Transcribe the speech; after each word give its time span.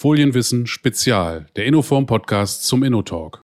Folienwissen 0.00 0.68
Spezial, 0.68 1.46
der 1.56 1.66
Innoform 1.66 2.06
Podcast 2.06 2.62
zum 2.62 2.84
InnoTalk. 2.84 3.42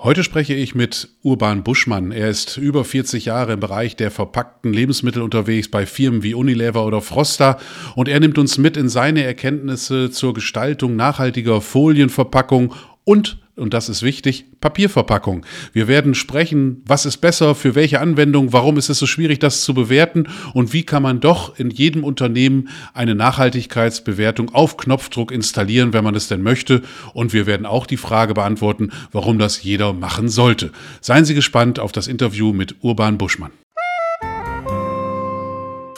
Heute 0.00 0.24
spreche 0.24 0.54
ich 0.54 0.74
mit 0.74 1.10
Urban 1.22 1.62
Buschmann. 1.62 2.10
Er 2.10 2.28
ist 2.28 2.56
über 2.56 2.84
40 2.84 3.26
Jahre 3.26 3.52
im 3.52 3.60
Bereich 3.60 3.94
der 3.94 4.10
verpackten 4.10 4.72
Lebensmittel 4.72 5.22
unterwegs 5.22 5.70
bei 5.70 5.86
Firmen 5.86 6.24
wie 6.24 6.34
Unilever 6.34 6.84
oder 6.84 7.00
Frosta 7.00 7.60
und 7.94 8.08
er 8.08 8.18
nimmt 8.18 8.38
uns 8.38 8.58
mit 8.58 8.76
in 8.76 8.88
seine 8.88 9.22
Erkenntnisse 9.22 10.10
zur 10.10 10.34
Gestaltung 10.34 10.96
nachhaltiger 10.96 11.60
Folienverpackung 11.60 12.74
und 13.04 13.38
und 13.54 13.74
das 13.74 13.90
ist 13.90 14.02
wichtig, 14.02 14.46
Papierverpackung. 14.60 15.44
Wir 15.72 15.86
werden 15.86 16.14
sprechen, 16.14 16.82
was 16.86 17.04
ist 17.04 17.18
besser, 17.18 17.54
für 17.54 17.74
welche 17.74 18.00
Anwendung, 18.00 18.52
warum 18.52 18.78
ist 18.78 18.88
es 18.88 18.98
so 18.98 19.06
schwierig, 19.06 19.40
das 19.40 19.62
zu 19.62 19.74
bewerten 19.74 20.26
und 20.54 20.72
wie 20.72 20.84
kann 20.84 21.02
man 21.02 21.20
doch 21.20 21.58
in 21.58 21.70
jedem 21.70 22.02
Unternehmen 22.02 22.68
eine 22.94 23.14
Nachhaltigkeitsbewertung 23.14 24.54
auf 24.54 24.78
Knopfdruck 24.78 25.30
installieren, 25.30 25.92
wenn 25.92 26.04
man 26.04 26.14
es 26.14 26.28
denn 26.28 26.42
möchte. 26.42 26.82
Und 27.12 27.32
wir 27.32 27.46
werden 27.46 27.66
auch 27.66 27.86
die 27.86 27.98
Frage 27.98 28.34
beantworten, 28.34 28.90
warum 29.12 29.38
das 29.38 29.62
jeder 29.62 29.92
machen 29.92 30.28
sollte. 30.28 30.70
Seien 31.00 31.24
Sie 31.24 31.34
gespannt 31.34 31.78
auf 31.78 31.92
das 31.92 32.08
Interview 32.08 32.52
mit 32.52 32.76
Urban 32.80 33.18
Buschmann 33.18 33.52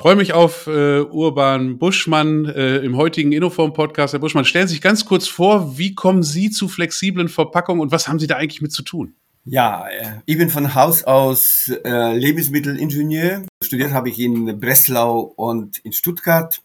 freue 0.05 0.17
mich 0.17 0.35
auf 0.35 0.67
äh, 0.67 1.01
Urban 1.01 1.79
Buschmann 1.79 2.45
äh, 2.45 2.77
im 2.81 2.95
heutigen 2.99 3.33
Innoform-Podcast. 3.33 4.13
Herr 4.13 4.21
Buschmann, 4.21 4.45
stellen 4.45 4.69
Sie 4.69 4.75
sich 4.75 4.83
ganz 4.83 5.07
kurz 5.07 5.27
vor, 5.27 5.79
wie 5.79 5.95
kommen 5.95 6.23
Sie 6.23 6.51
zu 6.51 6.69
flexiblen 6.69 7.31
Verpackungen 7.31 7.81
und 7.81 7.91
was 7.91 8.07
haben 8.07 8.19
Sie 8.19 8.27
da 8.27 8.37
eigentlich 8.37 8.61
mit 8.61 8.71
zu 8.71 8.83
tun? 8.83 9.15
Ja, 9.47 9.89
äh, 9.89 10.21
ich 10.27 10.37
bin 10.37 10.51
von 10.51 10.75
Haus 10.75 11.05
aus 11.05 11.73
äh, 11.87 12.19
Lebensmittelingenieur. 12.19 13.47
Studiert 13.63 13.93
habe 13.93 14.11
ich 14.11 14.21
in 14.21 14.61
Breslau 14.61 15.21
und 15.21 15.79
in 15.79 15.95
Stuttgart. 15.95 16.61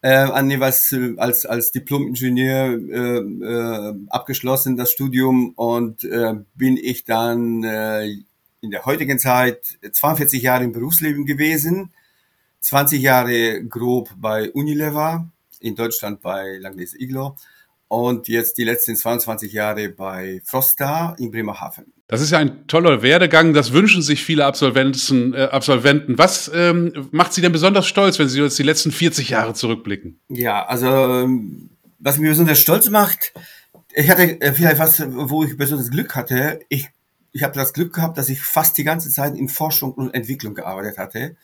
Äh, 0.00 0.16
an 0.16 0.50
jeweils 0.50 0.90
äh, 0.90 1.14
als, 1.18 1.46
als 1.46 1.70
Diplom-Ingenieur 1.70 2.80
äh, 2.80 3.18
äh, 3.18 3.94
abgeschlossen, 4.08 4.76
das 4.76 4.90
Studium, 4.90 5.50
und 5.50 6.02
äh, 6.02 6.34
bin 6.56 6.78
ich 6.78 7.04
dann 7.04 7.62
äh, 7.62 8.06
in 8.60 8.72
der 8.72 8.86
heutigen 8.86 9.20
Zeit 9.20 9.78
42 9.92 10.42
Jahre 10.42 10.64
im 10.64 10.72
Berufsleben 10.72 11.26
gewesen 11.26 11.92
20 12.66 13.00
Jahre 13.00 13.64
grob 13.64 14.10
bei 14.16 14.50
Unilever, 14.50 15.28
in 15.60 15.76
Deutschland 15.76 16.20
bei 16.20 16.58
Langnese 16.58 17.00
Iglo 17.00 17.36
und 17.86 18.26
jetzt 18.26 18.58
die 18.58 18.64
letzten 18.64 18.96
22 18.96 19.52
Jahre 19.52 19.88
bei 19.88 20.42
Frosta 20.44 21.14
in 21.20 21.30
Bremerhaven. 21.30 21.92
Das 22.08 22.20
ist 22.20 22.32
ja 22.32 22.38
ein 22.38 22.66
toller 22.66 23.02
Werdegang, 23.02 23.54
das 23.54 23.72
wünschen 23.72 24.02
sich 24.02 24.24
viele 24.24 24.44
Absolventen. 24.46 25.32
Äh, 25.32 25.44
Absolventen. 25.44 26.18
Was 26.18 26.50
ähm, 26.52 27.08
macht 27.12 27.34
Sie 27.34 27.40
denn 27.40 27.52
besonders 27.52 27.86
stolz, 27.86 28.18
wenn 28.18 28.28
Sie 28.28 28.40
jetzt 28.40 28.58
die 28.58 28.64
letzten 28.64 28.90
40 28.90 29.28
Jahre 29.28 29.54
zurückblicken? 29.54 30.18
Ja, 30.28 30.66
also 30.66 30.88
ähm, 30.88 31.70
was 32.00 32.18
mich 32.18 32.30
besonders 32.30 32.58
stolz 32.58 32.90
macht, 32.90 33.32
ich 33.94 34.10
hatte 34.10 34.40
äh, 34.40 34.52
vielleicht 34.52 34.80
was, 34.80 35.04
wo 35.06 35.44
ich 35.44 35.56
besonders 35.56 35.92
Glück 35.92 36.16
hatte. 36.16 36.58
Ich, 36.68 36.88
ich 37.30 37.44
habe 37.44 37.54
das 37.54 37.72
Glück 37.72 37.94
gehabt, 37.94 38.18
dass 38.18 38.28
ich 38.28 38.40
fast 38.40 38.76
die 38.76 38.84
ganze 38.84 39.08
Zeit 39.08 39.36
in 39.36 39.48
Forschung 39.48 39.92
und 39.92 40.14
Entwicklung 40.14 40.54
gearbeitet 40.54 40.98
hatte 40.98 41.36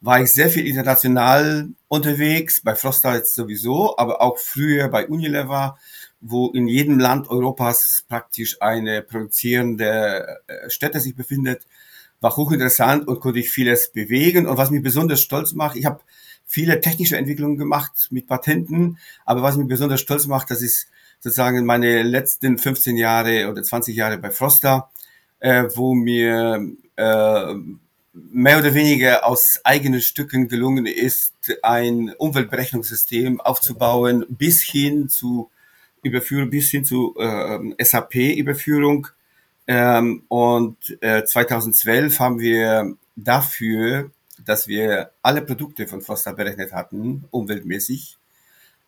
war 0.00 0.22
ich 0.22 0.30
sehr 0.32 0.48
viel 0.48 0.66
international 0.66 1.68
unterwegs, 1.88 2.62
bei 2.62 2.74
Frosta 2.74 3.14
jetzt 3.14 3.34
sowieso, 3.34 3.96
aber 3.98 4.22
auch 4.22 4.38
früher 4.38 4.88
bei 4.88 5.06
Unilever, 5.06 5.78
wo 6.20 6.48
in 6.50 6.68
jedem 6.68 6.98
Land 6.98 7.28
Europas 7.28 8.04
praktisch 8.08 8.60
eine 8.60 9.02
produzierende 9.02 10.40
äh, 10.46 10.70
Stätte 10.70 11.00
sich 11.00 11.14
befindet, 11.14 11.66
war 12.20 12.36
hochinteressant 12.36 13.08
und 13.08 13.20
konnte 13.20 13.40
ich 13.40 13.50
vieles 13.50 13.92
bewegen. 13.92 14.46
Und 14.46 14.56
was 14.58 14.70
mich 14.70 14.82
besonders 14.82 15.20
stolz 15.20 15.52
macht, 15.52 15.76
ich 15.76 15.86
habe 15.86 16.00
viele 16.46 16.80
technische 16.80 17.16
Entwicklungen 17.16 17.56
gemacht 17.56 18.08
mit 18.10 18.26
Patenten, 18.26 18.98
aber 19.24 19.42
was 19.42 19.56
mich 19.56 19.68
besonders 19.68 20.00
stolz 20.00 20.26
macht, 20.26 20.50
das 20.50 20.62
ist 20.62 20.88
sozusagen 21.20 21.64
meine 21.64 22.02
letzten 22.02 22.58
15 22.58 22.96
Jahre 22.96 23.48
oder 23.50 23.62
20 23.62 23.94
Jahre 23.94 24.18
bei 24.18 24.30
Frosta, 24.30 24.90
äh, 25.38 25.64
wo 25.74 25.94
mir 25.94 26.66
äh, 26.96 27.54
mehr 28.12 28.58
oder 28.58 28.74
weniger 28.74 29.26
aus 29.26 29.60
eigenen 29.64 30.00
Stücken 30.00 30.48
gelungen 30.48 30.86
ist, 30.86 31.34
ein 31.62 32.12
Umweltberechnungssystem 32.18 33.40
aufzubauen, 33.40 34.26
bis 34.28 34.62
hin 34.62 35.08
zu 35.08 35.50
Überführung, 36.02 36.50
bis 36.50 36.70
hin 36.70 36.84
zu 36.84 37.14
äh, 37.18 37.84
SAP-Überführung. 37.84 39.08
Ähm, 39.66 40.24
und 40.28 40.76
äh, 41.00 41.24
2012 41.24 42.18
haben 42.18 42.40
wir 42.40 42.96
dafür, 43.14 44.10
dass 44.44 44.66
wir 44.66 45.10
alle 45.22 45.42
Produkte 45.42 45.86
von 45.86 46.00
Froster 46.00 46.32
berechnet 46.32 46.72
hatten, 46.72 47.24
umweltmäßig, 47.30 48.16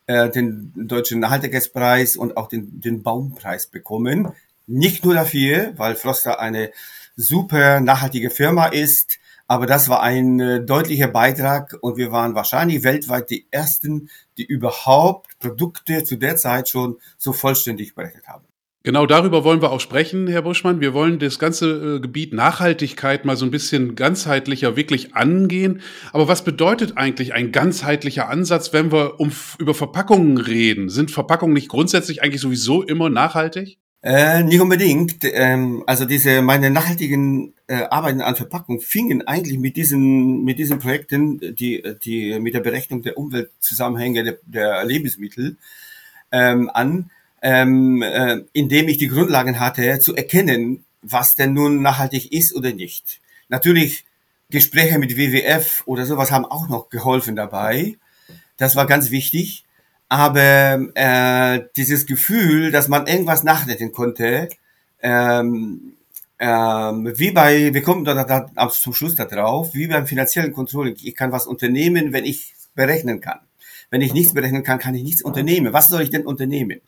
äh, 0.06 0.30
den 0.30 0.72
deutschen 0.74 1.20
Nachhaltigkeitspreis 1.20 2.16
und 2.16 2.36
auch 2.36 2.48
den, 2.48 2.80
den 2.80 3.02
Baumpreis 3.02 3.66
bekommen. 3.66 4.32
Nicht 4.66 5.04
nur 5.04 5.14
dafür, 5.14 5.74
weil 5.76 5.94
Froster 5.94 6.40
eine 6.40 6.72
super 7.16 7.80
nachhaltige 7.80 8.30
Firma 8.30 8.66
ist. 8.66 9.18
Aber 9.48 9.66
das 9.66 9.88
war 9.88 10.02
ein 10.02 10.40
äh, 10.40 10.64
deutlicher 10.64 11.08
Beitrag 11.08 11.76
und 11.80 11.96
wir 11.96 12.10
waren 12.10 12.34
wahrscheinlich 12.34 12.84
weltweit 12.84 13.28
die 13.28 13.46
ersten, 13.50 14.08
die 14.38 14.46
überhaupt 14.46 15.38
Produkte 15.40 16.04
zu 16.04 16.16
der 16.16 16.36
Zeit 16.36 16.68
schon 16.68 16.96
so 17.18 17.32
vollständig 17.32 17.94
berechnet 17.94 18.26
haben. 18.28 18.44
Genau 18.84 19.06
darüber 19.06 19.44
wollen 19.44 19.62
wir 19.62 19.70
auch 19.70 19.80
sprechen, 19.80 20.26
Herr 20.26 20.42
Buschmann. 20.42 20.80
Wir 20.80 20.92
wollen 20.92 21.20
das 21.20 21.38
ganze 21.38 21.96
äh, 21.96 22.00
Gebiet 22.00 22.32
Nachhaltigkeit 22.32 23.24
mal 23.24 23.36
so 23.36 23.44
ein 23.44 23.52
bisschen 23.52 23.94
ganzheitlicher 23.94 24.74
wirklich 24.74 25.14
angehen. 25.14 25.82
Aber 26.12 26.26
was 26.26 26.42
bedeutet 26.42 26.96
eigentlich 26.96 27.32
ein 27.32 27.52
ganzheitlicher 27.52 28.28
Ansatz, 28.28 28.72
wenn 28.72 28.90
wir 28.90 29.20
um, 29.20 29.30
über 29.58 29.74
Verpackungen 29.74 30.36
reden? 30.36 30.88
Sind 30.88 31.12
Verpackungen 31.12 31.54
nicht 31.54 31.68
grundsätzlich 31.68 32.22
eigentlich 32.22 32.40
sowieso 32.40 32.82
immer 32.82 33.08
nachhaltig? 33.08 33.78
Äh, 34.02 34.42
nicht 34.42 34.60
unbedingt. 34.60 35.18
Ähm, 35.22 35.84
also 35.86 36.04
diese 36.04 36.42
meine 36.42 36.70
nachhaltigen 36.70 37.54
äh, 37.68 37.84
Arbeiten 37.84 38.20
an 38.20 38.34
Verpackung 38.34 38.80
fingen 38.80 39.26
eigentlich 39.28 39.58
mit 39.58 39.76
diesen 39.76 40.42
mit 40.42 40.58
diesen 40.58 40.80
Projekten, 40.80 41.38
die 41.54 41.82
die 42.04 42.40
mit 42.40 42.54
der 42.54 42.60
Berechnung 42.60 43.02
der 43.02 43.16
Umweltzusammenhänge 43.16 44.24
der, 44.24 44.38
der 44.44 44.84
Lebensmittel 44.84 45.56
ähm, 46.32 46.68
an, 46.74 47.10
ähm, 47.42 48.02
äh, 48.02 48.40
indem 48.52 48.88
ich 48.88 48.98
die 48.98 49.08
Grundlagen 49.08 49.60
hatte, 49.60 50.00
zu 50.00 50.16
erkennen, 50.16 50.84
was 51.02 51.36
denn 51.36 51.52
nun 51.52 51.80
nachhaltig 51.82 52.32
ist 52.32 52.56
oder 52.56 52.72
nicht. 52.72 53.20
Natürlich 53.48 54.04
Gespräche 54.50 54.98
mit 54.98 55.16
WWF 55.16 55.84
oder 55.86 56.06
sowas 56.06 56.32
haben 56.32 56.44
auch 56.44 56.68
noch 56.68 56.90
geholfen 56.90 57.36
dabei. 57.36 57.96
Das 58.56 58.74
war 58.74 58.86
ganz 58.86 59.10
wichtig. 59.12 59.64
Aber 60.12 60.90
äh, 60.94 61.62
dieses 61.74 62.04
Gefühl, 62.04 62.70
dass 62.70 62.86
man 62.86 63.06
irgendwas 63.06 63.44
nachdenken 63.44 63.92
konnte, 63.92 64.50
ähm, 65.00 65.94
ähm, 66.38 67.12
wie 67.16 67.30
bei, 67.30 67.72
wir 67.72 67.82
kommen 67.82 68.04
da, 68.04 68.22
da, 68.22 68.50
da 68.54 68.68
zum 68.68 68.92
Schluss 68.92 69.14
da 69.14 69.24
drauf, 69.24 69.72
wie 69.72 69.86
beim 69.86 70.06
finanziellen 70.06 70.52
Controlling. 70.52 70.96
Ich 71.02 71.14
kann 71.14 71.32
was 71.32 71.46
unternehmen, 71.46 72.12
wenn 72.12 72.26
ich 72.26 72.52
berechnen 72.74 73.22
kann. 73.22 73.38
Wenn 73.88 74.02
ich 74.02 74.12
nichts 74.12 74.34
berechnen 74.34 74.62
kann, 74.62 74.78
kann 74.78 74.94
ich 74.94 75.02
nichts 75.02 75.22
unternehmen. 75.22 75.72
Was 75.72 75.88
soll 75.88 76.02
ich 76.02 76.10
denn 76.10 76.26
unternehmen? 76.26 76.82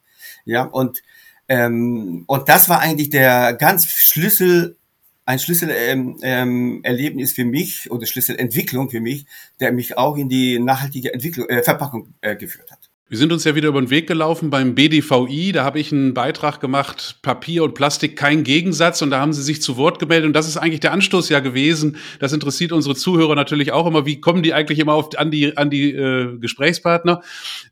Ja, 0.44 0.64
und, 0.64 1.02
ähm, 1.48 2.24
und 2.26 2.50
das 2.50 2.68
war 2.68 2.80
eigentlich 2.80 3.08
der 3.08 3.54
ganz 3.54 3.86
Schlüssel, 3.86 4.76
ein 5.24 5.38
Schlüsselerlebnis 5.38 6.20
ähm, 6.22 6.80
ähm, 6.84 7.26
für 7.26 7.44
mich 7.46 7.90
oder 7.90 8.04
Schlüsselentwicklung 8.04 8.90
für 8.90 9.00
mich, 9.00 9.24
der 9.60 9.72
mich 9.72 9.96
auch 9.96 10.18
in 10.18 10.28
die 10.28 10.58
nachhaltige 10.58 11.14
Entwicklung, 11.14 11.48
äh, 11.48 11.62
Verpackung 11.62 12.12
äh, 12.20 12.36
geführt 12.36 12.70
hat. 12.70 12.83
Wir 13.06 13.18
sind 13.18 13.32
uns 13.34 13.44
ja 13.44 13.54
wieder 13.54 13.68
über 13.68 13.82
den 13.82 13.90
Weg 13.90 14.06
gelaufen 14.06 14.48
beim 14.48 14.74
BDVI. 14.74 15.52
Da 15.52 15.62
habe 15.62 15.78
ich 15.78 15.92
einen 15.92 16.14
Beitrag 16.14 16.58
gemacht, 16.58 17.18
Papier 17.20 17.62
und 17.62 17.74
Plastik 17.74 18.16
kein 18.16 18.44
Gegensatz. 18.44 19.02
Und 19.02 19.10
da 19.10 19.20
haben 19.20 19.34
Sie 19.34 19.42
sich 19.42 19.60
zu 19.60 19.76
Wort 19.76 19.98
gemeldet. 19.98 20.28
Und 20.28 20.32
das 20.32 20.48
ist 20.48 20.56
eigentlich 20.56 20.80
der 20.80 20.92
Anstoß 20.92 21.28
ja 21.28 21.40
gewesen. 21.40 21.98
Das 22.18 22.32
interessiert 22.32 22.72
unsere 22.72 22.94
Zuhörer 22.94 23.34
natürlich 23.34 23.72
auch 23.72 23.86
immer. 23.86 24.06
Wie 24.06 24.22
kommen 24.22 24.42
die 24.42 24.54
eigentlich 24.54 24.78
immer 24.78 24.94
auf, 24.94 25.18
an 25.18 25.30
die, 25.30 25.54
an 25.54 25.68
die 25.68 25.90
äh, 25.90 26.38
Gesprächspartner? 26.38 27.20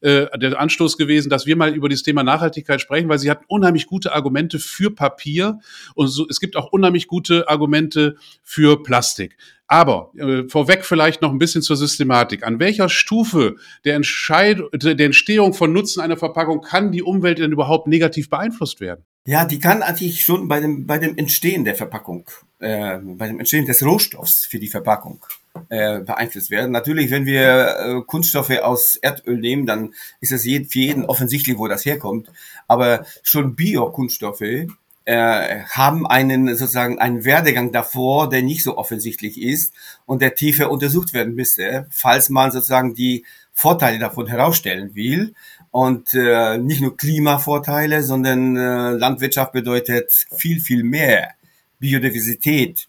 Äh, 0.02 0.26
der 0.38 0.60
Anstoß 0.60 0.98
gewesen, 0.98 1.30
dass 1.30 1.46
wir 1.46 1.56
mal 1.56 1.74
über 1.74 1.88
das 1.88 2.02
Thema 2.02 2.22
Nachhaltigkeit 2.22 2.82
sprechen, 2.82 3.08
weil 3.08 3.18
Sie 3.18 3.30
hatten 3.30 3.46
unheimlich 3.48 3.86
gute 3.86 4.14
Argumente 4.14 4.58
für 4.58 4.94
Papier. 4.94 5.60
Und 5.94 6.08
so, 6.08 6.26
es 6.28 6.40
gibt 6.40 6.56
auch 6.56 6.72
unheimlich 6.72 7.06
gute 7.06 7.48
Argumente 7.48 8.16
für 8.42 8.82
Plastik. 8.82 9.38
Aber 9.66 10.12
äh, 10.18 10.48
vorweg 10.48 10.84
vielleicht 10.84 11.22
noch 11.22 11.30
ein 11.30 11.38
bisschen 11.38 11.62
zur 11.62 11.76
Systematik. 11.76 12.46
An 12.46 12.58
welcher 12.58 12.88
Stufe 12.88 13.56
der, 13.84 13.96
Entscheid 13.96 14.58
der 14.74 15.06
Entstehung 15.06 15.54
von 15.54 15.72
Nutzen 15.72 16.00
einer 16.00 16.16
Verpackung 16.16 16.60
kann 16.60 16.92
die 16.92 17.02
Umwelt 17.02 17.38
denn 17.38 17.52
überhaupt 17.52 17.86
negativ 17.86 18.28
beeinflusst 18.28 18.80
werden? 18.80 19.04
Ja, 19.24 19.44
die 19.44 19.60
kann 19.60 19.82
eigentlich 19.82 20.24
schon 20.24 20.48
bei 20.48 20.58
dem, 20.58 20.84
bei 20.86 20.98
dem 20.98 21.16
Entstehen 21.16 21.64
der 21.64 21.76
Verpackung, 21.76 22.28
äh, 22.58 22.98
bei 22.98 23.28
dem 23.28 23.38
Entstehen 23.38 23.66
des 23.66 23.84
Rohstoffs 23.84 24.46
für 24.46 24.58
die 24.58 24.66
Verpackung 24.66 25.24
äh, 25.68 26.00
beeinflusst 26.00 26.50
werden. 26.50 26.72
Natürlich, 26.72 27.12
wenn 27.12 27.24
wir 27.24 27.76
äh, 27.78 28.00
Kunststoffe 28.04 28.58
aus 28.62 28.96
Erdöl 28.96 29.38
nehmen, 29.38 29.64
dann 29.64 29.94
ist 30.20 30.32
es 30.32 30.42
für 30.42 30.78
jeden 30.80 31.04
offensichtlich, 31.04 31.56
wo 31.56 31.68
das 31.68 31.84
herkommt. 31.84 32.32
Aber 32.66 33.06
schon 33.22 33.54
Bio-Kunststoffe 33.54 34.66
äh, 35.04 35.62
haben 35.64 36.06
einen 36.06 36.48
sozusagen 36.56 36.98
einen 36.98 37.24
Werdegang 37.24 37.72
davor, 37.72 38.28
der 38.28 38.42
nicht 38.42 38.62
so 38.62 38.76
offensichtlich 38.76 39.40
ist 39.40 39.74
und 40.06 40.22
der 40.22 40.34
tiefer 40.34 40.70
untersucht 40.70 41.12
werden 41.12 41.34
müsste, 41.34 41.86
falls 41.90 42.28
man 42.28 42.50
sozusagen 42.50 42.94
die 42.94 43.24
Vorteile 43.52 43.98
davon 43.98 44.26
herausstellen 44.26 44.94
will. 44.94 45.34
Und 45.70 46.12
äh, 46.14 46.58
nicht 46.58 46.82
nur 46.82 46.96
Klimavorteile, 46.96 48.02
sondern 48.02 48.56
äh, 48.56 48.90
Landwirtschaft 48.90 49.52
bedeutet 49.52 50.26
viel, 50.36 50.60
viel 50.60 50.84
mehr. 50.84 51.30
Biodiversität, 51.78 52.88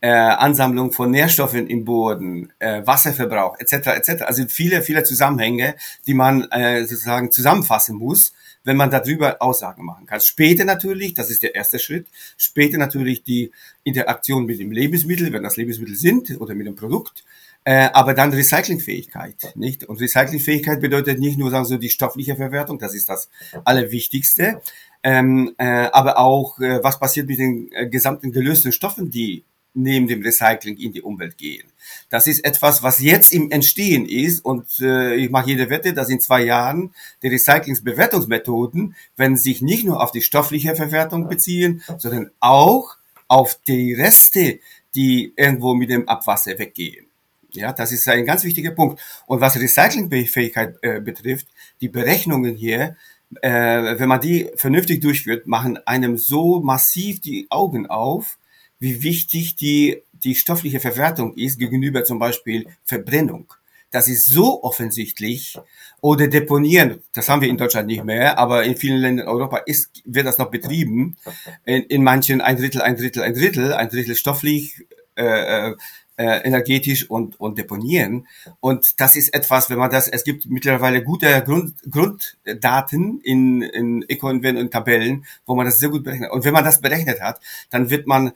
äh, 0.00 0.10
Ansammlung 0.10 0.92
von 0.92 1.10
Nährstoffen 1.10 1.66
im 1.66 1.84
Boden, 1.84 2.52
äh, 2.58 2.86
Wasserverbrauch 2.86 3.58
etc. 3.58 3.88
etc. 3.88 4.22
Also 4.22 4.44
viele, 4.48 4.82
viele 4.82 5.02
Zusammenhänge, 5.02 5.76
die 6.06 6.14
man 6.14 6.42
äh, 6.50 6.84
sozusagen 6.84 7.30
zusammenfassen 7.30 7.96
muss, 7.96 8.32
wenn 8.68 8.76
man 8.76 8.90
darüber 8.90 9.40
Aussagen 9.40 9.82
machen 9.82 10.04
kann. 10.04 10.20
Später 10.20 10.66
natürlich, 10.66 11.14
das 11.14 11.30
ist 11.30 11.42
der 11.42 11.54
erste 11.54 11.78
Schritt, 11.78 12.06
später 12.36 12.76
natürlich 12.76 13.24
die 13.24 13.50
Interaktion 13.82 14.44
mit 14.44 14.60
dem 14.60 14.70
Lebensmittel, 14.70 15.32
wenn 15.32 15.42
das 15.42 15.56
Lebensmittel 15.56 15.96
sind 15.96 16.38
oder 16.38 16.54
mit 16.54 16.66
dem 16.66 16.76
Produkt, 16.76 17.24
äh, 17.64 17.88
aber 17.94 18.12
dann 18.12 18.30
Recyclingfähigkeit, 18.30 19.52
nicht? 19.54 19.84
Und 19.84 20.00
Recyclingfähigkeit 20.00 20.82
bedeutet 20.82 21.18
nicht 21.18 21.38
nur 21.38 21.50
sagen 21.50 21.64
so 21.64 21.78
die 21.78 21.88
stoffliche 21.88 22.36
Verwertung, 22.36 22.78
das 22.78 22.94
ist 22.94 23.08
das 23.08 23.30
Allerwichtigste, 23.64 24.60
ähm, 25.02 25.54
äh, 25.56 25.88
aber 25.90 26.18
auch 26.18 26.58
äh, 26.60 26.84
was 26.84 27.00
passiert 27.00 27.26
mit 27.26 27.38
den 27.38 27.72
äh, 27.72 27.88
gesamten 27.88 28.32
gelösten 28.32 28.72
Stoffen, 28.72 29.10
die 29.10 29.44
neben 29.78 30.06
dem 30.08 30.22
Recycling 30.22 30.76
in 30.76 30.92
die 30.92 31.02
Umwelt 31.02 31.38
gehen. 31.38 31.68
Das 32.10 32.26
ist 32.26 32.44
etwas, 32.44 32.82
was 32.82 33.00
jetzt 33.00 33.32
im 33.32 33.50
Entstehen 33.50 34.06
ist 34.06 34.44
und 34.44 34.80
äh, 34.80 35.14
ich 35.14 35.30
mache 35.30 35.50
jede 35.50 35.70
Wette, 35.70 35.94
dass 35.94 36.10
in 36.10 36.20
zwei 36.20 36.42
Jahren 36.42 36.92
die 37.22 37.28
Recyclingsbewertungsmethoden, 37.28 38.94
wenn 39.16 39.36
sich 39.36 39.62
nicht 39.62 39.84
nur 39.84 40.02
auf 40.02 40.10
die 40.10 40.22
stoffliche 40.22 40.74
Verwertung 40.74 41.28
beziehen, 41.28 41.82
sondern 41.98 42.30
auch 42.40 42.96
auf 43.28 43.58
die 43.66 43.94
Reste, 43.94 44.60
die 44.94 45.32
irgendwo 45.36 45.74
mit 45.74 45.90
dem 45.90 46.08
Abwasser 46.08 46.58
weggehen. 46.58 47.06
Ja, 47.52 47.72
das 47.72 47.92
ist 47.92 48.08
ein 48.08 48.26
ganz 48.26 48.44
wichtiger 48.44 48.72
Punkt. 48.72 49.00
Und 49.26 49.40
was 49.40 49.58
Recyclingfähigkeit 49.58 50.76
äh, 50.82 51.00
betrifft, 51.00 51.46
die 51.80 51.88
Berechnungen 51.88 52.56
hier, 52.56 52.96
äh, 53.42 53.98
wenn 53.98 54.08
man 54.08 54.20
die 54.20 54.50
vernünftig 54.56 55.00
durchführt, 55.00 55.46
machen 55.46 55.78
einem 55.86 56.16
so 56.16 56.60
massiv 56.60 57.20
die 57.20 57.46
Augen 57.50 57.86
auf, 57.86 58.38
wie 58.78 59.02
wichtig 59.02 59.56
die, 59.56 60.02
die 60.12 60.34
stoffliche 60.34 60.80
Verwertung 60.80 61.34
ist 61.34 61.58
gegenüber 61.58 62.04
zum 62.04 62.18
Beispiel 62.18 62.66
Verbrennung. 62.84 63.52
Das 63.90 64.06
ist 64.08 64.26
so 64.26 64.62
offensichtlich. 64.62 65.58
Oder 66.00 66.28
Deponieren, 66.28 67.02
das 67.12 67.28
haben 67.28 67.40
wir 67.40 67.48
in 67.48 67.56
Deutschland 67.56 67.88
nicht 67.88 68.04
mehr, 68.04 68.38
aber 68.38 68.64
in 68.64 68.76
vielen 68.76 69.00
Ländern 69.00 69.26
Europa 69.26 69.58
ist, 69.58 70.02
wird 70.04 70.26
das 70.26 70.38
noch 70.38 70.50
betrieben. 70.50 71.16
In, 71.64 71.82
in 71.84 72.04
manchen 72.04 72.40
ein 72.40 72.56
Drittel, 72.56 72.82
ein 72.82 72.96
Drittel, 72.96 73.22
ein 73.22 73.34
Drittel, 73.34 73.72
ein 73.72 73.88
Drittel 73.88 74.14
stofflich, 74.14 74.86
äh, 75.16 75.72
äh, 76.18 76.40
energetisch 76.44 77.08
und, 77.08 77.40
und 77.40 77.58
deponieren. 77.58 78.26
Und 78.60 79.00
das 79.00 79.16
ist 79.16 79.32
etwas, 79.32 79.70
wenn 79.70 79.78
man 79.78 79.90
das, 79.90 80.08
es 80.08 80.24
gibt 80.24 80.46
mittlerweile 80.46 81.02
gute 81.02 81.42
Grund, 81.44 81.76
Grunddaten 81.88 83.20
in, 83.22 83.62
in 83.62 84.04
Ecoinvent 84.08 84.58
und 84.58 84.72
Tabellen, 84.72 85.24
wo 85.46 85.54
man 85.54 85.64
das 85.64 85.78
sehr 85.78 85.88
gut 85.88 86.04
berechnet. 86.04 86.30
Und 86.32 86.44
wenn 86.44 86.52
man 86.52 86.64
das 86.64 86.80
berechnet 86.80 87.20
hat, 87.20 87.40
dann 87.70 87.88
wird 87.90 88.06
man 88.06 88.32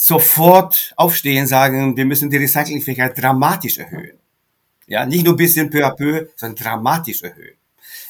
sofort 0.00 0.94
aufstehen, 0.96 1.46
sagen, 1.46 1.96
wir 1.96 2.06
müssen 2.06 2.30
die 2.30 2.38
Recyclingfähigkeit 2.38 3.20
dramatisch 3.20 3.78
erhöhen. 3.78 4.18
Ja, 4.86 5.04
nicht 5.04 5.24
nur 5.24 5.36
bisschen 5.36 5.68
peu 5.68 5.84
à 5.84 5.94
peu, 5.94 6.26
sondern 6.36 6.64
dramatisch 6.64 7.22
erhöhen. 7.22 7.56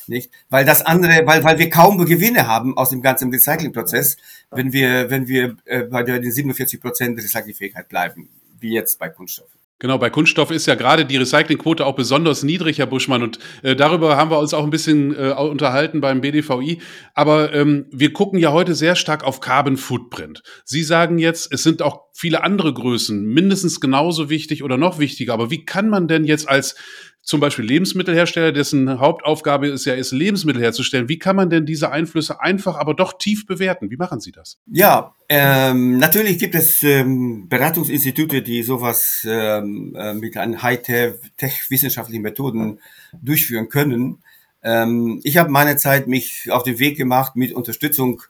Nicht? 0.07 0.31
Weil 0.49 0.65
das 0.65 0.83
andere, 0.83 1.27
weil, 1.27 1.43
weil 1.43 1.59
wir 1.59 1.69
kaum 1.69 2.05
Gewinne 2.05 2.47
haben 2.47 2.77
aus 2.77 2.91
dem 2.91 3.03
ganzen 3.03 3.31
Recyclingprozess, 3.31 4.17
wenn 4.51 4.73
wir, 4.73 5.11
wenn 5.11 5.27
wir 5.27 5.57
äh, 5.65 5.83
bei 5.83 6.03
den 6.03 6.31
47 6.31 6.81
Prozent 6.81 7.19
Recyclingfähigkeit 7.19 7.89
bleiben, 7.89 8.29
wie 8.61 8.73
jetzt 8.73 8.99
bei 8.99 9.09
Kunststoffen. 9.09 9.60
Genau, 9.81 9.97
bei 9.97 10.11
Kunststoff 10.11 10.51
ist 10.51 10.67
ja 10.67 10.75
gerade 10.75 11.07
die 11.07 11.17
Recyclingquote 11.17 11.87
auch 11.87 11.95
besonders 11.95 12.43
niedrig, 12.43 12.79
Herr 12.79 12.87
Buschmann. 12.87 13.23
Und 13.23 13.39
äh, 13.63 13.75
darüber 13.75 14.15
haben 14.19 14.31
wir 14.31 14.39
uns 14.39 14.53
auch 14.53 14.63
ein 14.63 14.69
bisschen 14.69 15.17
äh, 15.17 15.33
unterhalten 15.33 16.03
beim 16.03 16.21
BDVI. 16.21 16.83
Aber 17.15 17.55
ähm, 17.55 17.87
wir 17.91 18.13
gucken 18.13 18.39
ja 18.39 18.53
heute 18.53 18.75
sehr 18.75 18.95
stark 18.95 19.25
auf 19.25 19.41
Carbon 19.41 19.79
Footprint. 19.79 20.43
Sie 20.67 20.83
sagen 20.83 21.19
jetzt, 21.19 21.51
es 21.51 21.63
sind 21.63 21.81
auch 21.81 22.11
viele 22.13 22.45
andere 22.45 22.75
Größen 22.75 23.25
mindestens 23.25 23.81
genauso 23.81 24.29
wichtig 24.29 24.63
oder 24.63 24.77
noch 24.77 24.99
wichtiger. 24.99 25.33
Aber 25.33 25.51
wie 25.51 25.65
kann 25.65 25.89
man 25.89 26.09
denn 26.09 26.25
jetzt 26.25 26.47
als 26.47 26.77
zum 27.23 27.41
Beispiel 27.41 27.65
Lebensmittelhersteller, 27.65 28.51
dessen 28.51 28.99
Hauptaufgabe 28.99 29.69
ist 29.69 29.85
ja 29.85 29.95
ist, 29.95 30.13
Lebensmittel 30.13 30.63
herzustellen. 30.63 31.09
Wie 31.09 31.19
kann 31.19 31.37
man 31.37 31.51
denn 31.51 31.67
diese 31.67 31.93
Einflüsse 31.93 32.41
einfach, 32.41 32.77
aber 32.77 32.95
doch 32.95 33.19
tief 33.19 33.47
bewerten? 33.47 33.91
Wie 33.91 33.97
machen 33.97 34.21
Sie 34.21 34.33
das? 34.33 34.59
Ja, 34.67 35.15
ähm, 35.29 35.99
natürlich 35.99 36.39
gibt 36.39 36.55
es 36.55 36.83
ähm, 36.83 37.49
Beratungsinstitute, 37.49 38.43
die 38.43 38.63
sowas 38.63 39.27
ähm, 39.29 39.95
äh, 39.97 40.15
mit 40.15 40.37
einem 40.37 40.63
High-Tech-wissenschaftlichen 40.63 42.23
Methoden 42.23 42.81
durchführen 43.21 43.69
können. 43.69 44.19
Ähm, 44.63 45.21
ich 45.23 45.37
habe 45.37 45.51
meine 45.51 45.77
Zeit 45.77 46.09
mich 46.09 46.51
auf 46.51 46.63
den 46.63 46.79
Weg 46.79 46.97
gemacht 46.97 47.37
mit 47.37 47.53
Unterstützung 47.53 48.23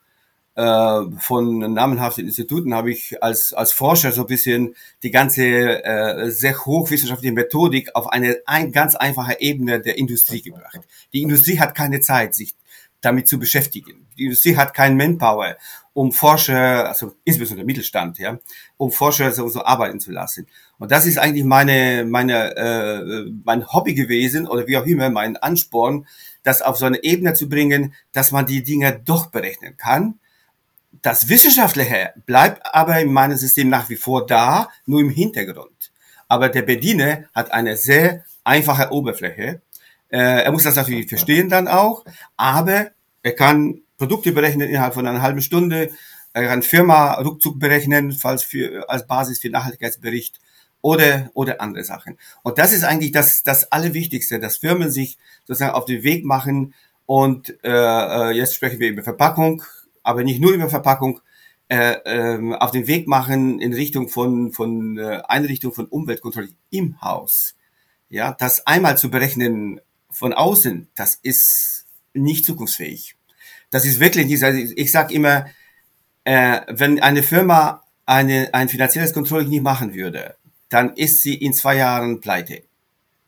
äh, 0.57 1.01
von 1.19 1.59
namenhaften 1.73 2.27
Instituten 2.27 2.75
habe 2.75 2.91
ich 2.91 3.23
als, 3.23 3.53
als 3.53 3.73
Forscher 3.73 4.13
so 4.13 4.23
ein 4.23 4.27
bisschen 4.27 4.75
die 5.03 5.11
ganze 5.11 5.85
äh, 5.85 6.31
sehr 6.31 6.67
hochwissenschaftliche 6.67 7.35
Methodik 7.35 7.95
auf 7.95 8.09
eine 8.09 8.39
ein, 8.47 8.73
ganz 8.73 8.97
einfache 8.97 9.41
Ebene 9.41 9.81
der 9.81 9.97
Industrie 9.97 10.43
gebracht. 10.43 10.81
Die 11.13 11.23
Industrie 11.23 11.61
hat 11.61 11.75
keine 11.75 12.01
Zeit, 12.01 12.35
sich 12.35 12.57
damit 13.01 13.29
zu 13.29 13.39
beschäftigen. 13.39 14.07
Die 14.19 14.25
Industrie 14.25 14.57
hat 14.57 14.75
keinen 14.75 14.97
Manpower, 14.97 15.57
um 15.95 16.13
Forscher, 16.13 16.89
also 16.89 17.15
insbesondere 17.25 17.65
Mittelstand, 17.65 18.19
ja, 18.19 18.39
um 18.77 18.93
Forscher 18.93 19.33
so, 19.33 19.49
so 19.49 19.65
arbeiten 19.65 20.01
zu 20.01 20.13
lassen. 20.13 20.47
Und 20.79 20.91
das 20.91 21.07
ist 21.07 21.19
eigentlich 21.19 21.45
meine, 21.45 22.05
meine, 22.05 22.57
äh, 22.57 23.31
mein 23.45 23.67
Hobby 23.73 23.95
gewesen 23.95 24.47
oder 24.47 24.67
wie 24.67 24.77
auch 24.77 24.85
immer, 24.85 25.09
mein 25.11 25.37
Ansporn, 25.37 26.07
das 26.43 26.61
auf 26.61 26.77
so 26.77 26.87
eine 26.87 27.03
Ebene 27.03 27.33
zu 27.35 27.49
bringen, 27.49 27.95
dass 28.13 28.33
man 28.33 28.47
die 28.47 28.63
Dinge 28.63 29.01
doch 29.03 29.29
berechnen 29.29 29.77
kann 29.77 30.19
das 31.03 31.29
Wissenschaftliche 31.29 32.13
bleibt 32.27 32.75
aber 32.75 33.01
in 33.01 33.13
meinem 33.13 33.37
System 33.37 33.69
nach 33.69 33.89
wie 33.89 33.97
vor 33.97 34.27
da, 34.27 34.69
nur 34.87 35.01
im 35.01 35.11
Hintergrund. 35.11 35.93
Aber 36.29 36.49
der 36.49 36.63
Bediener 36.63 37.25
hat 37.35 37.53
eine 37.53 37.77
sehr 37.77 38.25
einfache 38.45 38.93
Oberfläche. 38.93 39.63
Äh, 40.09 40.43
er 40.45 40.53
muss 40.53 40.65
das 40.65 40.77
natürlich 40.77 41.09
verstehen 41.09 41.49
dann 41.49 41.69
auch, 41.69 42.05
aber 42.37 42.91
er 43.23 43.33
kann 43.33 43.83
Produkte 43.99 44.33
berechnen 44.33 44.69
innerhalb 44.69 44.95
von 44.95 45.07
einer 45.07 45.23
halben 45.23 45.43
Stunde. 45.43 45.91
Er 46.33 46.47
kann 46.47 46.63
Firma 46.63 47.15
Rückzug 47.15 47.59
berechnen, 47.59 48.13
falls 48.13 48.43
für, 48.43 48.89
als 48.89 49.07
Basis 49.07 49.39
für 49.41 49.51
Nachhaltigkeitsbericht 49.51 50.41
oder, 50.81 51.31
oder 51.35 51.61
andere 51.61 51.85
Sachen. 51.85 52.19
Und 52.43 52.59
das 52.59 52.73
ist 52.73 52.85
eigentlich 52.85 53.13
das, 53.13 53.43
das 53.43 53.71
Allerwichtigste, 53.71 54.41
dass 54.41 54.59
Firmen 54.59 54.91
sich 54.91 55.19
sozusagen 55.47 55.75
auf 55.75 55.85
den 55.85 56.03
Weg 56.03 56.25
machen 56.25 56.75
und 57.07 57.57
äh, 57.65 57.69
äh 57.69 58.31
jetzt 58.31 58.55
sprechen 58.55 58.79
wir 58.79 58.89
über 58.89 59.03
Verpackung, 59.03 59.63
aber 60.03 60.25
nicht 60.25 60.41
nur 60.41 60.53
über 60.53 60.69
Verpackung, 60.69 61.21
äh, 61.69 61.93
äh, 62.05 62.55
auf 62.57 62.73
den 62.73 62.89
Weg 62.89 63.07
machen 63.07 63.61
in 63.61 63.73
Richtung 63.73 64.09
von, 64.09 64.53
von 64.53 64.99
äh, 64.99 65.23
Einrichtung 65.29 65.73
von 65.73 65.87
Umweltkontrolle 65.87 66.49
im 66.71 67.01
Haus. 67.01 67.55
Ja, 68.09 68.33
das 68.33 68.67
einmal 68.67 68.99
zu 68.99 69.09
berechnen 69.09 69.81
von 70.11 70.33
außen, 70.33 70.89
das 70.97 71.15
ist 71.15 71.87
nicht 72.13 72.45
zukunftsfähig. 72.45 73.15
Das 73.71 73.85
ist 73.85 74.01
wirklich 74.01 74.27
nicht, 74.27 74.43
also 74.43 74.59
ich 74.59 74.91
sage 74.91 75.15
immer, 75.15 75.47
äh, 76.25 76.61
wenn 76.69 77.01
eine 77.01 77.23
Firma 77.23 77.85
eine, 78.05 78.53
ein 78.53 78.69
finanzielles 78.69 79.13
Controlling 79.13 79.49
nicht 79.49 79.63
machen 79.63 79.95
würde, 79.95 80.35
dann 80.69 80.95
ist 80.95 81.23
sie 81.23 81.35
in 81.35 81.53
zwei 81.53 81.77
Jahren 81.77 82.21
pleite, 82.21 82.65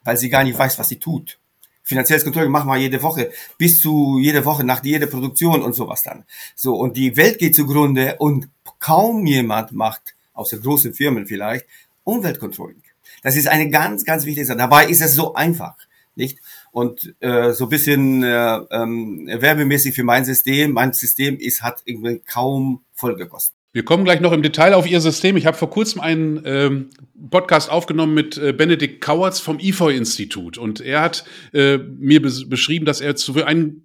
weil 0.02 0.16
sie 0.16 0.28
gar 0.28 0.42
nicht 0.42 0.58
weiß, 0.58 0.78
was 0.80 0.88
sie 0.88 0.98
tut. 0.98 1.38
Finanzielles 1.82 2.24
Controlling 2.24 2.50
machen 2.50 2.68
wir 2.68 2.76
jede 2.76 3.02
Woche, 3.02 3.30
bis 3.58 3.80
zu 3.80 4.18
jede 4.20 4.44
Woche 4.44 4.64
nach 4.64 4.84
jeder 4.84 5.06
Produktion 5.06 5.62
und 5.62 5.72
sowas 5.72 6.02
dann. 6.02 6.24
So, 6.54 6.76
und 6.76 6.96
die 6.96 7.16
Welt 7.16 7.38
geht 7.38 7.56
zugrunde 7.56 8.16
und 8.18 8.48
kaum 8.78 9.26
jemand 9.26 9.72
macht, 9.72 10.14
außer 10.32 10.58
großen 10.58 10.94
Firmen 10.94 11.26
vielleicht, 11.26 11.66
Umweltcontrolling. 12.04 12.82
Das 13.22 13.36
ist 13.36 13.48
eine 13.48 13.70
ganz, 13.70 14.04
ganz 14.04 14.24
wichtige 14.24 14.46
Sache. 14.46 14.58
Dabei 14.58 14.86
ist 14.86 15.00
es 15.00 15.14
so 15.14 15.34
einfach, 15.34 15.76
nicht? 16.14 16.38
Und 16.72 17.14
äh, 17.20 17.52
so 17.52 17.66
bisschen 17.66 18.22
äh, 18.22 18.56
ähm, 18.70 19.26
werbemäßig 19.26 19.94
für 19.94 20.04
mein 20.04 20.24
System. 20.24 20.72
Mein 20.72 20.92
System 20.92 21.38
ist 21.38 21.62
hat 21.62 21.82
irgendwie 21.84 22.20
kaum 22.20 22.82
Folgekosten. 22.94 23.61
Wir 23.74 23.86
kommen 23.86 24.04
gleich 24.04 24.20
noch 24.20 24.32
im 24.32 24.42
Detail 24.42 24.74
auf 24.74 24.86
Ihr 24.86 25.00
System. 25.00 25.38
Ich 25.38 25.46
habe 25.46 25.56
vor 25.56 25.70
kurzem 25.70 26.02
einen 26.02 26.42
ähm, 26.44 26.90
Podcast 27.30 27.70
aufgenommen 27.70 28.12
mit 28.12 28.36
äh, 28.36 28.52
Benedikt 28.52 29.00
Kauertz 29.00 29.40
vom 29.40 29.58
IFOI-Institut 29.58 30.58
und 30.58 30.82
er 30.82 31.00
hat 31.00 31.24
äh, 31.54 31.78
mir 31.78 32.20
beschrieben, 32.20 32.84
dass 32.84 33.00
er 33.00 33.16
zu 33.16 33.42
einem 33.42 33.84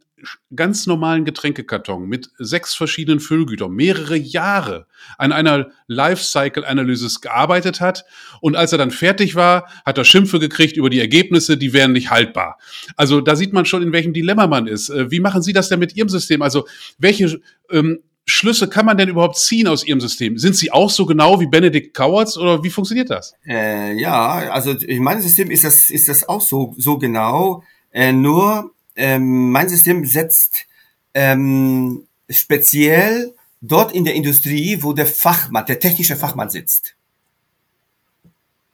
ganz 0.53 0.87
normalen 0.87 1.23
Getränkekarton 1.23 2.05
mit 2.05 2.31
sechs 2.37 2.73
verschiedenen 2.73 3.21
Füllgütern 3.21 3.71
mehrere 3.71 4.17
Jahre 4.17 4.87
an 5.17 5.31
einer 5.31 5.69
Lifecycle-Analysis 5.87 7.21
gearbeitet 7.21 7.79
hat. 7.79 8.03
Und 8.41 8.55
als 8.55 8.71
er 8.71 8.79
dann 8.79 8.91
fertig 8.91 9.35
war, 9.35 9.71
hat 9.85 9.97
er 9.97 10.03
Schimpfe 10.03 10.39
gekriegt 10.39 10.75
über 10.75 10.89
die 10.89 10.99
Ergebnisse, 10.99 11.55
die 11.55 11.71
wären 11.71 11.93
nicht 11.93 12.09
haltbar. 12.09 12.57
Also 12.97 13.21
da 13.21 13.37
sieht 13.37 13.53
man 13.53 13.65
schon, 13.65 13.83
in 13.83 13.93
welchem 13.93 14.11
Dilemma 14.11 14.47
man 14.47 14.67
ist. 14.67 14.89
Äh, 14.89 15.11
wie 15.11 15.21
machen 15.21 15.43
Sie 15.43 15.53
das 15.53 15.69
denn 15.69 15.79
mit 15.79 15.95
Ihrem 15.95 16.09
System? 16.09 16.41
Also 16.41 16.67
welche 16.97 17.39
ähm, 17.69 17.99
Schlüsse 18.29 18.67
kann 18.67 18.85
man 18.85 18.97
denn 18.97 19.07
überhaupt 19.07 19.37
ziehen 19.37 19.67
aus 19.67 19.85
Ihrem 19.85 20.01
System? 20.01 20.37
Sind 20.37 20.55
sie 20.55 20.69
auch 20.69 20.89
so 20.89 21.05
genau 21.05 21.39
wie 21.39 21.47
Benedikt 21.47 21.95
Kauertz 21.95 22.35
oder 22.35 22.61
wie 22.61 22.69
funktioniert 22.69 23.09
das? 23.09 23.33
Äh, 23.47 23.93
ja, 23.93 24.51
also 24.51 24.71
in 24.71 25.01
meinem 25.01 25.21
System 25.21 25.49
ist 25.49 25.63
das, 25.63 25.89
ist 25.89 26.09
das 26.09 26.27
auch 26.27 26.41
so, 26.41 26.75
so 26.77 26.97
genau. 26.97 27.63
Äh, 27.93 28.11
nur 28.11 28.73
ähm, 28.97 29.51
mein 29.51 29.69
System 29.69 30.05
setzt 30.05 30.65
ähm, 31.13 32.05
speziell 32.29 33.33
dort 33.61 33.93
in 33.93 34.03
der 34.03 34.15
Industrie, 34.15 34.83
wo 34.83 34.91
der 34.91 35.07
Fachmann, 35.07 35.65
der 35.65 35.79
technische 35.79 36.17
Fachmann 36.17 36.49
sitzt. 36.49 36.95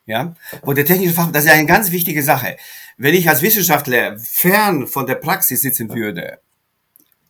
Ja, 0.08 0.36
wo 0.64 0.74
der 0.74 0.86
technische 0.86 1.14
Fachmann, 1.14 1.34
das 1.34 1.46
ist 1.46 1.52
eine 1.52 1.68
ganz 1.68 1.92
wichtige 1.92 2.24
Sache. 2.24 2.58
Wenn 2.98 3.14
ich 3.14 3.30
als 3.30 3.44
Wissenschaftler 3.44 4.18
fern 4.18 4.88
von 4.88 5.06
der 5.06 5.16
Praxis 5.16 5.62
sitzen 5.62 5.94
würde, 5.94 6.40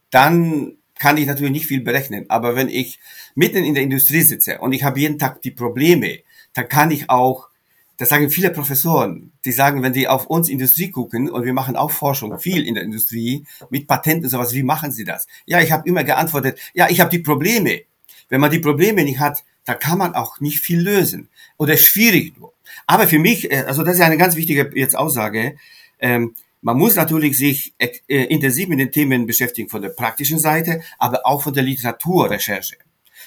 dann 0.10 0.78
kann 1.04 1.18
ich 1.18 1.28
natürlich 1.28 1.52
nicht 1.52 1.66
viel 1.66 1.82
berechnen. 1.82 2.28
Aber 2.30 2.56
wenn 2.56 2.70
ich 2.70 2.98
mitten 3.36 3.66
in 3.66 3.74
der 3.74 3.84
Industrie 3.84 4.22
sitze 4.22 4.60
und 4.60 4.72
ich 4.72 4.86
habe 4.86 5.02
jeden 5.02 5.20
Tag 5.20 5.42
die 5.42 5.52
Probleme, 5.52 6.20
dann 6.54 6.70
kann 6.70 6.92
ich 6.92 7.10
auch, 7.10 7.50
das 7.98 8.08
sagen 8.08 8.30
viele 8.30 8.52
Professoren, 8.52 9.34
die 9.44 9.52
sagen, 9.52 9.84
wenn 9.84 9.92
die 9.92 10.08
auf 10.08 10.28
uns 10.28 10.48
Industrie 10.48 10.92
gucken 10.92 11.30
und 11.30 11.44
wir 11.44 11.52
machen 11.52 11.76
auch 11.76 11.92
Forschung, 11.92 12.40
viel 12.40 12.66
in 12.66 12.76
der 12.76 12.86
Industrie, 12.86 13.46
mit 13.70 13.86
Patenten 13.86 14.24
und 14.24 14.30
sowas, 14.30 14.54
wie 14.54 14.64
machen 14.64 14.94
sie 14.94 15.04
das? 15.04 15.28
Ja, 15.46 15.60
ich 15.60 15.74
habe 15.74 15.90
immer 15.90 16.06
geantwortet, 16.06 16.58
ja, 16.74 16.90
ich 16.90 17.02
habe 17.02 17.10
die 17.10 17.20
Probleme. 17.20 17.82
Wenn 18.30 18.40
man 18.40 18.52
die 18.52 18.60
Probleme 18.60 19.04
nicht 19.04 19.20
hat, 19.20 19.44
dann 19.66 19.80
kann 19.80 19.98
man 19.98 20.16
auch 20.16 20.40
nicht 20.40 20.62
viel 20.62 20.80
lösen. 20.80 21.28
Oder 21.58 21.76
schwierig 21.76 22.40
nur. 22.40 22.54
Aber 22.88 23.10
für 23.10 23.20
mich, 23.20 23.52
äh, 23.52 23.66
also 23.68 23.84
das 23.84 23.96
ist 23.96 24.02
eine 24.02 24.18
ganz 24.18 24.38
wichtige 24.38 24.72
jetzt 24.74 24.96
Aussage, 24.96 25.58
ähm, 26.00 26.34
man 26.64 26.78
muss 26.78 26.96
natürlich 26.96 27.38
sich 27.38 27.76
äh, 27.78 27.90
intensiv 28.08 28.70
mit 28.70 28.80
den 28.80 28.92
Themen 28.92 29.28
beschäftigen 29.28 29.70
von 29.70 29.82
der 29.82 29.90
praktischen 29.90 30.40
Seite, 30.40 30.82
aber 30.98 31.26
auch 31.26 31.44
von 31.44 31.54
der 31.54 31.64
Literaturrecherche. 31.64 32.78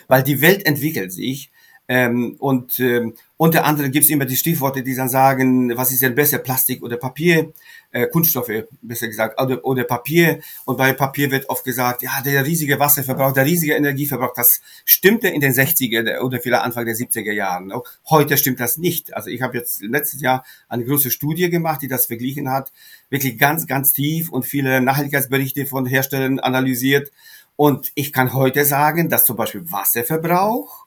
Weil 0.09 0.23
die 0.23 0.41
Welt 0.41 0.67
entwickelt 0.67 1.13
sich 1.13 1.51
ähm, 1.89 2.37
und 2.39 2.81
ähm, 2.81 3.15
unter 3.37 3.65
anderem 3.65 3.93
gibt 3.93 4.05
es 4.05 4.11
immer 4.11 4.25
die 4.25 4.37
Stichworte, 4.37 4.83
die 4.83 4.95
dann 4.95 5.09
sagen, 5.09 5.77
was 5.77 5.93
ist 5.93 6.03
denn 6.03 6.15
besser, 6.15 6.39
Plastik 6.39 6.83
oder 6.83 6.97
Papier? 6.97 7.53
äh, 7.97 8.07
Kunststoffe, 8.09 8.51
besser 8.83 9.09
gesagt, 9.09 9.41
oder, 9.41 9.65
oder 9.65 9.85
Papier. 9.85 10.41
Und 10.67 10.77
bei 10.77 10.93
Papier 10.93 11.31
wird 11.31 11.49
oft 11.49 11.65
gesagt, 11.65 12.03
ja, 12.03 12.21
der 12.23 12.45
riesige 12.45 12.79
Wasserverbrauch, 12.79 13.33
der 13.33 13.47
riesige 13.47 13.75
Energieverbrauch, 13.75 14.35
das 14.35 14.61
stimmte 14.85 15.29
in 15.29 15.41
den 15.41 15.53
60er 15.53 16.21
oder 16.21 16.39
vielleicht 16.41 16.63
Anfang 16.63 16.85
der 16.85 16.95
70er 16.95 17.33
Jahren. 17.33 17.73
Heute 18.11 18.37
stimmt 18.37 18.61
das 18.61 18.77
nicht. 18.77 19.15
Also 19.15 19.31
ich 19.31 19.41
habe 19.41 19.57
jetzt 19.57 19.83
letztes 19.83 20.21
Jahr 20.21 20.45
eine 20.69 20.85
große 20.85 21.11
Studie 21.11 21.49
gemacht, 21.49 21.81
die 21.81 21.89
das 21.89 22.07
verglichen 22.07 22.51
hat, 22.51 22.71
wirklich 23.09 23.39
ganz, 23.39 23.67
ganz 23.67 23.93
tief 23.93 24.31
und 24.31 24.45
viele 24.45 24.83
Nachhaltigkeitsberichte 24.83 25.65
von 25.65 25.87
Herstellern 25.87 26.39
analysiert. 26.39 27.11
Und 27.57 27.93
ich 27.95 28.13
kann 28.13 28.35
heute 28.35 28.67
sagen, 28.67 29.09
dass 29.09 29.25
zum 29.25 29.37
Beispiel 29.37 29.71
Wasserverbrauch 29.71 30.86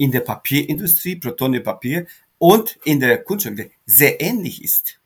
in 0.00 0.10
der 0.10 0.20
Papierindustrie 0.20 1.16
pro 1.16 1.32
Papier 1.32 2.06
und 2.38 2.78
in 2.84 3.00
der 3.00 3.22
Kunststoff 3.22 3.66
sehr 3.84 4.18
ähnlich 4.20 4.64
ist. 4.64 4.98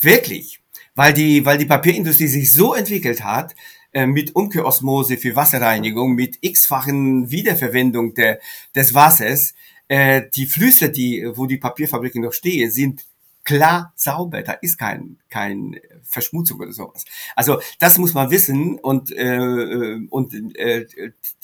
Wirklich. 0.00 0.60
Weil 0.94 1.12
die, 1.12 1.44
weil 1.44 1.58
die 1.58 1.66
Papierindustrie 1.66 2.28
sich 2.28 2.52
so 2.52 2.72
entwickelt 2.72 3.24
hat, 3.24 3.56
äh, 3.92 4.06
mit 4.06 4.36
Umkehrosmose 4.36 5.16
für 5.16 5.34
Wasserreinigung, 5.34 6.14
mit 6.14 6.38
x-fachen 6.40 7.30
Wiederverwendung 7.32 8.14
der, 8.14 8.38
des 8.76 8.94
Wassers, 8.94 9.54
äh, 9.88 10.22
die 10.34 10.46
Flüsse, 10.46 10.88
die, 10.88 11.28
wo 11.34 11.46
die 11.46 11.58
Papierfabriken 11.58 12.22
noch 12.22 12.32
stehen, 12.32 12.70
sind 12.70 13.04
klar 13.46 13.92
sauber. 13.94 14.42
Da 14.42 14.52
ist 14.52 14.76
kein, 14.76 15.18
kein 15.30 15.80
Verschmutzung 16.02 16.60
oder 16.60 16.72
sowas. 16.72 17.04
Also 17.34 17.60
das 17.78 17.96
muss 17.96 18.12
man 18.12 18.30
wissen 18.30 18.78
und 18.78 19.10
äh, 19.12 19.98
und 20.10 20.34
äh, 20.56 20.86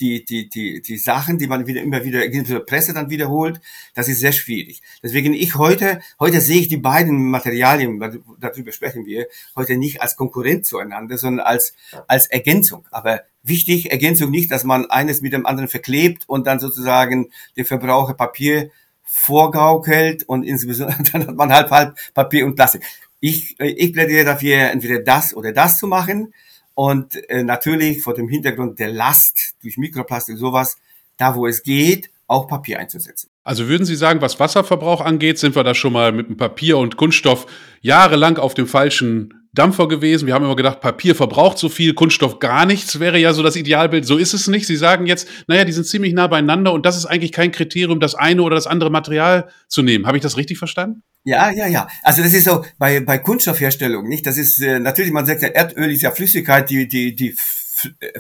die 0.01 0.25
die 0.25 0.49
die 0.49 0.83
die 0.83 0.99
Sachen, 0.99 1.39
die 1.39 1.47
man 1.47 1.67
wieder 1.67 1.81
immer 1.81 2.05
wieder 2.05 2.25
in 2.25 2.45
der 2.45 2.61
Presse 2.61 2.93
dann 2.93 3.09
wiederholt, 3.09 3.61
das 3.95 4.09
ist 4.09 4.21
sehr 4.21 4.33
schwierig. 4.33 4.83
Deswegen 5.03 5.33
ich 5.33 5.55
heute 5.55 6.01
heute 6.19 6.41
sehe 6.41 6.61
ich 6.61 6.69
die 6.69 6.77
beiden 6.77 7.31
Materialien, 7.31 8.01
darüber 8.41 8.73
sprechen 8.73 9.07
wir 9.07 9.29
heute 9.57 9.77
nicht 9.77 10.03
als 10.03 10.17
Konkurrent 10.17 10.67
zueinander, 10.67 11.17
sondern 11.17 11.47
als 11.47 11.73
als 12.09 12.27
Ergänzung. 12.27 12.87
Aber 12.91 13.23
wichtig 13.45 13.91
Ergänzung 13.91 14.31
nicht, 14.31 14.51
dass 14.51 14.65
man 14.65 14.91
eines 14.91 15.21
mit 15.21 15.33
dem 15.33 15.47
anderen 15.47 15.69
verklebt 15.69 16.29
und 16.29 16.47
dann 16.47 16.59
sozusagen 16.59 17.31
den 17.57 17.65
Verbraucher 17.65 18.15
Papier 18.15 18.71
vorgaukelt 19.15 20.25
und 20.25 20.43
insbesondere 20.43 21.03
dann 21.13 21.27
hat 21.27 21.37
man 21.37 21.53
halb 21.53 21.71
halb 21.71 21.97
Papier 22.15 22.47
und 22.47 22.57
Plastik. 22.57 22.83
Ich, 23.21 23.61
äh, 23.61 23.69
ich 23.69 23.93
plädiere 23.93 24.25
dafür, 24.25 24.71
entweder 24.71 25.01
das 25.01 25.37
oder 25.37 25.53
das 25.53 25.79
zu 25.79 25.87
machen 25.87 26.33
und 26.75 27.17
äh, 27.29 27.45
natürlich 27.45 28.03
vor 28.03 28.15
dem 28.15 28.29
Hintergrund 28.29 28.79
der 28.79 28.89
Last 28.89 29.55
durch 29.63 29.77
Mikroplastik 29.77 30.39
sowas, 30.39 30.79
da 31.19 31.37
wo 31.37 31.47
es 31.47 31.63
geht, 31.63 32.11
auch 32.27 32.49
Papier 32.49 32.79
einzusetzen. 32.79 33.29
Also 33.45 33.69
würden 33.69 33.85
Sie 33.85 33.97
sagen, 33.97 34.23
was 34.23 34.41
Wasserverbrauch 34.41 35.03
angeht, 35.03 35.39
sind 35.39 35.55
wir 35.55 35.63
da 35.63 35.75
schon 35.75 35.93
mal 35.93 36.13
mit 36.13 36.29
dem 36.29 36.39
Papier 36.39 36.79
und 36.79 36.97
Kunststoff 36.97 37.47
jahrelang 37.83 38.39
auf 38.39 38.55
dem 38.55 38.67
falschen 38.67 39.42
Dampfer 39.55 39.87
gewesen. 39.87 40.27
Wir 40.27 40.35
haben 40.35 40.45
immer 40.45 40.57
gedacht, 40.57 40.81
Papier 40.81 41.15
verbraucht 41.15 41.59
so 41.59 41.69
viel, 41.69 41.93
Kunststoff 41.93 42.39
gar 42.39 42.65
nichts, 42.65 43.01
wäre 43.01 43.19
ja 43.19 43.35
so 43.35 43.43
das 43.43 43.55
Idealbild. 43.55 44.07
So 44.07 44.17
ist 44.17 44.33
es 44.33 44.47
nicht. 44.47 44.67
Sie 44.67 44.77
sagen 44.77 45.07
jetzt, 45.07 45.29
naja, 45.47 45.67
die 45.67 45.73
sind 45.73 45.87
ziemlich 45.87 46.15
nah 46.15 46.27
beieinander 46.27 46.73
und 46.73 46.87
das 46.87 46.97
ist 46.97 47.05
eigentlich 47.05 47.33
kein 47.33 47.53
Kriterium, 47.53 48.01
das 48.01 48.15
eine 48.15 48.43
oder 48.43 48.55
das 48.55 48.67
andere 48.67 48.91
Material 48.91 49.51
zu 49.69 49.83
nehmen. 49.83 50.07
Habe 50.07 50.17
ich 50.17 50.23
das 50.23 50.39
richtig 50.39 50.59
verstanden? 50.59 51.03
Ja, 51.25 51.51
ja, 51.51 51.67
ja. 51.67 51.87
Also 52.03 52.23
das 52.23 52.33
ist 52.33 52.45
so 52.45 52.65
bei, 52.79 53.01
bei 53.01 53.19
Kunststoffherstellung, 53.19 54.09
nicht? 54.09 54.27
Das 54.27 54.39
ist 54.39 54.59
äh, 54.61 54.79
natürlich, 54.79 55.13
man 55.13 55.27
sagt 55.27 55.43
ja, 55.43 55.49
Erdöl 55.49 55.93
ist 55.93 56.03
ja 56.03 56.11
Flüssigkeit, 56.13 56.71
die, 56.71 56.89
die, 56.89 57.15
die 57.15 57.37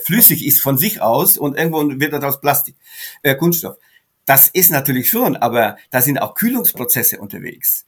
flüssig 0.04 0.44
ist 0.44 0.60
von 0.60 0.76
sich 0.76 1.00
aus 1.00 1.38
und 1.38 1.56
irgendwo 1.56 1.82
wird 1.98 2.12
daraus 2.12 2.40
Plastik, 2.40 2.76
äh, 3.22 3.34
Kunststoff. 3.34 3.76
Das 4.26 4.48
ist 4.48 4.70
natürlich 4.70 5.08
schon, 5.08 5.36
aber 5.36 5.76
da 5.90 6.00
sind 6.02 6.20
auch 6.20 6.34
Kühlungsprozesse 6.34 7.18
unterwegs. 7.18 7.86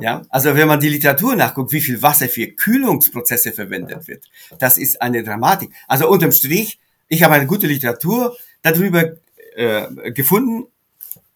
Ja, 0.00 0.22
also 0.28 0.56
wenn 0.56 0.66
man 0.66 0.80
die 0.80 0.88
Literatur 0.88 1.36
nachguckt, 1.36 1.72
wie 1.72 1.80
viel 1.80 2.02
Wasser 2.02 2.28
für 2.28 2.48
Kühlungsprozesse 2.48 3.52
verwendet 3.52 4.08
wird, 4.08 4.24
das 4.58 4.76
ist 4.76 5.00
eine 5.00 5.22
Dramatik. 5.22 5.70
Also 5.86 6.08
unterm 6.08 6.32
Strich, 6.32 6.80
ich 7.08 7.22
habe 7.22 7.34
eine 7.34 7.46
gute 7.46 7.68
Literatur 7.68 8.36
darüber 8.62 9.12
äh, 9.54 10.10
gefunden, 10.10 10.66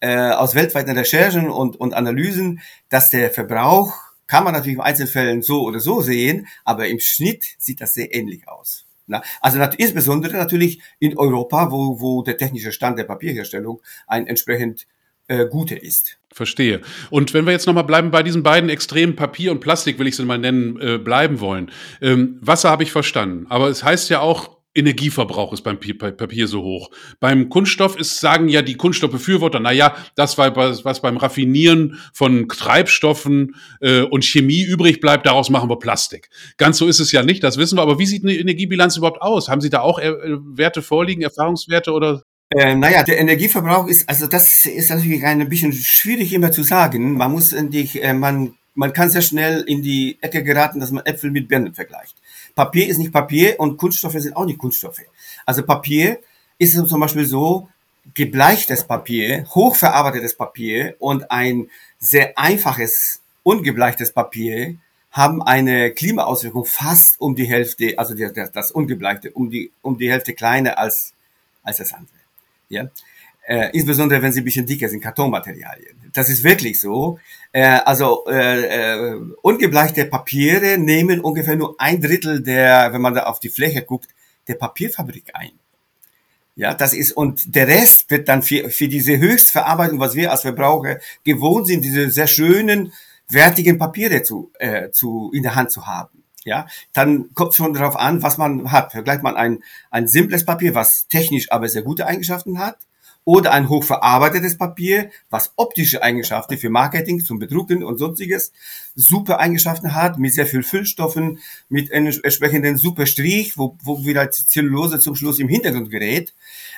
äh, 0.01 0.31
aus 0.31 0.55
weltweiten 0.55 0.97
Recherchen 0.97 1.49
und, 1.49 1.79
und 1.79 1.93
Analysen, 1.93 2.61
dass 2.89 3.09
der 3.09 3.31
Verbrauch, 3.31 3.93
kann 4.27 4.43
man 4.43 4.53
natürlich 4.53 4.77
in 4.77 4.83
Einzelfällen 4.83 5.41
so 5.41 5.63
oder 5.63 5.79
so 5.79 6.01
sehen, 6.01 6.47
aber 6.63 6.87
im 6.87 6.99
Schnitt 6.99 7.45
sieht 7.57 7.81
das 7.81 7.93
sehr 7.93 8.13
ähnlich 8.13 8.47
aus. 8.47 8.85
Na, 9.07 9.23
also 9.41 9.57
nat 9.57 9.75
insbesondere 9.75 10.37
natürlich 10.37 10.81
in 10.99 11.17
Europa, 11.17 11.71
wo, 11.71 11.99
wo 11.99 12.21
der 12.21 12.37
technische 12.37 12.71
Stand 12.71 12.99
der 12.99 13.05
Papierherstellung 13.05 13.81
ein 14.05 14.27
entsprechend 14.27 14.85
äh, 15.29 15.47
gute 15.47 15.75
ist. 15.75 16.17
Verstehe. 16.31 16.81
Und 17.09 17.33
wenn 17.33 17.45
wir 17.45 17.51
jetzt 17.51 17.65
nochmal 17.65 17.85
bleiben 17.85 18.11
bei 18.11 18.21
diesen 18.21 18.43
beiden 18.43 18.69
Extremen 18.69 19.15
Papier 19.15 19.51
und 19.51 19.61
Plastik, 19.61 19.97
will 19.97 20.07
ich 20.07 20.15
sie 20.15 20.25
mal 20.25 20.37
nennen, 20.37 20.79
äh, 20.79 20.97
bleiben 20.97 21.39
wollen. 21.39 21.71
Ähm, 22.01 22.37
Wasser 22.41 22.69
habe 22.69 22.83
ich 22.83 22.91
verstanden, 22.91 23.47
aber 23.49 23.69
es 23.69 23.83
heißt 23.83 24.09
ja 24.09 24.19
auch, 24.19 24.59
Energieverbrauch 24.75 25.51
ist 25.51 25.63
beim 25.63 25.79
Papier 25.79 26.47
so 26.47 26.61
hoch. 26.61 26.91
Beim 27.19 27.49
Kunststoff 27.49 27.99
ist, 27.99 28.19
sagen 28.19 28.49
ja 28.49 28.61
die 28.61 28.75
Kunststoffbefürworter, 28.75 29.59
na 29.59 29.71
ja, 29.71 29.95
das 30.15 30.37
war 30.37 30.55
was 30.55 31.01
beim 31.01 31.17
Raffinieren 31.17 31.99
von 32.13 32.47
Treibstoffen 32.47 33.55
äh, 33.81 34.01
und 34.01 34.23
Chemie 34.23 34.61
übrig 34.61 35.01
bleibt, 35.01 35.25
daraus 35.25 35.49
machen 35.49 35.69
wir 35.69 35.79
Plastik. 35.79 36.29
Ganz 36.57 36.77
so 36.77 36.87
ist 36.87 36.99
es 36.99 37.11
ja 37.11 37.23
nicht, 37.23 37.43
das 37.43 37.57
wissen 37.57 37.77
wir. 37.77 37.81
Aber 37.81 37.97
wie 37.97 38.05
sieht 38.05 38.23
eine 38.23 38.35
Energiebilanz 38.35 38.95
überhaupt 38.95 39.21
aus? 39.21 39.49
Haben 39.49 39.61
Sie 39.61 39.71
da 39.71 39.81
auch 39.81 39.97
äh, 39.97 40.13
Werte 40.55 40.83
vorliegen, 40.83 41.23
Erfahrungswerte 41.23 41.91
oder? 41.91 42.23
Äh, 42.51 42.75
naja, 42.75 43.03
der 43.03 43.19
Energieverbrauch 43.19 43.87
ist, 43.87 44.09
also 44.09 44.25
das 44.25 44.65
ist 44.65 44.89
natürlich 44.89 45.23
ein 45.23 45.47
bisschen 45.49 45.71
schwierig 45.71 46.33
immer 46.33 46.51
zu 46.51 46.63
sagen. 46.63 47.13
Man 47.13 47.31
muss 47.31 47.53
endlich, 47.53 48.03
äh, 48.03 48.13
man, 48.13 48.55
man 48.73 48.91
kann 48.91 49.09
sehr 49.11 49.21
schnell 49.21 49.61
in 49.67 49.83
die 49.83 50.17
Ecke 50.21 50.43
geraten, 50.43 50.79
dass 50.79 50.91
man 50.91 51.05
Äpfel 51.05 51.29
mit 51.29 51.47
Birnen 51.47 51.75
vergleicht. 51.75 52.15
Papier 52.55 52.87
ist 52.87 52.97
nicht 52.97 53.11
Papier 53.11 53.59
und 53.59 53.77
Kunststoffe 53.77 54.19
sind 54.19 54.35
auch 54.35 54.45
nicht 54.45 54.57
Kunststoffe. 54.57 55.01
Also 55.45 55.63
Papier 55.63 56.19
ist 56.57 56.73
zum 56.73 56.99
Beispiel 56.99 57.25
so, 57.25 57.69
gebleichtes 58.13 58.85
Papier, 58.85 59.45
hochverarbeitetes 59.53 60.35
Papier 60.35 60.95
und 60.99 61.29
ein 61.31 61.69
sehr 61.99 62.37
einfaches, 62.37 63.21
ungebleichtes 63.43 64.11
Papier 64.11 64.75
haben 65.11 65.41
eine 65.41 65.91
Klimaauswirkung 65.91 66.65
fast 66.65 67.19
um 67.19 67.35
die 67.35 67.45
Hälfte, 67.45 67.97
also 67.97 68.13
das 68.15 68.71
ungebleichte, 68.71 69.31
um 69.31 69.49
die, 69.49 69.71
um 69.81 69.97
die 69.97 70.11
Hälfte 70.11 70.33
kleiner 70.33 70.77
als, 70.77 71.13
als 71.63 71.77
das 71.77 71.93
andere. 71.93 72.18
Ja? 72.69 72.89
Äh, 73.47 73.71
insbesondere 73.73 74.21
wenn 74.21 74.31
sie 74.31 74.41
ein 74.41 74.45
bisschen 74.45 74.65
dicker 74.65 74.87
sind, 74.87 75.01
Kartonmaterialien. 75.01 75.95
Das 76.13 76.29
ist 76.29 76.43
wirklich 76.43 76.79
so. 76.79 77.19
Äh, 77.51 77.63
also 77.63 78.25
äh, 78.27 79.13
äh, 79.13 79.19
ungebleichte 79.41 80.05
Papiere 80.05 80.77
nehmen 80.77 81.19
ungefähr 81.19 81.55
nur 81.55 81.75
ein 81.79 81.99
Drittel 82.01 82.41
der, 82.41 82.93
wenn 82.93 83.01
man 83.01 83.15
da 83.15 83.23
auf 83.23 83.39
die 83.39 83.49
Fläche 83.49 83.83
guckt, 83.83 84.09
der 84.47 84.55
Papierfabrik 84.55 85.31
ein. 85.33 85.51
Ja, 86.55 86.73
das 86.73 86.93
ist, 86.93 87.13
und 87.13 87.55
der 87.55 87.67
Rest 87.67 88.11
wird 88.11 88.27
dann 88.27 88.43
für, 88.43 88.69
für 88.69 88.87
diese 88.87 89.17
Höchstverarbeitung, 89.17 89.99
was 89.99 90.13
wir 90.13 90.29
als 90.29 90.41
Verbraucher 90.41 90.99
gewohnt 91.23 91.67
sind, 91.67 91.83
diese 91.83 92.11
sehr 92.11 92.27
schönen, 92.27 92.91
wertigen 93.29 93.77
Papiere 93.77 94.23
zu, 94.23 94.51
äh, 94.59 94.91
zu, 94.91 95.31
in 95.33 95.43
der 95.43 95.55
Hand 95.55 95.71
zu 95.71 95.87
haben. 95.87 96.18
Ja, 96.45 96.67
dann 96.93 97.33
kommt 97.33 97.51
es 97.51 97.57
schon 97.57 97.73
darauf 97.73 97.95
an, 97.95 98.23
was 98.23 98.37
man 98.37 98.71
hat. 98.71 98.91
Vergleicht 98.91 99.23
man 99.23 99.35
ein, 99.35 99.63
ein 99.91 100.07
simples 100.07 100.45
Papier, 100.45 100.75
was 100.75 101.07
technisch 101.07 101.51
aber 101.51 101.67
sehr 101.69 101.83
gute 101.83 102.07
Eigenschaften 102.07 102.59
hat, 102.59 102.77
oder 103.25 103.51
ein 103.51 103.69
hochverarbeitetes 103.69 104.57
Papier, 104.57 105.11
was 105.29 105.53
optische 105.55 106.01
Eigenschaften 106.01 106.57
für 106.57 106.71
Marketing, 106.71 107.23
zum 107.23 107.37
Bedrucken 107.37 107.83
und 107.83 107.99
sonstiges 107.99 108.51
super 108.95 109.39
Eigenschaften 109.39 109.93
hat, 109.93 110.17
mit 110.17 110.33
sehr 110.33 110.47
viel 110.47 110.63
Füllstoffen, 110.63 111.39
mit 111.67 111.91
entsprechenden 111.91 112.77
super 112.77 113.05
Strich, 113.05 113.55
wo, 113.55 113.77
wo 113.83 114.03
wieder 114.03 114.25
die 114.25 114.45
Zellulose 114.45 114.99
zum 114.99 115.15
Schluss 115.15 115.37
im 115.37 115.47
Hintergrund 115.47 115.91
gerät, 115.91 116.33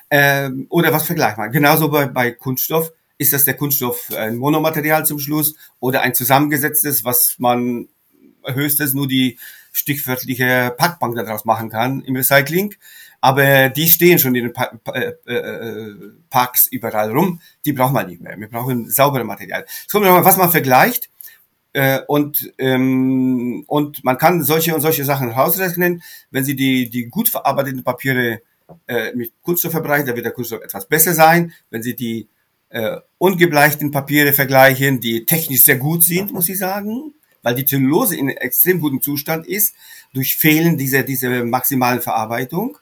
ähm, 0.10 0.66
oder 0.70 0.92
was 0.92 1.06
vergleicht 1.06 1.38
man. 1.38 1.52
Genauso 1.52 1.90
bei, 1.90 2.08
bei 2.08 2.32
Kunststoff 2.32 2.92
ist 3.18 3.32
das 3.32 3.46
der 3.46 3.54
Kunststoff 3.54 4.12
ein 4.14 4.36
Monomaterial 4.36 5.06
zum 5.06 5.20
Schluss 5.20 5.56
oder 5.80 6.02
ein 6.02 6.16
zusammengesetztes, 6.16 7.06
was 7.06 7.36
man 7.38 7.88
höchstens 8.46 8.94
nur 8.94 9.08
die 9.08 9.38
stichwörtliche 9.72 10.74
Packbank 10.78 11.16
daraus 11.16 11.46
machen 11.46 11.70
kann 11.70 12.02
im 12.02 12.16
Recycling. 12.16 12.76
Aber 13.22 13.70
die 13.70 13.88
stehen 13.88 14.18
schon 14.18 14.34
in 14.34 14.46
den 14.46 14.54
pa 14.54 14.72
äh, 14.94 15.14
äh, 15.32 15.96
Parks 16.30 16.66
überall 16.68 17.12
rum. 17.12 17.40
Die 17.66 17.74
braucht 17.74 17.94
man 17.94 18.08
nicht 18.08 18.20
mehr. 18.20 18.38
Wir 18.40 18.50
brauchen 18.50 18.90
saubere 18.90 19.24
Material. 19.24 19.66
Es 19.68 19.92
kommt 19.92 20.06
nochmal, 20.06 20.26
was 20.26 20.38
man 20.38 20.50
vergleicht. 20.50 21.10
Äh, 21.74 22.00
und, 22.08 22.52
ähm, 22.58 23.64
und 23.68 24.04
man 24.04 24.18
kann 24.18 24.44
solche 24.44 24.74
und 24.74 24.82
solche 24.82 25.06
Sachen 25.06 25.30
rausrechnen. 25.30 26.02
Wenn 26.32 26.44
Sie 26.44 26.56
die, 26.56 26.90
die 26.90 27.06
gut 27.06 27.30
verarbeiteten 27.30 27.84
Papiere 27.84 28.42
äh, 28.88 29.14
mit 29.14 29.32
Kunststoff 29.44 29.72
verbreiten, 29.72 30.08
dann 30.08 30.16
wird 30.16 30.26
der 30.26 30.34
Kunststoff 30.34 30.62
etwas 30.62 30.88
besser 30.88 31.14
sein. 31.14 31.54
Wenn 31.70 31.84
Sie 31.84 31.96
die 31.96 32.28
äh, 32.70 32.98
ungebleichten 33.20 33.92
Papiere 33.92 34.34
vergleichen, 34.34 35.00
die 35.00 35.26
technisch 35.26 35.62
sehr 35.62 35.78
gut 35.78 36.04
sind, 36.04 36.34
muss 36.34 36.50
ich 36.50 36.58
sagen, 36.58 37.14
weil 37.44 37.56
die 37.56 37.66
Zellulose 37.66 38.16
in 38.16 38.30
extrem 38.30 38.80
gutem 38.80 39.02
Zustand 39.02 39.48
ist, 39.48 39.76
durch 40.14 40.36
Fehlen 40.36 40.78
dieser, 40.78 41.04
dieser 41.04 41.44
maximalen 41.46 42.02
Verarbeitung, 42.02 42.78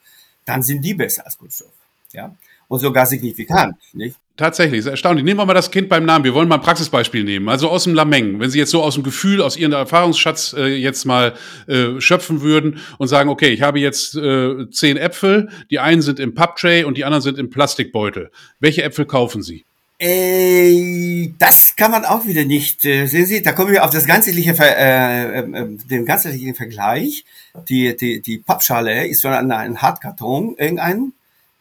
dann 0.45 0.63
sind 0.63 0.83
die 0.83 0.93
besser 0.93 1.25
als 1.25 1.37
Kunststoff. 1.37 1.71
Ja? 2.11 2.35
Und 2.67 2.79
sogar 2.79 3.05
signifikant, 3.05 3.75
nicht? 3.93 4.15
Tatsächlich, 4.39 4.79
ist 4.79 4.85
erstaunlich. 4.85 5.25
Nehmen 5.25 5.37
wir 5.37 5.45
mal 5.45 5.53
das 5.53 5.69
Kind 5.69 5.89
beim 5.89 6.05
Namen. 6.05 6.23
Wir 6.23 6.33
wollen 6.33 6.47
mal 6.47 6.55
ein 6.55 6.61
Praxisbeispiel 6.61 7.25
nehmen. 7.25 7.49
Also 7.49 7.67
aus 7.67 7.83
dem 7.83 7.93
Lameng. 7.93 8.39
Wenn 8.39 8.49
Sie 8.49 8.57
jetzt 8.57 8.71
so 8.71 8.81
aus 8.81 8.93
dem 8.93 9.03
Gefühl, 9.03 9.41
aus 9.41 9.57
Ihrem 9.57 9.73
Erfahrungsschatz 9.73 10.53
äh, 10.57 10.67
jetzt 10.75 11.03
mal 11.03 11.33
äh, 11.67 11.99
schöpfen 11.99 12.39
würden 12.39 12.79
und 12.99 13.09
sagen, 13.09 13.29
okay, 13.29 13.49
ich 13.49 13.63
habe 13.63 13.81
jetzt 13.81 14.15
äh, 14.15 14.69
zehn 14.69 14.95
Äpfel. 14.95 15.49
Die 15.71 15.79
einen 15.79 16.01
sind 16.01 16.21
im 16.21 16.35
Papptray 16.35 16.85
und 16.85 16.95
die 16.95 17.03
anderen 17.03 17.21
sind 17.21 17.37
im 17.37 17.49
Plastikbeutel. 17.49 18.31
Welche 18.61 18.81
Äpfel 18.81 19.05
kaufen 19.05 19.43
Sie? 19.43 19.65
Äh, 19.99 21.33
das 21.37 21.75
kann 21.75 21.91
man 21.91 22.05
auch 22.05 22.25
wieder 22.25 22.45
nicht. 22.45 22.85
Äh, 22.85 23.05
sehen 23.05 23.25
Sie, 23.25 23.43
da 23.43 23.51
kommen 23.51 23.73
wir 23.73 23.83
auf 23.83 23.91
das 23.91 24.05
ganzheitliche, 24.05 24.55
äh, 24.57 25.39
äh, 25.39 25.77
den 25.89 26.05
ganzheitlichen 26.05 26.55
Vergleich. 26.55 27.25
Die, 27.67 27.95
die, 27.97 28.21
die 28.21 28.37
Pappschale 28.37 29.07
ist 29.07 29.21
von 29.21 29.33
einem 29.33 29.81
Hartkarton, 29.81 30.55
irgendein, 30.57 31.11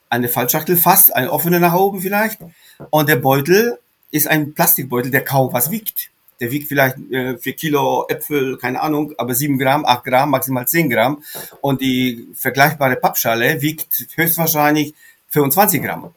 eine 0.08 0.28
Fallschachtel 0.28 0.76
fast, 0.76 1.14
eine 1.14 1.32
offene 1.32 1.58
nach 1.58 1.74
oben 1.74 2.00
vielleicht. 2.00 2.38
Und 2.90 3.08
der 3.08 3.16
Beutel 3.16 3.78
ist 4.12 4.28
ein 4.28 4.54
Plastikbeutel, 4.54 5.10
der 5.10 5.24
kaum 5.24 5.52
was 5.52 5.72
wiegt. 5.72 6.10
Der 6.40 6.52
wiegt 6.52 6.68
vielleicht 6.68 6.96
äh, 7.10 7.36
4 7.36 7.52
Kilo 7.54 8.06
Äpfel, 8.08 8.56
keine 8.58 8.80
Ahnung, 8.80 9.14
aber 9.18 9.34
7 9.34 9.58
Gramm, 9.58 9.84
8 9.84 10.04
Gramm, 10.04 10.30
maximal 10.30 10.68
10 10.68 10.88
Gramm. 10.88 11.24
Und 11.60 11.80
die 11.80 12.28
vergleichbare 12.34 12.94
Pappschale 12.94 13.60
wiegt 13.60 14.06
höchstwahrscheinlich 14.14 14.94
25 15.30 15.82
Gramm. 15.82 16.14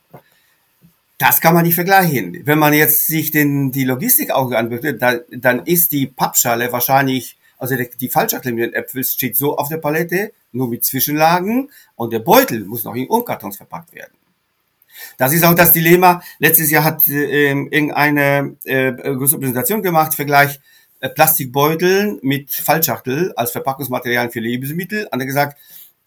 Das 1.22 1.40
kann 1.40 1.54
man 1.54 1.66
nicht 1.66 1.76
vergleichen. 1.76 2.42
Wenn 2.46 2.58
man 2.58 2.74
jetzt 2.74 3.06
sich 3.06 3.30
den, 3.30 3.72
die 3.72 3.84
Logistik 3.84 4.32
auch 4.32 4.52
anbietet, 4.54 5.04
dann, 5.04 5.20
dann 5.30 5.64
ist 5.68 5.92
die 5.92 6.08
Pappschale 6.08 6.72
wahrscheinlich, 6.72 7.38
also 7.60 7.76
die, 7.76 7.88
die 7.96 8.10
mit 8.16 8.44
den 8.46 8.74
Äpfeln 8.74 9.04
steht 9.04 9.38
so 9.38 9.56
auf 9.56 9.70
der 9.70 9.78
Palette, 9.78 10.32
nur 10.52 10.68
mit 10.68 10.84
Zwischenlagen 10.84 11.70
und 11.96 12.12
der 12.12 12.22
Beutel 12.22 12.66
muss 12.66 12.86
noch 12.86 12.96
in 12.96 13.06
Umkartons 13.06 13.58
verpackt 13.58 13.94
werden. 13.94 14.14
Das 15.20 15.32
ist 15.32 15.46
auch 15.46 15.54
das 15.54 15.72
Dilemma. 15.74 16.24
Letztes 16.40 16.72
Jahr 16.72 16.84
hat 16.84 17.08
äh, 17.08 17.52
irgendeine 17.52 18.56
äh, 18.64 18.92
große 18.92 19.38
Präsentation 19.38 19.84
gemacht, 19.84 20.16
Vergleich 20.16 20.60
äh, 21.02 21.10
Plastikbeutel 21.10 22.18
mit 22.24 22.50
Fallschachtel 22.52 23.32
als 23.36 23.52
Verpackungsmaterial 23.52 24.32
für 24.32 24.40
Lebensmittel. 24.40 25.08
Und 25.12 25.20
er 25.20 25.28
gesagt, 25.28 25.60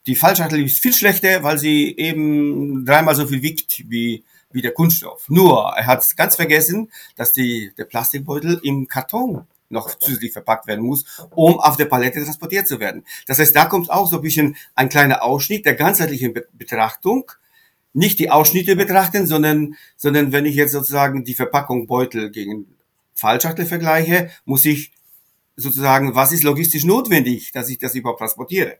die 0.08 0.16
Fallschachtel 0.16 0.64
ist 0.64 0.80
viel 0.80 0.92
schlechter, 0.92 1.44
weil 1.44 1.58
sie 1.58 1.96
eben 1.96 2.84
dreimal 2.84 3.14
so 3.14 3.28
viel 3.28 3.42
wiegt 3.42 3.88
wie 3.88 4.24
wie 4.54 4.62
der 4.62 4.72
Kunststoff. 4.72 5.28
Nur, 5.28 5.74
er 5.76 5.86
hat 5.86 6.16
ganz 6.16 6.36
vergessen, 6.36 6.90
dass 7.16 7.32
die, 7.32 7.72
der 7.76 7.84
Plastikbeutel 7.84 8.60
im 8.62 8.86
Karton 8.86 9.46
noch 9.68 9.94
zusätzlich 9.98 10.32
verpackt 10.32 10.66
werden 10.66 10.84
muss, 10.84 11.04
um 11.34 11.58
auf 11.58 11.76
der 11.76 11.86
Palette 11.86 12.22
transportiert 12.22 12.68
zu 12.68 12.78
werden. 12.80 13.04
Das 13.26 13.38
heißt, 13.38 13.54
da 13.54 13.64
kommt 13.64 13.90
auch 13.90 14.08
so 14.08 14.16
ein 14.16 14.22
bisschen 14.22 14.56
ein 14.74 14.88
kleiner 14.88 15.22
Ausschnitt 15.22 15.66
der 15.66 15.74
ganzheitlichen 15.74 16.32
Be 16.32 16.46
Betrachtung. 16.52 17.30
Nicht 17.92 18.18
die 18.18 18.30
Ausschnitte 18.30 18.76
betrachten, 18.76 19.26
sondern, 19.26 19.74
sondern 19.96 20.32
wenn 20.32 20.46
ich 20.46 20.56
jetzt 20.56 20.72
sozusagen 20.72 21.24
die 21.24 21.34
Verpackung 21.34 21.86
Beutel 21.86 22.30
gegen 22.30 22.76
Fallschachtel 23.12 23.66
vergleiche, 23.66 24.30
muss 24.44 24.64
ich 24.64 24.92
sozusagen, 25.56 26.14
was 26.14 26.32
ist 26.32 26.42
logistisch 26.42 26.84
notwendig, 26.84 27.52
dass 27.52 27.68
ich 27.68 27.78
das 27.78 27.94
überhaupt 27.94 28.18
transportiere? 28.18 28.78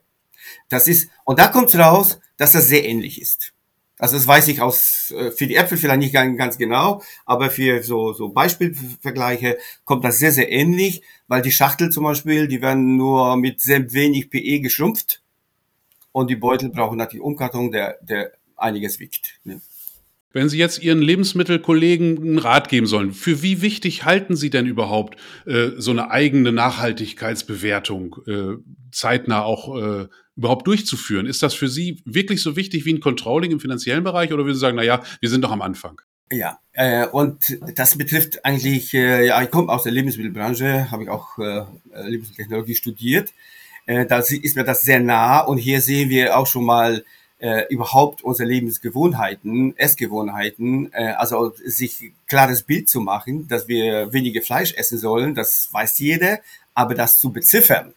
Das 0.69 0.87
ist, 0.87 1.09
und 1.23 1.39
da 1.39 1.47
kommt 1.47 1.73
raus, 1.75 2.19
dass 2.37 2.51
das 2.51 2.67
sehr 2.67 2.85
ähnlich 2.85 3.21
ist. 3.21 3.54
Also 3.97 4.17
das 4.17 4.27
weiß 4.27 4.49
ich 4.49 4.61
aus, 4.61 5.11
äh, 5.11 5.31
für 5.31 5.47
die 5.47 5.55
Äpfel 5.55 5.77
vielleicht 5.77 5.99
nicht 5.99 6.13
ganz 6.13 6.57
genau, 6.57 7.01
aber 7.25 7.49
für 7.49 7.81
so, 7.81 8.11
so 8.13 8.29
Beispielvergleiche 8.29 9.57
kommt 9.85 10.03
das 10.03 10.17
sehr, 10.17 10.31
sehr 10.33 10.51
ähnlich, 10.51 11.01
weil 11.27 11.41
die 11.41 11.51
Schachtel 11.51 11.89
zum 11.89 12.03
Beispiel, 12.03 12.47
die 12.47 12.61
werden 12.61 12.97
nur 12.97 13.37
mit 13.37 13.61
sehr 13.61 13.93
wenig 13.93 14.29
PE 14.29 14.59
geschrumpft 14.59 15.23
und 16.11 16.29
die 16.29 16.35
Beutel 16.35 16.69
brauchen 16.69 16.97
natürlich 16.97 17.23
Umkarton, 17.23 17.71
der, 17.71 17.97
der 18.01 18.33
einiges 18.57 18.99
wiegt. 18.99 19.39
Ne? 19.45 19.61
Wenn 20.35 20.49
Sie 20.49 20.57
jetzt 20.57 20.83
Ihren 20.83 21.01
Lebensmittelkollegen 21.01 22.17
einen 22.17 22.39
Rat 22.39 22.67
geben 22.67 22.87
sollen, 22.87 23.13
für 23.13 23.41
wie 23.41 23.61
wichtig 23.61 24.03
halten 24.03 24.35
Sie 24.35 24.49
denn 24.49 24.65
überhaupt 24.65 25.17
äh, 25.45 25.69
so 25.77 25.91
eine 25.91 26.11
eigene 26.11 26.51
Nachhaltigkeitsbewertung 26.51 28.17
äh, 28.27 28.57
zeitnah 28.91 29.43
auch 29.43 29.81
äh, 29.81 30.07
überhaupt 30.35 30.67
durchzuführen? 30.67 31.25
Ist 31.25 31.41
das 31.41 31.53
für 31.53 31.69
Sie 31.69 32.01
wirklich 32.03 32.43
so 32.43 32.57
wichtig 32.57 32.83
wie 32.83 32.95
ein 32.95 32.99
Controlling 32.99 33.51
im 33.51 33.61
finanziellen 33.61 34.03
Bereich 34.03 34.33
oder 34.33 34.43
würden 34.43 34.55
Sie 34.55 34.59
sagen, 34.59 34.75
na 34.75 34.83
ja, 34.83 35.01
wir 35.21 35.29
sind 35.29 35.41
doch 35.41 35.51
am 35.51 35.61
Anfang? 35.61 36.01
Ja, 36.29 36.59
äh, 36.73 37.07
und 37.07 37.57
das 37.73 37.97
betrifft 37.97 38.43
eigentlich, 38.43 38.93
äh, 38.93 39.27
ja, 39.27 39.41
ich 39.41 39.49
komme 39.49 39.71
aus 39.71 39.83
der 39.83 39.93
Lebensmittelbranche, 39.93 40.91
habe 40.91 41.03
ich 41.03 41.09
auch 41.09 41.37
äh, 41.37 41.63
Lebensmitteltechnologie 42.09 42.75
studiert. 42.75 43.31
Äh, 43.85 44.05
da 44.05 44.19
ist 44.19 44.57
mir 44.57 44.65
das 44.65 44.81
sehr 44.81 44.99
nah 44.99 45.39
und 45.39 45.59
hier 45.59 45.79
sehen 45.79 46.09
wir 46.09 46.37
auch 46.37 46.47
schon 46.47 46.65
mal 46.65 47.05
äh, 47.45 47.67
überhaupt 47.69 48.23
unsere 48.23 48.49
Lebensgewohnheiten, 48.49 49.77
Essgewohnheiten, 49.77 50.91
äh, 50.93 51.13
also 51.15 51.53
sich 51.63 52.11
klares 52.25 52.63
Bild 52.63 52.89
zu 52.89 53.01
machen, 53.01 53.47
dass 53.47 53.67
wir 53.67 54.11
weniger 54.11 54.41
Fleisch 54.41 54.73
essen 54.73 54.97
sollen, 54.97 55.35
das 55.35 55.69
weiß 55.71 55.99
jeder, 55.99 56.39
aber 56.73 56.95
das 56.95 57.19
zu 57.19 57.31
beziffern, 57.31 57.93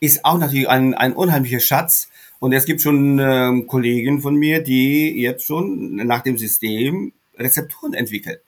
ist 0.00 0.22
auch 0.26 0.36
natürlich 0.36 0.68
ein, 0.68 0.92
ein 0.92 1.14
unheimlicher 1.14 1.60
Schatz. 1.60 2.10
Und 2.40 2.52
es 2.52 2.66
gibt 2.66 2.82
schon 2.82 3.18
ähm, 3.18 3.66
Kollegen 3.66 4.20
von 4.20 4.36
mir, 4.36 4.62
die 4.62 5.18
jetzt 5.18 5.46
schon 5.46 5.96
nach 5.96 6.20
dem 6.20 6.36
System 6.36 7.12
Rezepturen 7.38 7.94
entwickeln, 7.94 8.38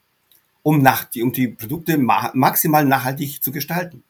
um, 0.63 0.83
nach, 0.83 1.05
die, 1.05 1.23
um 1.23 1.33
die 1.33 1.49
Produkte 1.49 1.97
ma 1.97 2.31
maximal 2.35 2.85
nachhaltig 2.85 3.43
zu 3.43 3.53
gestalten. 3.53 4.03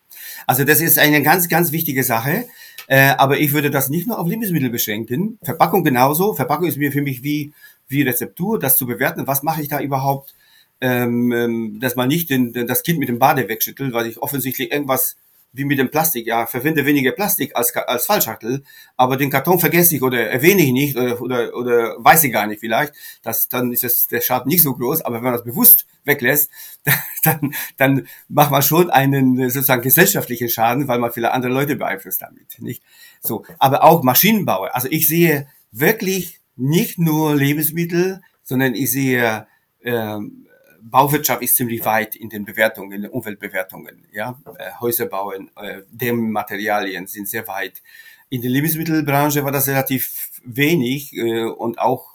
Also 0.44 0.64
das 0.64 0.80
ist 0.80 0.98
eine 0.98 1.22
ganz, 1.22 1.48
ganz 1.48 1.70
wichtige 1.70 2.02
Sache. 2.02 2.46
Äh, 2.86 3.14
aber 3.18 3.38
ich 3.38 3.52
würde 3.52 3.70
das 3.70 3.88
nicht 3.88 4.06
nur 4.06 4.18
auf 4.18 4.28
Lebensmittel 4.28 4.70
beschränken. 4.70 5.38
Verpackung 5.42 5.84
genauso. 5.84 6.34
Verpackung 6.34 6.66
ist 6.66 6.78
mir 6.78 6.92
für 6.92 7.02
mich 7.02 7.22
wie, 7.22 7.52
wie 7.88 8.02
Rezeptur, 8.02 8.58
das 8.58 8.76
zu 8.76 8.86
bewerten. 8.86 9.26
Was 9.26 9.42
mache 9.42 9.62
ich 9.62 9.68
da 9.68 9.80
überhaupt? 9.80 10.34
Ähm, 10.80 11.32
ähm 11.32 11.80
dass 11.80 11.96
man 11.96 12.08
nicht 12.08 12.30
den, 12.30 12.52
das 12.52 12.82
Kind 12.82 12.98
mit 12.98 13.08
dem 13.08 13.18
Bade 13.18 13.48
wegschüttelt, 13.48 13.92
weil 13.92 14.06
ich 14.06 14.18
offensichtlich 14.18 14.72
irgendwas 14.72 15.16
wie 15.52 15.64
mit 15.64 15.78
dem 15.78 15.90
Plastik, 15.90 16.26
ja, 16.26 16.46
verwende 16.46 16.86
weniger 16.86 17.12
Plastik 17.12 17.54
als, 17.54 17.74
als 17.76 18.06
Fallschachtel, 18.06 18.62
aber 18.96 19.16
den 19.16 19.30
Karton 19.30 19.58
vergesse 19.58 19.96
ich 19.96 20.02
oder 20.02 20.30
erwähne 20.30 20.62
ich 20.62 20.72
nicht 20.72 20.96
oder, 20.96 21.20
oder, 21.20 21.54
oder 21.54 21.96
weiß 21.98 22.24
ich 22.24 22.32
gar 22.32 22.46
nicht 22.46 22.60
vielleicht, 22.60 22.94
das, 23.22 23.48
dann 23.48 23.72
ist 23.72 23.84
das, 23.84 24.06
der 24.06 24.22
Schaden 24.22 24.48
nicht 24.48 24.62
so 24.62 24.74
groß, 24.74 25.02
aber 25.02 25.16
wenn 25.16 25.24
man 25.24 25.34
das 25.34 25.44
bewusst 25.44 25.86
weglässt, 26.04 26.50
dann, 27.22 27.54
dann 27.76 28.08
macht 28.28 28.50
man 28.50 28.62
schon 28.62 28.90
einen 28.90 29.50
sozusagen 29.50 29.82
gesellschaftlichen 29.82 30.48
Schaden, 30.48 30.88
weil 30.88 30.98
man 30.98 31.12
viele 31.12 31.32
andere 31.32 31.52
Leute 31.52 31.76
beeinflusst 31.76 32.22
damit, 32.22 32.58
nicht? 32.58 32.82
So, 33.20 33.44
aber 33.58 33.84
auch 33.84 34.02
Maschinenbau, 34.02 34.64
also 34.64 34.88
ich 34.90 35.06
sehe 35.06 35.48
wirklich 35.70 36.40
nicht 36.56 36.98
nur 36.98 37.34
Lebensmittel, 37.34 38.22
sondern 38.42 38.74
ich 38.74 38.90
sehe 38.90 39.46
ähm, 39.84 40.46
Bauwirtschaft 40.82 41.42
ist 41.42 41.56
ziemlich 41.56 41.84
weit 41.84 42.16
in 42.16 42.28
den 42.28 42.44
Bewertungen, 42.44 42.92
in 42.92 43.02
den 43.02 43.10
Umweltbewertungen. 43.10 44.04
Ja, 44.12 44.38
äh, 44.58 44.70
Häuser 44.80 45.06
bauen, 45.06 45.50
äh, 45.56 45.82
Dämmmaterialien 45.90 47.06
sind 47.06 47.28
sehr 47.28 47.46
weit. 47.46 47.82
In 48.28 48.42
der 48.42 48.50
Lebensmittelbranche 48.50 49.44
war 49.44 49.52
das 49.52 49.68
relativ 49.68 50.30
wenig 50.44 51.16
äh, 51.16 51.44
und 51.44 51.78
auch 51.78 52.10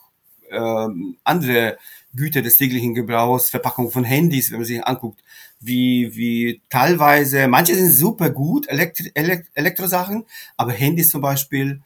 ähm, 0.50 1.18
andere 1.24 1.78
Güter 2.16 2.42
des 2.42 2.58
täglichen 2.58 2.94
Gebrauchs, 2.94 3.50
Verpackung 3.50 3.92
von 3.92 4.04
Handys, 4.04 4.52
wenn 4.52 4.60
man 4.60 4.66
sich 4.66 4.84
anguckt, 4.84 5.24
wie, 5.60 6.16
wie 6.16 6.62
teilweise, 6.70 7.48
manche 7.48 7.76
sind 7.76 7.92
super 7.92 8.30
gut, 8.30 8.68
Elektri 8.68 9.12
Elekt 9.14 9.50
Elektrosachen, 9.54 10.26
aber 10.56 10.72
Handys 10.72 11.10
zum 11.10 11.22
Beispiel, 11.22 11.82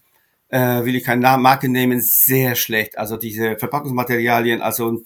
äh, 0.49 0.83
will 0.83 0.95
ich 0.95 1.03
keine 1.03 1.37
Marke 1.37 1.69
nehmen, 1.69 2.01
sehr 2.01 2.55
schlecht. 2.55 2.97
Also 2.97 3.17
diese 3.17 3.57
Verpackungsmaterialien, 3.57 4.61
also 4.61 5.01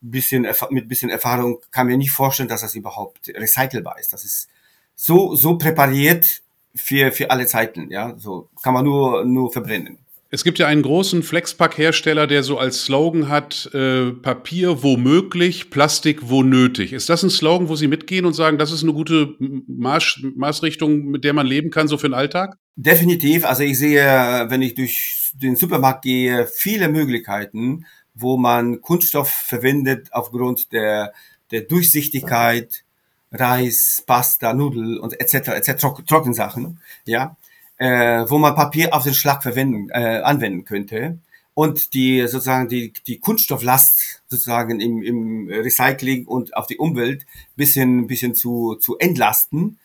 bisschen, 0.00 0.46
mit 0.70 0.88
bisschen 0.88 1.10
Erfahrung 1.10 1.58
kann 1.70 1.86
mir 1.86 1.96
nicht 1.96 2.10
vorstellen, 2.10 2.48
dass 2.48 2.60
das 2.60 2.74
überhaupt 2.74 3.28
recycelbar 3.28 3.98
ist. 3.98 4.12
Das 4.12 4.24
ist 4.24 4.48
so, 4.94 5.34
so 5.34 5.58
präpariert 5.58 6.42
für, 6.74 7.12
für 7.12 7.30
alle 7.30 7.46
Zeiten, 7.46 7.90
ja, 7.90 8.16
so 8.18 8.48
kann 8.62 8.74
man 8.74 8.84
nur, 8.84 9.24
nur 9.24 9.52
verbrennen. 9.52 9.98
Es 10.30 10.44
gibt 10.44 10.58
ja 10.58 10.66
einen 10.66 10.82
großen 10.82 11.22
Flexpack-Hersteller, 11.22 12.26
der 12.26 12.42
so 12.42 12.58
als 12.58 12.82
Slogan 12.82 13.28
hat, 13.30 13.70
äh, 13.72 14.10
Papier 14.10 14.82
womöglich, 14.82 15.70
Plastik 15.70 16.28
wo 16.28 16.42
nötig. 16.42 16.92
Ist 16.92 17.08
das 17.08 17.22
ein 17.22 17.30
Slogan, 17.30 17.70
wo 17.70 17.76
Sie 17.76 17.88
mitgehen 17.88 18.26
und 18.26 18.34
sagen, 18.34 18.58
das 18.58 18.70
ist 18.70 18.82
eine 18.82 18.92
gute 18.92 19.34
Maß, 19.38 20.20
Maßrichtung, 20.36 21.06
mit 21.06 21.24
der 21.24 21.32
man 21.32 21.46
leben 21.46 21.70
kann, 21.70 21.88
so 21.88 21.96
für 21.96 22.08
den 22.08 22.14
Alltag? 22.14 22.58
Definitiv. 22.76 23.46
Also 23.46 23.62
ich 23.62 23.78
sehe, 23.78 24.04
wenn 24.50 24.60
ich 24.60 24.74
durch 24.74 25.32
den 25.32 25.56
Supermarkt 25.56 26.02
gehe, 26.02 26.46
viele 26.46 26.90
Möglichkeiten, 26.90 27.86
wo 28.18 28.36
man 28.36 28.80
Kunststoff 28.80 29.30
verwendet 29.30 30.08
aufgrund 30.12 30.72
der, 30.72 31.12
der 31.50 31.62
Durchsichtigkeit, 31.62 32.84
Reis, 33.32 34.02
Pasta, 34.06 34.54
Nudel 34.54 34.98
und 34.98 35.20
etc. 35.20 35.48
etc. 35.48 35.86
Trockensachen, 36.06 36.80
ja 37.04 37.36
äh, 37.78 38.24
wo 38.28 38.38
man 38.38 38.54
Papier 38.54 38.94
auf 38.94 39.04
den 39.04 39.14
Schlag 39.14 39.42
verwenden, 39.42 39.88
äh, 39.90 40.20
anwenden 40.22 40.64
könnte 40.64 41.18
und 41.54 41.94
die 41.94 42.26
sozusagen 42.26 42.68
die, 42.68 42.92
die 43.06 43.18
Kunststofflast 43.18 44.22
sozusagen 44.26 44.80
im, 44.80 45.02
im 45.02 45.48
Recycling 45.48 46.26
und 46.26 46.56
auf 46.56 46.66
die 46.66 46.76
Umwelt 46.76 47.24
bisschen, 47.56 48.06
bisschen 48.06 48.34
zu, 48.34 48.76
zu 48.76 48.98
entlasten. 48.98 49.78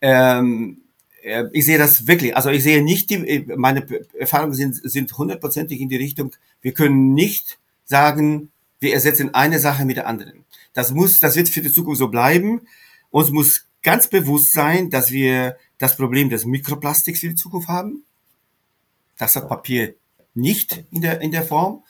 Ähm, 0.00 0.82
äh, 1.22 1.44
ich 1.52 1.64
sehe 1.64 1.78
das 1.78 2.06
wirklich, 2.06 2.36
also 2.36 2.50
ich 2.50 2.62
sehe 2.62 2.82
nicht, 2.82 3.10
die, 3.10 3.46
meine 3.56 3.86
Erfahrungen 4.18 4.54
sind, 4.54 4.76
sind 4.76 5.16
hundertprozentig 5.16 5.80
in 5.80 5.88
die 5.88 5.96
Richtung, 5.96 6.32
wir 6.60 6.72
können 6.72 7.14
nicht 7.14 7.58
sagen, 7.92 8.50
wir 8.80 8.94
ersetzen 8.94 9.34
eine 9.34 9.58
Sache 9.58 9.84
mit 9.84 9.98
der 9.98 10.06
anderen. 10.06 10.44
Das 10.72 10.92
muss, 10.92 11.20
das 11.20 11.36
wird 11.36 11.50
für 11.50 11.60
die 11.60 11.70
Zukunft 11.70 11.98
so 11.98 12.08
bleiben. 12.08 12.62
Uns 13.10 13.30
muss 13.30 13.66
ganz 13.82 14.08
bewusst 14.08 14.52
sein, 14.52 14.88
dass 14.88 15.10
wir 15.10 15.56
das 15.78 15.96
Problem 15.96 16.30
des 16.30 16.46
Mikroplastiks 16.46 17.20
für 17.20 17.28
die 17.28 17.34
Zukunft 17.34 17.68
haben. 17.68 18.04
Das 19.18 19.36
hat 19.36 19.46
Papier 19.46 19.94
nicht 20.32 20.84
in 20.90 21.02
der, 21.02 21.20
in 21.20 21.32
der 21.32 21.42
Form. 21.42 21.84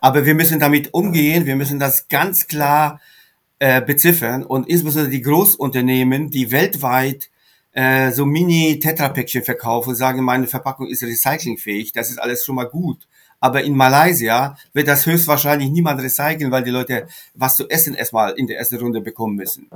Aber 0.00 0.24
wir 0.24 0.34
müssen 0.34 0.60
damit 0.60 0.94
umgehen. 0.94 1.44
Wir 1.44 1.56
müssen 1.56 1.80
das 1.80 2.06
ganz 2.06 2.46
klar 2.46 3.00
äh, 3.58 3.82
beziffern. 3.82 4.44
Und 4.44 4.68
insbesondere 4.68 5.10
die 5.10 5.22
Großunternehmen, 5.22 6.30
die 6.30 6.52
weltweit 6.52 7.30
äh, 7.72 8.12
so 8.12 8.24
Mini-Tetra-Päckchen 8.24 9.42
verkaufen, 9.42 9.96
sagen, 9.96 10.22
meine 10.22 10.46
Verpackung 10.46 10.86
ist 10.86 11.02
recyclingfähig. 11.02 11.90
Das 11.90 12.10
ist 12.10 12.18
alles 12.18 12.44
schon 12.44 12.54
mal 12.54 12.68
gut. 12.68 13.07
Aber 13.40 13.62
in 13.62 13.76
Malaysia 13.76 14.56
wird 14.72 14.88
das 14.88 15.06
höchstwahrscheinlich 15.06 15.70
niemand 15.70 16.02
recyceln, 16.02 16.50
weil 16.50 16.64
die 16.64 16.70
Leute 16.70 17.06
was 17.34 17.56
zu 17.56 17.68
essen 17.68 17.94
erstmal 17.94 18.32
in 18.32 18.46
der 18.46 18.58
ersten 18.58 18.78
Runde 18.78 19.00
bekommen 19.00 19.36
müssen. 19.36 19.70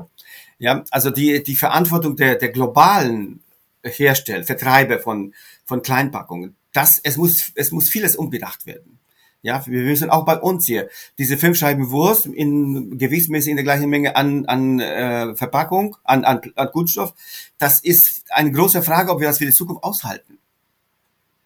Ja, 0.58 0.84
also 0.90 1.10
die, 1.10 1.42
die 1.42 1.56
Verantwortung 1.56 2.16
der, 2.16 2.36
der 2.36 2.48
globalen 2.48 3.40
Hersteller, 3.84 4.44
Vertreiber 4.44 4.98
von, 4.98 5.34
von 5.64 5.82
Kleinpackungen. 5.82 6.56
Das, 6.72 7.00
es 7.02 7.16
muss, 7.16 7.52
es 7.54 7.70
muss 7.70 7.88
vieles 7.88 8.16
umgedacht 8.16 8.66
werden. 8.66 8.98
Ja, 9.44 9.64
wir 9.66 9.82
müssen 9.82 10.08
auch 10.08 10.24
bei 10.24 10.38
uns 10.38 10.66
hier 10.66 10.88
diese 11.18 11.36
fünf 11.36 11.58
Scheiben 11.58 11.90
Wurst 11.90 12.26
in 12.26 12.96
gewichtsmäßig 12.96 13.50
in 13.50 13.56
der 13.56 13.64
gleichen 13.64 13.90
Menge 13.90 14.14
an, 14.14 14.46
an 14.46 14.78
äh, 14.78 15.34
Verpackung, 15.34 15.96
an, 16.04 16.24
an, 16.24 16.40
an 16.54 16.70
Kunststoff. 16.70 17.12
Das 17.58 17.80
ist 17.80 18.22
eine 18.30 18.52
große 18.52 18.82
Frage, 18.82 19.10
ob 19.10 19.20
wir 19.20 19.26
das 19.26 19.38
für 19.38 19.46
die 19.46 19.52
Zukunft 19.52 19.82
aushalten. 19.82 20.38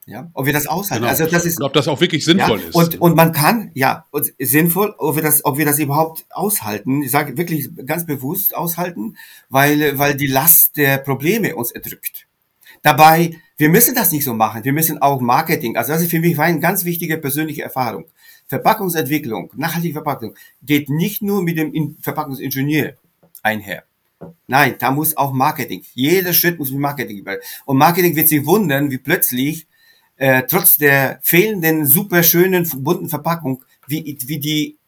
Ja, 0.09 0.31
ob 0.35 0.47
wir 0.47 0.53
das 0.53 0.69
aushalten. 0.69 1.03
Genau. 1.03 1.11
Also 1.11 1.27
das 1.27 1.45
ist, 1.45 1.59
und 1.59 1.65
ob 1.65 1.73
das 1.73 1.89
auch 1.89 2.01
wirklich 2.01 2.25
sinnvoll 2.25 2.61
ja, 2.61 2.69
ist. 2.69 2.75
Und, 2.77 3.01
und 3.01 3.17
man 3.17 3.33
kann, 3.33 3.73
ja, 3.75 4.07
sinnvoll, 4.39 4.95
ob 4.99 5.17
wir 5.17 5.23
das, 5.23 5.45
ob 5.45 5.59
wir 5.59 5.65
das 5.65 5.81
überhaupt 5.81 6.27
aushalten. 6.31 7.03
Ich 7.03 7.11
sage 7.11 7.37
wirklich 7.37 7.69
ganz 7.85 8.07
bewusst 8.07 8.55
aushalten, 8.55 9.17
weil, 9.49 9.99
weil 9.99 10.15
die 10.15 10.29
Last 10.29 10.77
der 10.77 10.99
Probleme 10.99 11.57
uns 11.57 11.73
erdrückt. 11.73 12.29
Dabei, 12.83 13.37
wir 13.57 13.69
müssen 13.69 13.97
das 13.97 14.13
nicht 14.13 14.23
so 14.23 14.33
machen. 14.33 14.63
Wir 14.65 14.73
müssen 14.73 15.03
auch 15.03 15.21
Marketing. 15.21 15.77
Also 15.77 15.93
das 15.93 16.03
ist 16.03 16.11
für 16.13 16.21
mich 16.21 16.39
eine 16.39 16.61
ganz 16.61 16.85
wichtige 16.85 17.19
persönliche 17.19 17.63
Erfahrung. 17.63 18.05
Verpackungsentwicklung, 18.47 19.51
nachhaltige 19.57 19.95
Verpackung 19.95 20.37
geht 20.63 20.89
nicht 20.89 21.21
nur 21.21 21.43
mit 21.43 21.59
dem 21.59 21.97
Verpackungsingenieur 22.01 22.93
einher. 23.43 23.83
Nein, 24.47 24.77
da 24.79 24.93
muss 24.93 25.17
auch 25.17 25.33
Marketing. 25.33 25.83
Jeder 25.95 26.33
Schritt 26.33 26.61
muss 26.61 26.71
mit 26.71 26.81
Marketing 26.81 27.25
werden. 27.27 27.41
Und 27.65 27.77
Marketing 27.77 28.15
wird 28.15 28.29
sich 28.29 28.47
wundern, 28.47 28.91
wie 28.93 28.99
plötzlich 28.99 29.67
äh, 30.17 30.43
trotz 30.49 30.77
der 30.77 31.19
fehlenden 31.23 31.87
super 31.87 32.23
schönen 32.23 32.69
bunten 32.83 33.09
Verpackung, 33.09 33.65
wie, 33.87 34.19
wie 34.27 34.39
die 34.39 34.79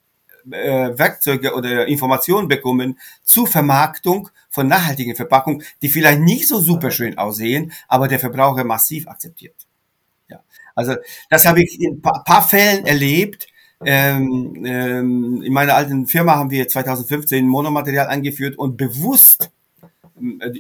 äh, 0.51 0.99
Werkzeuge 0.99 1.55
oder 1.55 1.87
Informationen 1.87 2.49
bekommen 2.49 2.99
zur 3.23 3.47
Vermarktung 3.47 4.31
von 4.49 4.67
nachhaltigen 4.67 5.15
Verpackungen, 5.15 5.63
die 5.83 5.89
vielleicht 5.89 6.21
nicht 6.21 6.49
so 6.49 6.61
super 6.61 6.91
schön 6.91 7.19
aussehen, 7.19 7.73
aber 7.87 8.09
der 8.09 8.19
Verbraucher 8.19 8.65
massiv 8.65 9.07
akzeptiert. 9.09 9.55
Ja, 10.29 10.41
also 10.75 10.97
das 11.31 11.47
habe 11.47 11.63
ich 11.63 11.81
in 11.81 11.95
ein 11.97 12.01
paar, 12.03 12.25
paar 12.25 12.47
Fällen 12.47 12.87
erlebt. 12.87 13.49
Ähm, 13.85 14.65
ähm, 14.65 15.43
in 15.43 15.53
meiner 15.53 15.75
alten 15.75 16.07
Firma 16.07 16.35
haben 16.35 16.51
wir 16.51 16.67
2015 16.67 17.47
Monomaterial 17.47 18.09
eingeführt 18.09 18.59
und 18.59 18.77
bewusst 18.77 19.51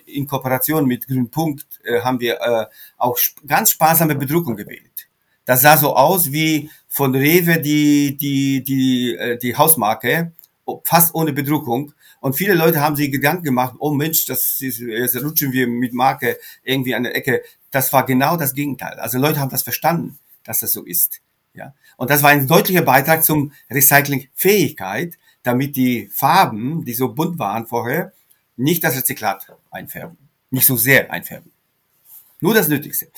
in 0.06 0.26
Kooperation 0.26 0.86
mit 0.86 1.06
Grünpunkt 1.06 1.66
äh, 1.84 2.00
haben 2.00 2.20
wir 2.20 2.40
äh, 2.40 2.66
auch 2.96 3.18
ganz 3.46 3.70
sparsame 3.70 4.14
Bedruckung 4.14 4.56
gewählt. 4.56 5.08
Das 5.44 5.62
sah 5.62 5.76
so 5.76 5.96
aus 5.96 6.32
wie 6.32 6.70
von 6.88 7.14
Rewe 7.14 7.60
die, 7.60 8.16
die, 8.16 8.62
die, 8.62 9.14
äh, 9.16 9.38
die 9.38 9.56
Hausmarke, 9.56 10.32
fast 10.84 11.14
ohne 11.14 11.32
Bedruckung. 11.32 11.92
Und 12.20 12.34
viele 12.34 12.54
Leute 12.54 12.80
haben 12.80 12.96
sich 12.96 13.10
Gedanken 13.10 13.44
gemacht, 13.44 13.76
oh 13.78 13.92
Mensch, 13.92 14.26
das 14.26 14.60
ist, 14.60 14.80
jetzt 14.80 15.22
rutschen 15.22 15.52
wir 15.52 15.66
mit 15.66 15.94
Marke 15.94 16.38
irgendwie 16.62 16.94
an 16.94 17.04
der 17.04 17.16
Ecke. 17.16 17.42
Das 17.70 17.92
war 17.92 18.04
genau 18.04 18.36
das 18.36 18.54
Gegenteil. 18.54 18.98
Also 18.98 19.18
Leute 19.18 19.40
haben 19.40 19.50
das 19.50 19.62
verstanden, 19.62 20.18
dass 20.44 20.60
das 20.60 20.72
so 20.72 20.84
ist. 20.84 21.20
Ja. 21.54 21.74
Und 21.96 22.10
das 22.10 22.22
war 22.22 22.30
ein 22.30 22.46
deutlicher 22.46 22.82
Beitrag 22.82 23.24
zum 23.24 23.52
Recyclingfähigkeit, 23.70 25.14
damit 25.42 25.76
die 25.76 26.08
Farben, 26.12 26.84
die 26.84 26.94
so 26.94 27.14
bunt 27.14 27.38
waren 27.38 27.66
vorher, 27.66 28.12
nicht 28.58 28.84
das 28.84 28.96
Rezyklat 28.96 29.56
einfärben. 29.70 30.18
Nicht 30.50 30.66
so 30.66 30.76
sehr 30.76 31.10
einfärben. 31.10 31.52
Nur 32.40 32.54
das 32.54 32.68
Nötigste. 32.68 33.08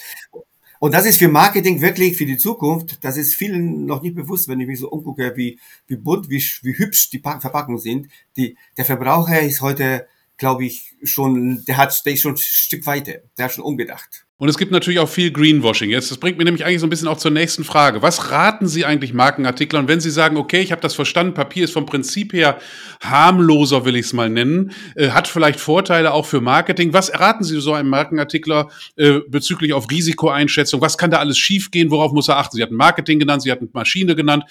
Und 0.78 0.94
das 0.94 1.04
ist 1.04 1.18
für 1.18 1.28
Marketing 1.28 1.80
wirklich 1.82 2.16
für 2.16 2.24
die 2.24 2.38
Zukunft, 2.38 3.04
das 3.04 3.18
ist 3.18 3.34
vielen 3.34 3.84
noch 3.84 4.00
nicht 4.00 4.14
bewusst, 4.14 4.48
wenn 4.48 4.60
ich 4.60 4.66
mich 4.66 4.78
so 4.78 4.88
umgucke, 4.88 5.36
wie, 5.36 5.60
wie 5.86 5.96
bunt, 5.96 6.30
wie, 6.30 6.42
wie 6.62 6.78
hübsch 6.78 7.10
die 7.10 7.18
Verpackungen 7.18 7.78
sind. 7.78 8.08
Die, 8.36 8.56
der 8.78 8.86
Verbraucher 8.86 9.40
ist 9.40 9.60
heute, 9.60 10.06
glaube 10.38 10.64
ich, 10.64 10.96
schon, 11.02 11.64
der 11.66 11.76
hat, 11.76 12.06
der 12.06 12.14
ist 12.14 12.22
schon 12.22 12.32
ein 12.32 12.38
Stück 12.38 12.86
weiter, 12.86 13.20
der 13.36 13.44
hat 13.44 13.52
schon 13.52 13.64
umgedacht. 13.64 14.26
Und 14.40 14.48
es 14.48 14.56
gibt 14.56 14.72
natürlich 14.72 15.00
auch 15.00 15.08
viel 15.08 15.30
Greenwashing. 15.30 15.90
Jetzt, 15.90 16.10
das 16.10 16.16
bringt 16.16 16.38
mir 16.38 16.44
nämlich 16.44 16.64
eigentlich 16.64 16.80
so 16.80 16.86
ein 16.86 16.90
bisschen 16.90 17.08
auch 17.08 17.18
zur 17.18 17.30
nächsten 17.30 17.62
Frage. 17.62 18.00
Was 18.00 18.30
raten 18.30 18.66
Sie 18.66 18.86
eigentlich 18.86 19.12
Markenartiklern, 19.12 19.86
wenn 19.86 20.00
Sie 20.00 20.08
sagen, 20.08 20.38
okay, 20.38 20.62
ich 20.62 20.72
habe 20.72 20.80
das 20.80 20.94
verstanden, 20.94 21.34
Papier 21.34 21.64
ist 21.64 21.74
vom 21.74 21.84
Prinzip 21.84 22.32
her 22.32 22.58
harmloser, 23.02 23.84
will 23.84 23.96
ich 23.96 24.06
es 24.06 24.12
mal 24.14 24.30
nennen, 24.30 24.72
äh, 24.96 25.10
hat 25.10 25.28
vielleicht 25.28 25.60
Vorteile 25.60 26.14
auch 26.14 26.24
für 26.24 26.40
Marketing. 26.40 26.94
Was 26.94 27.12
raten 27.12 27.44
Sie 27.44 27.60
so 27.60 27.74
einem 27.74 27.90
Markenartikler 27.90 28.70
äh, 28.96 29.20
bezüglich 29.28 29.74
auf 29.74 29.90
Risikoeinschätzung? 29.90 30.80
Was 30.80 30.96
kann 30.96 31.10
da 31.10 31.18
alles 31.18 31.36
schiefgehen? 31.36 31.90
Worauf 31.90 32.12
muss 32.12 32.28
er 32.28 32.38
achten? 32.38 32.56
Sie 32.56 32.62
hatten 32.62 32.76
Marketing 32.76 33.18
genannt, 33.18 33.42
Sie 33.42 33.52
hatten 33.52 33.68
Maschine 33.74 34.16
genannt. 34.16 34.44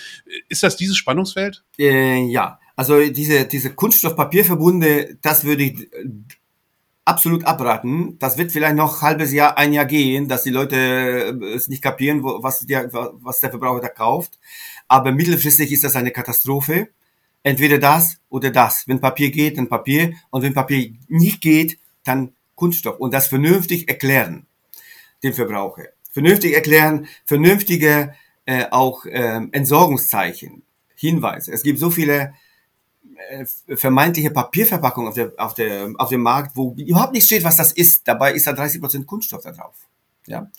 Ist 0.49 0.61
das 0.61 0.77
dieses 0.77 0.97
Spannungsfeld? 0.97 1.63
Äh, 1.79 2.27
ja, 2.27 2.59
also 2.75 3.01
diese, 3.09 3.45
diese 3.45 3.73
Kunststoff-Papier-Verbunde, 3.73 5.17
das 5.23 5.45
würde 5.45 5.63
ich 5.63 5.89
absolut 7.09 7.45
abraten. 7.45 8.17
Das 8.19 8.37
wird 8.37 8.51
vielleicht 8.51 8.75
noch 8.75 9.01
halbes 9.01 9.33
Jahr, 9.33 9.57
ein 9.57 9.73
Jahr 9.73 9.85
gehen, 9.85 10.27
dass 10.27 10.43
die 10.43 10.51
Leute 10.51 10.75
äh, 10.75 11.45
es 11.55 11.67
nicht 11.67 11.81
kapieren, 11.81 12.23
was, 12.23 12.59
der, 12.61 12.89
was 12.93 13.39
der 13.39 13.49
Verbraucher 13.49 13.81
da 13.81 13.89
kauft. 13.89 14.39
Aber 14.87 15.11
mittelfristig 15.11 15.71
ist 15.71 15.83
das 15.83 15.95
eine 15.95 16.11
Katastrophe. 16.11 16.89
Entweder 17.43 17.79
das 17.79 18.17
oder 18.29 18.51
das. 18.51 18.87
Wenn 18.87 19.01
Papier 19.01 19.31
geht, 19.31 19.57
dann 19.57 19.67
Papier. 19.67 20.13
Und 20.29 20.43
wenn 20.43 20.53
Papier 20.53 20.93
nicht 21.07 21.41
geht, 21.41 21.79
dann 22.03 22.33
Kunststoff. 22.55 22.99
Und 22.99 23.13
das 23.13 23.27
vernünftig 23.27 23.89
erklären 23.89 24.45
dem 25.23 25.33
Verbraucher. 25.33 25.85
Vernünftig 26.11 26.53
erklären, 26.53 27.07
vernünftige 27.25 28.13
äh, 28.45 28.65
auch 28.71 29.05
äh, 29.05 29.41
Entsorgungszeichen, 29.51 30.63
Hinweise. 30.95 31.51
Es 31.51 31.63
gibt 31.63 31.79
so 31.79 31.89
viele 31.89 32.33
vermeintliche 33.75 34.31
Papierverpackung 34.31 35.07
auf, 35.07 35.13
der, 35.13 35.31
auf, 35.37 35.53
der, 35.53 35.91
auf 35.97 36.09
dem 36.09 36.21
Markt, 36.21 36.55
wo 36.55 36.73
überhaupt 36.77 37.13
nicht 37.13 37.25
steht, 37.25 37.43
was 37.43 37.57
das 37.57 37.71
ist. 37.71 38.07
Dabei 38.07 38.33
ist 38.33 38.47
da 38.47 38.51
30% 38.51 39.05
Kunststoff 39.05 39.43
da 39.43 39.51
drauf. 39.51 39.75
Ja, 40.27 40.49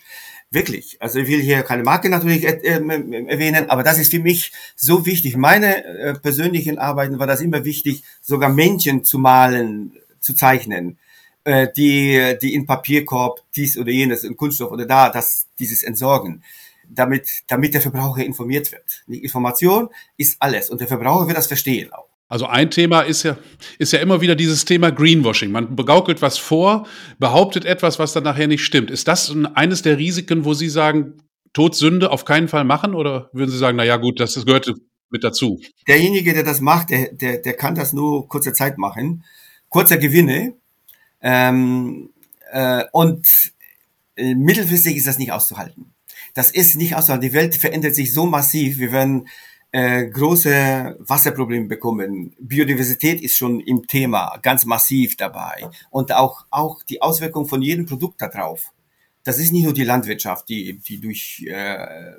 wirklich. 0.51 1.01
Also 1.01 1.21
ich 1.21 1.29
will 1.29 1.41
hier 1.41 1.63
keine 1.63 1.83
Marke 1.83 2.09
natürlich 2.09 2.45
äh, 2.45 2.61
äh, 2.63 3.27
erwähnen, 3.29 3.71
aber 3.71 3.83
das 3.83 3.99
ist 3.99 4.11
für 4.11 4.19
mich 4.19 4.53
so 4.77 5.07
wichtig. 5.07 5.37
Meine 5.37 5.85
äh, 5.85 6.15
persönlichen 6.15 6.79
Arbeiten 6.79 7.19
war 7.19 7.27
das 7.27 7.41
immer 7.41 7.65
wichtig, 7.65 8.03
sogar 8.21 8.51
Männchen 8.51 9.05
zu 9.05 9.19
malen, 9.19 9.93
zu 10.21 10.35
zeichnen, 10.35 10.99
äh, 11.45 11.69
die, 11.77 12.37
die 12.43 12.55
in 12.55 12.67
Papierkorb 12.67 13.43
dies 13.55 13.79
oder 13.79 13.91
jenes, 13.91 14.25
in 14.25 14.37
Kunststoff 14.37 14.73
oder 14.73 14.87
da, 14.87 15.09
das, 15.09 15.47
dieses 15.59 15.83
Entsorgen 15.83 16.43
damit, 16.91 17.29
damit 17.47 17.75
der 17.75 17.81
Verbraucher 17.81 18.25
informiert 18.25 18.73
wird. 18.73 19.05
Die 19.07 19.23
Information 19.23 19.89
ist 20.17 20.37
alles 20.41 20.71
und 20.71 20.81
der 20.81 20.89
Verbraucher 20.89 21.27
wird 21.27 21.39
das 21.39 21.47
verstehen 21.47 21.93
auch. 21.93 22.10
Also 22.31 22.47
ein 22.47 22.71
Thema 22.71 23.01
ist 23.01 23.25
ja, 23.25 23.37
ist 23.81 23.93
ja 23.93 23.99
immer 23.99 24.21
wieder 24.21 24.37
dieses 24.37 24.65
Thema 24.65 24.91
Greenwashing. 24.93 25.51
Man 25.51 25.75
begaukelt 25.75 26.23
was 26.23 26.39
vor, 26.39 26.87
behauptet 27.19 27.65
etwas, 27.65 27.99
was 27.99 28.13
dann 28.13 28.23
nachher 28.23 28.47
nicht 28.47 28.65
stimmt. 28.65 28.89
Ist 28.89 29.09
das 29.09 29.35
eines 29.55 29.83
der 29.83 29.99
Risiken, 29.99 30.45
wo 30.45 30.55
Sie 30.55 30.69
sagen, 30.69 31.15
Todsünde 31.53 32.13
auf 32.13 32.25
keinen 32.25 32.47
Fall 32.47 32.63
machen? 32.63 32.95
Oder 32.95 33.31
würden 33.33 33.51
Sie 33.51 33.59
sagen, 33.59 33.77
na 33.77 33.85
ja, 33.85 33.97
gut, 33.97 34.21
das, 34.21 34.47
gehört 34.47 34.73
mit 35.11 35.25
dazu? 35.25 35.61
Derjenige, 35.89 36.33
der 36.33 36.45
das 36.45 36.61
macht, 36.61 36.91
der, 36.91 37.13
der, 37.13 37.39
der 37.39 37.55
kann 37.55 37.75
das 37.75 37.93
nur 37.93 38.29
kurze 38.29 38.53
Zeit 38.53 38.79
machen. 38.79 39.25
Kurzer 39.69 39.99
Gewinne. 39.99 40.55
Ähm, 41.21 42.11
äh, 42.53 42.85
und 42.93 43.27
äh, 44.15 44.37
mittelfristig 44.37 44.97
ist 44.97 45.09
das 45.09 45.19
nicht 45.19 45.33
auszuhalten. 45.33 45.95
Das 46.35 46.53
ist 46.53 46.77
nicht 46.77 46.95
auszuhalten. 46.95 47.29
Die 47.29 47.35
Welt 47.35 47.57
verändert 47.57 47.97
sich 47.97 48.15
so 48.15 48.25
massiv. 48.27 48.79
Wir 48.79 48.93
werden 48.93 49.27
äh, 49.73 50.07
große 50.07 50.97
Wasserprobleme 50.99 51.67
bekommen. 51.67 52.35
Biodiversität 52.39 53.21
ist 53.21 53.37
schon 53.37 53.61
im 53.61 53.87
Thema 53.87 54.39
ganz 54.43 54.65
massiv 54.65 55.17
dabei 55.17 55.69
und 55.91 56.13
auch 56.13 56.47
auch 56.51 56.83
die 56.83 57.01
Auswirkung 57.03 57.47
von 57.47 57.63
jedem 57.63 57.87
Produkt 57.87 58.21
darauf. 58.21 58.73
Das 59.23 59.39
ist 59.39 59.53
nicht 59.53 59.65
nur 59.65 59.75
die 59.75 59.85
Landwirtschaft, 59.85 60.49
die 60.49 60.79
die 60.79 61.01
durch 61.01 61.45
äh, 61.47 62.15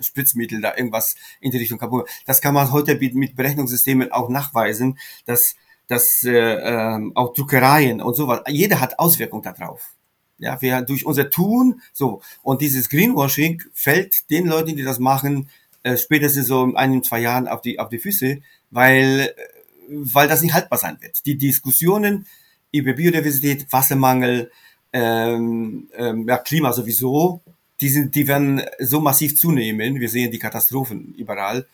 Spritzmittel 0.00 0.60
da 0.60 0.76
irgendwas 0.76 1.16
in 1.40 1.50
die 1.50 1.58
Richtung 1.58 1.78
kaputt. 1.78 2.08
Das 2.26 2.40
kann 2.40 2.54
man 2.54 2.72
heute 2.72 2.98
mit 3.14 3.36
Berechnungssystemen 3.36 4.12
auch 4.12 4.28
nachweisen, 4.28 4.98
dass 5.24 5.56
dass 5.88 6.24
äh, 6.24 6.32
äh, 6.32 7.10
auch 7.14 7.32
Druckereien 7.32 8.00
und 8.02 8.16
sowas. 8.16 8.40
Jeder 8.48 8.80
hat 8.80 8.98
Auswirkungen 8.98 9.42
darauf. 9.42 9.94
Ja, 10.38 10.60
wir 10.60 10.82
durch 10.82 11.06
unser 11.06 11.30
Tun 11.30 11.80
so 11.94 12.20
und 12.42 12.60
dieses 12.60 12.90
Greenwashing 12.90 13.62
fällt 13.72 14.28
den 14.30 14.46
Leuten, 14.46 14.76
die 14.76 14.82
das 14.82 14.98
machen, 14.98 15.48
äh, 15.86 15.96
spätestens 15.96 16.48
so 16.48 16.64
in 16.64 16.76
ein, 16.76 17.02
zwei 17.04 17.20
Jahren 17.20 17.46
auf 17.46 17.62
die, 17.62 17.78
auf 17.78 17.88
die 17.88 18.00
Füße, 18.00 18.38
weil, 18.72 19.32
weil 19.88 20.26
das 20.26 20.42
nicht 20.42 20.52
haltbar 20.52 20.80
sein 20.80 20.98
wird. 21.00 21.24
Die 21.26 21.38
Diskussionen 21.38 22.26
über 22.72 22.94
Biodiversität, 22.94 23.72
Wassermangel, 23.72 24.50
ähm, 24.92 25.88
ähm, 25.96 26.26
ja, 26.26 26.38
Klima 26.38 26.72
sowieso, 26.72 27.40
die, 27.80 27.88
sind, 27.88 28.16
die 28.16 28.26
werden 28.26 28.62
so 28.80 29.00
massiv 29.00 29.36
zunehmen, 29.36 30.00
wir 30.00 30.08
sehen 30.08 30.32
die 30.32 30.40
Katastrophen 30.40 31.14
überall, 31.16 31.66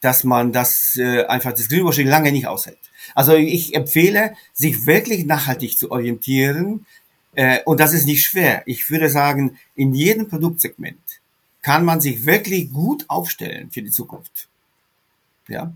dass 0.00 0.24
man 0.24 0.52
das 0.52 0.96
äh, 0.96 1.26
einfach 1.26 1.52
das 1.52 1.68
Greenwashing 1.68 2.06
lange 2.06 2.32
nicht 2.32 2.46
aushält. 2.46 2.78
Also 3.14 3.34
ich 3.34 3.74
empfehle, 3.74 4.32
sich 4.54 4.86
wirklich 4.86 5.26
nachhaltig 5.26 5.76
zu 5.76 5.90
orientieren, 5.90 6.86
äh, 7.34 7.60
und 7.66 7.78
das 7.78 7.92
ist 7.92 8.06
nicht 8.06 8.24
schwer. 8.24 8.62
Ich 8.64 8.88
würde 8.90 9.10
sagen, 9.10 9.58
in 9.74 9.92
jedem 9.94 10.28
Produktsegment 10.28 11.19
kann 11.62 11.84
man 11.84 12.00
sich 12.00 12.24
wirklich 12.26 12.72
gut 12.72 13.04
aufstellen 13.08 13.70
für 13.70 13.82
die 13.82 13.90
Zukunft. 13.90 14.48
Ja, 15.48 15.72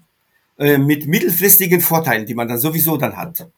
äh, 0.59 0.79
mit 0.79 1.07
mittelfristigen 1.07 1.81
Vorteilen, 1.81 2.27
die 2.27 2.35
man 2.35 2.49
dann 2.49 2.59
sowieso 2.59 2.97
dann 2.97 3.17
hat. 3.17 3.49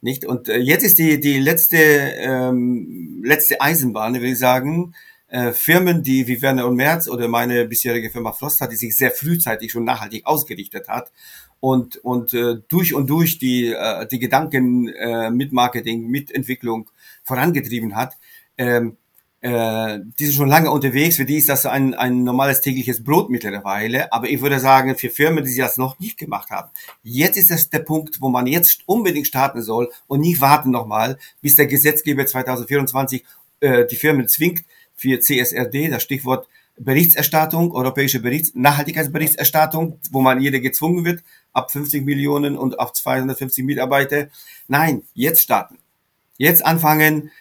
Nicht? 0.00 0.24
Und 0.24 0.48
äh, 0.48 0.58
jetzt 0.58 0.82
ist 0.82 0.98
die, 0.98 1.20
die 1.20 1.38
letzte, 1.38 1.76
ähm, 1.76 3.22
letzte 3.24 3.60
Eisenbahn, 3.60 4.14
würde 4.14 4.30
ich 4.30 4.38
sagen, 4.38 4.94
äh, 5.28 5.52
Firmen, 5.52 6.02
die 6.02 6.26
wie 6.26 6.42
Werner 6.42 6.66
und 6.66 6.76
Merz 6.76 7.08
oder 7.08 7.28
meine 7.28 7.64
bisherige 7.66 8.10
Firma 8.10 8.32
Frost 8.32 8.60
hat, 8.60 8.72
die 8.72 8.76
sich 8.76 8.96
sehr 8.96 9.12
frühzeitig 9.12 9.70
schon 9.70 9.84
nachhaltig 9.84 10.26
ausgerichtet 10.26 10.88
hat 10.88 11.12
und, 11.60 11.96
und 11.98 12.34
äh, 12.34 12.56
durch 12.68 12.92
und 12.92 13.08
durch 13.08 13.38
die, 13.38 13.72
äh, 13.72 14.06
die 14.08 14.18
Gedanken 14.18 14.88
äh, 14.88 15.30
mit 15.30 15.52
Marketing, 15.52 16.08
mit 16.08 16.32
Entwicklung 16.32 16.90
vorangetrieben 17.22 17.94
hat, 17.94 18.16
ähm, 18.58 18.96
äh, 19.42 19.98
die 20.18 20.26
sind 20.26 20.36
schon 20.36 20.48
lange 20.48 20.70
unterwegs, 20.70 21.16
für 21.16 21.24
die 21.24 21.36
ist 21.36 21.48
das 21.48 21.66
ein, 21.66 21.94
ein 21.94 22.22
normales 22.22 22.60
tägliches 22.60 23.02
Brot 23.02 23.28
mittlerweile. 23.28 24.12
Aber 24.12 24.28
ich 24.28 24.40
würde 24.40 24.60
sagen, 24.60 24.96
für 24.96 25.10
Firmen, 25.10 25.44
die 25.44 25.56
das 25.56 25.76
noch 25.76 25.98
nicht 25.98 26.16
gemacht 26.16 26.50
haben, 26.50 26.70
jetzt 27.02 27.36
ist 27.36 27.50
das 27.50 27.68
der 27.68 27.80
Punkt, 27.80 28.20
wo 28.20 28.28
man 28.28 28.46
jetzt 28.46 28.82
unbedingt 28.86 29.26
starten 29.26 29.60
soll 29.60 29.90
und 30.06 30.20
nicht 30.20 30.40
warten 30.40 30.70
nochmal, 30.70 31.18
bis 31.40 31.54
der 31.54 31.66
Gesetzgeber 31.66 32.24
2024 32.24 33.24
äh, 33.58 33.84
die 33.84 33.96
Firmen 33.96 34.28
zwingt 34.28 34.62
für 34.94 35.18
CSRD, 35.18 35.90
das 35.90 36.04
Stichwort 36.04 36.46
Berichterstattung, 36.78 37.72
europäische 37.72 38.20
Berichts 38.20 38.52
Nachhaltigkeitsberichterstattung, 38.54 39.98
wo 40.12 40.20
man 40.20 40.40
jeder 40.40 40.60
gezwungen 40.60 41.04
wird, 41.04 41.22
ab 41.52 41.72
50 41.72 42.04
Millionen 42.04 42.56
und 42.56 42.78
auf 42.78 42.92
250 42.92 43.64
Mitarbeiter. 43.64 44.28
Nein, 44.68 45.02
jetzt 45.14 45.42
starten. 45.42 45.78
Jetzt 46.38 46.64
anfangen, 46.64 47.32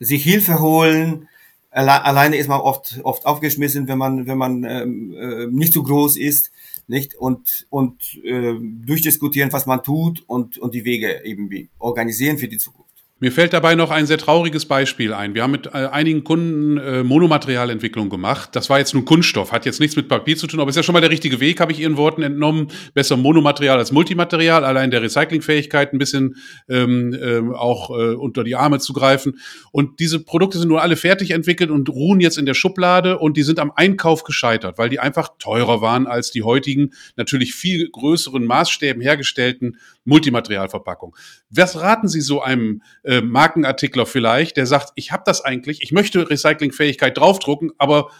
sich 0.00 0.24
Hilfe 0.24 0.60
holen, 0.60 1.28
alle, 1.70 2.04
alleine 2.04 2.36
ist 2.36 2.48
man 2.48 2.60
oft 2.60 3.00
oft 3.04 3.26
aufgeschmissen, 3.26 3.88
wenn 3.88 3.98
man 3.98 4.26
wenn 4.26 4.38
man 4.38 4.64
ähm, 4.64 5.14
äh, 5.14 5.46
nicht 5.46 5.72
so 5.72 5.82
groß 5.82 6.16
ist, 6.16 6.50
nicht 6.86 7.14
und 7.14 7.66
und 7.70 8.18
äh, 8.24 8.54
durchdiskutieren, 8.60 9.52
was 9.52 9.66
man 9.66 9.82
tut 9.82 10.24
und 10.26 10.58
und 10.58 10.74
die 10.74 10.84
Wege 10.84 11.24
eben 11.24 11.68
organisieren 11.78 12.38
für 12.38 12.48
die 12.48 12.58
Zukunft. 12.58 12.89
Mir 13.22 13.32
fällt 13.32 13.52
dabei 13.52 13.74
noch 13.74 13.90
ein 13.90 14.06
sehr 14.06 14.16
trauriges 14.16 14.64
Beispiel 14.64 15.12
ein. 15.12 15.34
Wir 15.34 15.42
haben 15.42 15.50
mit 15.50 15.66
äh, 15.66 15.88
einigen 15.92 16.24
Kunden 16.24 16.78
äh, 16.78 17.02
Monomaterialentwicklung 17.02 18.08
gemacht. 18.08 18.56
Das 18.56 18.70
war 18.70 18.78
jetzt 18.78 18.94
nun 18.94 19.04
Kunststoff, 19.04 19.52
hat 19.52 19.66
jetzt 19.66 19.78
nichts 19.78 19.94
mit 19.94 20.08
Papier 20.08 20.38
zu 20.38 20.46
tun, 20.46 20.58
aber 20.58 20.70
ist 20.70 20.76
ja 20.76 20.82
schon 20.82 20.94
mal 20.94 21.02
der 21.02 21.10
richtige 21.10 21.38
Weg, 21.38 21.60
habe 21.60 21.70
ich 21.70 21.80
Ihren 21.80 21.98
Worten 21.98 22.22
entnommen. 22.22 22.68
Besser 22.94 23.18
Monomaterial 23.18 23.76
als 23.76 23.92
Multimaterial, 23.92 24.64
allein 24.64 24.90
der 24.90 25.02
Recyclingfähigkeit 25.02 25.92
ein 25.92 25.98
bisschen 25.98 26.36
ähm, 26.70 27.14
ähm, 27.20 27.54
auch 27.54 27.90
äh, 27.90 28.14
unter 28.14 28.42
die 28.42 28.56
Arme 28.56 28.78
zu 28.78 28.94
greifen. 28.94 29.38
Und 29.70 30.00
diese 30.00 30.20
Produkte 30.20 30.58
sind 30.58 30.68
nur 30.68 30.80
alle 30.80 30.96
fertig 30.96 31.32
entwickelt 31.32 31.70
und 31.70 31.90
ruhen 31.90 32.20
jetzt 32.20 32.38
in 32.38 32.46
der 32.46 32.54
Schublade 32.54 33.18
und 33.18 33.36
die 33.36 33.42
sind 33.42 33.58
am 33.58 33.70
Einkauf 33.76 34.24
gescheitert, 34.24 34.78
weil 34.78 34.88
die 34.88 34.98
einfach 34.98 35.28
teurer 35.38 35.82
waren 35.82 36.06
als 36.06 36.30
die 36.30 36.42
heutigen, 36.42 36.94
natürlich 37.16 37.54
viel 37.54 37.86
größeren 37.90 38.46
Maßstäben 38.46 39.02
hergestellten 39.02 39.76
Multimaterialverpackung. 40.04 41.16
Was 41.50 41.80
raten 41.80 42.08
Sie 42.08 42.20
so 42.20 42.42
einem 42.42 42.82
äh, 43.04 43.20
Markenartikler 43.20 44.06
vielleicht, 44.06 44.56
der 44.56 44.66
sagt, 44.66 44.92
ich 44.94 45.12
habe 45.12 45.22
das 45.26 45.44
eigentlich, 45.44 45.82
ich 45.82 45.92
möchte 45.92 46.28
Recyclingfähigkeit 46.28 47.16
draufdrucken, 47.16 47.72
aber 47.78 48.10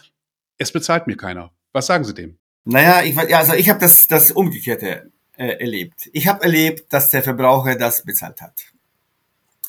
es 0.57 0.71
bezahlt 0.71 1.07
mir 1.07 1.17
keiner. 1.17 1.51
Was 1.73 1.87
sagen 1.87 2.03
Sie 2.03 2.13
dem? 2.13 2.37
Naja, 2.65 3.01
ich, 3.01 3.15
ja, 3.15 3.39
also 3.39 3.53
ich 3.53 3.69
habe 3.69 3.79
das, 3.79 4.07
das 4.07 4.31
Umgekehrte 4.31 5.11
äh, 5.35 5.59
erlebt. 5.59 6.09
Ich 6.13 6.27
habe 6.27 6.43
erlebt, 6.43 6.93
dass 6.93 7.09
der 7.09 7.23
Verbraucher 7.23 7.75
das 7.75 8.03
bezahlt 8.03 8.41
hat. 8.41 8.61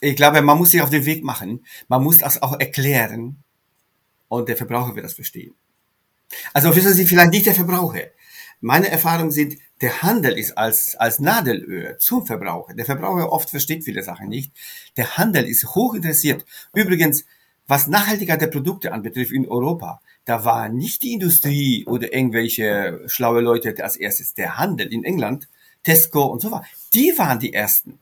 Ich 0.00 0.16
glaube, 0.16 0.42
man 0.42 0.58
muss 0.58 0.72
sich 0.72 0.82
auf 0.82 0.90
den 0.90 1.06
Weg 1.06 1.24
machen. 1.24 1.64
Man 1.88 2.02
muss 2.02 2.18
das 2.18 2.42
auch 2.42 2.58
erklären. 2.58 3.42
Und 4.28 4.48
der 4.48 4.56
Verbraucher 4.56 4.94
wird 4.94 5.04
das 5.04 5.14
verstehen. 5.14 5.54
Also 6.52 6.74
wissen 6.74 6.92
Sie 6.92 7.06
vielleicht 7.06 7.30
nicht 7.30 7.46
der 7.46 7.54
Verbraucher. 7.54 8.02
Meine 8.64 8.92
Erfahrungen 8.92 9.32
sind, 9.32 9.58
der 9.80 10.02
Handel 10.02 10.38
ist 10.38 10.56
als, 10.56 10.94
als 10.94 11.18
Nadelöhr 11.18 11.98
zum 11.98 12.24
Verbraucher. 12.24 12.74
Der 12.74 12.84
Verbraucher 12.84 13.32
oft 13.32 13.50
versteht 13.50 13.82
viele 13.82 14.04
Sachen 14.04 14.28
nicht. 14.28 14.52
Der 14.96 15.16
Handel 15.16 15.46
ist 15.48 15.74
hoch 15.74 15.94
interessiert. 15.94 16.44
Übrigens, 16.72 17.24
was 17.66 17.88
Nachhaltigkeit 17.88 18.40
der 18.40 18.46
Produkte 18.46 18.92
anbetrifft 18.92 19.32
in 19.32 19.48
Europa, 19.48 20.00
da 20.26 20.44
war 20.44 20.68
nicht 20.68 21.02
die 21.02 21.12
Industrie 21.14 21.84
oder 21.86 22.14
irgendwelche 22.14 23.02
schlaue 23.06 23.40
Leute 23.40 23.74
als 23.82 23.96
erstes. 23.96 24.34
Der 24.34 24.58
Handel 24.58 24.92
in 24.92 25.02
England, 25.02 25.48
Tesco 25.82 26.22
und 26.26 26.40
so 26.40 26.52
weiter, 26.52 26.66
die 26.94 27.12
waren 27.16 27.40
die 27.40 27.52
ersten 27.52 27.98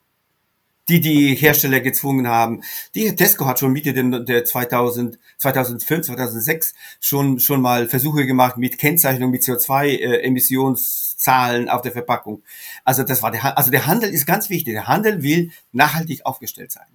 die 0.91 1.01
die 1.01 1.35
Hersteller 1.37 1.81
gezwungen 1.81 2.29
haben. 2.29 2.63
Die 2.95 3.15
Tesco 3.15 3.47
hat 3.47 3.61
schon 3.61 3.73
Mitte 3.73 3.95
der 3.95 4.45
2000, 4.45 5.19
2005, 5.39 6.07
2006 6.07 6.75
schon 7.01 7.39
schon 7.39 7.63
mal 7.63 7.87
Versuche 7.89 8.27
gemacht 8.27 8.57
mit 8.57 8.79
Kennzeichnung 8.79 9.31
mit 9.31 9.43
CO2-Emissionszahlen 9.43 11.69
äh, 11.69 11.71
auf 11.71 11.83
der 11.83 11.93
Verpackung. 11.93 12.43
Also 12.85 13.05
das 13.05 13.23
war 13.23 13.31
der 13.31 13.57
also 13.57 13.71
der 13.71 13.87
Handel 13.87 14.11
ist 14.11 14.27
ganz 14.27 14.51
wichtig. 14.51 14.75
Der 14.75 14.89
Handel 14.89 15.23
will 15.23 15.53
nachhaltig 15.73 16.27
aufgestellt 16.27 16.73
sein 16.73 16.89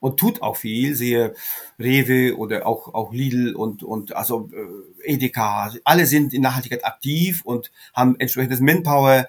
und 0.00 0.18
tut 0.18 0.42
auch 0.42 0.56
viel. 0.56 0.94
Sehe 0.94 1.34
Rewe 1.78 2.36
oder 2.36 2.66
auch 2.66 2.94
auch 2.94 3.12
Lidl 3.12 3.54
und 3.54 3.82
und 3.82 4.16
also 4.16 4.50
äh, 4.52 5.12
Edeka. 5.12 5.72
Alle 5.84 6.06
sind 6.06 6.34
in 6.34 6.42
Nachhaltigkeit 6.42 6.84
aktiv 6.84 7.42
und 7.44 7.70
haben 7.94 8.18
entsprechendes 8.18 8.60
Manpower 8.60 9.26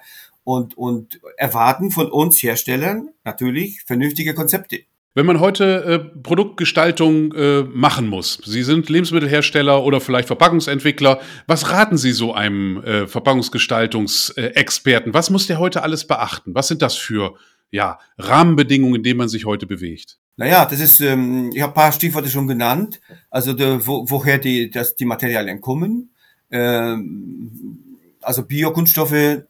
und, 0.48 0.76
und 0.78 1.20
erwarten 1.36 1.90
von 1.90 2.10
uns 2.10 2.42
Herstellern 2.42 3.10
natürlich 3.22 3.82
vernünftige 3.84 4.32
Konzepte. 4.32 4.78
Wenn 5.14 5.26
man 5.26 5.40
heute 5.40 5.84
äh, 5.84 5.98
Produktgestaltung 6.22 7.34
äh, 7.34 7.64
machen 7.64 8.08
muss, 8.08 8.40
Sie 8.46 8.62
sind 8.62 8.88
Lebensmittelhersteller 8.88 9.84
oder 9.84 10.00
vielleicht 10.00 10.26
Verpackungsentwickler, 10.26 11.20
was 11.46 11.70
raten 11.70 11.98
Sie 11.98 12.12
so 12.12 12.32
einem 12.32 12.82
äh, 12.82 13.06
Verpackungsgestaltungsexperten? 13.06 15.12
was 15.12 15.28
muss 15.28 15.46
der 15.46 15.58
heute 15.58 15.82
alles 15.82 16.06
beachten? 16.06 16.54
Was 16.54 16.68
sind 16.68 16.80
das 16.80 16.96
für 16.96 17.34
ja, 17.70 17.98
Rahmenbedingungen, 18.16 18.94
in 18.94 19.02
denen 19.02 19.18
man 19.18 19.28
sich 19.28 19.44
heute 19.44 19.66
bewegt? 19.66 20.16
Naja, 20.38 20.64
das 20.64 20.80
ist, 20.80 21.00
ähm, 21.00 21.50
ich 21.52 21.60
habe 21.60 21.72
ein 21.72 21.74
paar 21.74 21.92
Stichworte 21.92 22.30
schon 22.30 22.46
genannt, 22.46 23.02
also 23.28 23.52
de, 23.52 23.86
wo, 23.86 24.08
woher 24.08 24.38
die, 24.38 24.70
das, 24.70 24.96
die 24.96 25.04
Materialien 25.04 25.60
kommen. 25.60 26.14
Ähm, 26.50 27.84
also 28.22 28.44
Biokunststoffe 28.44 29.42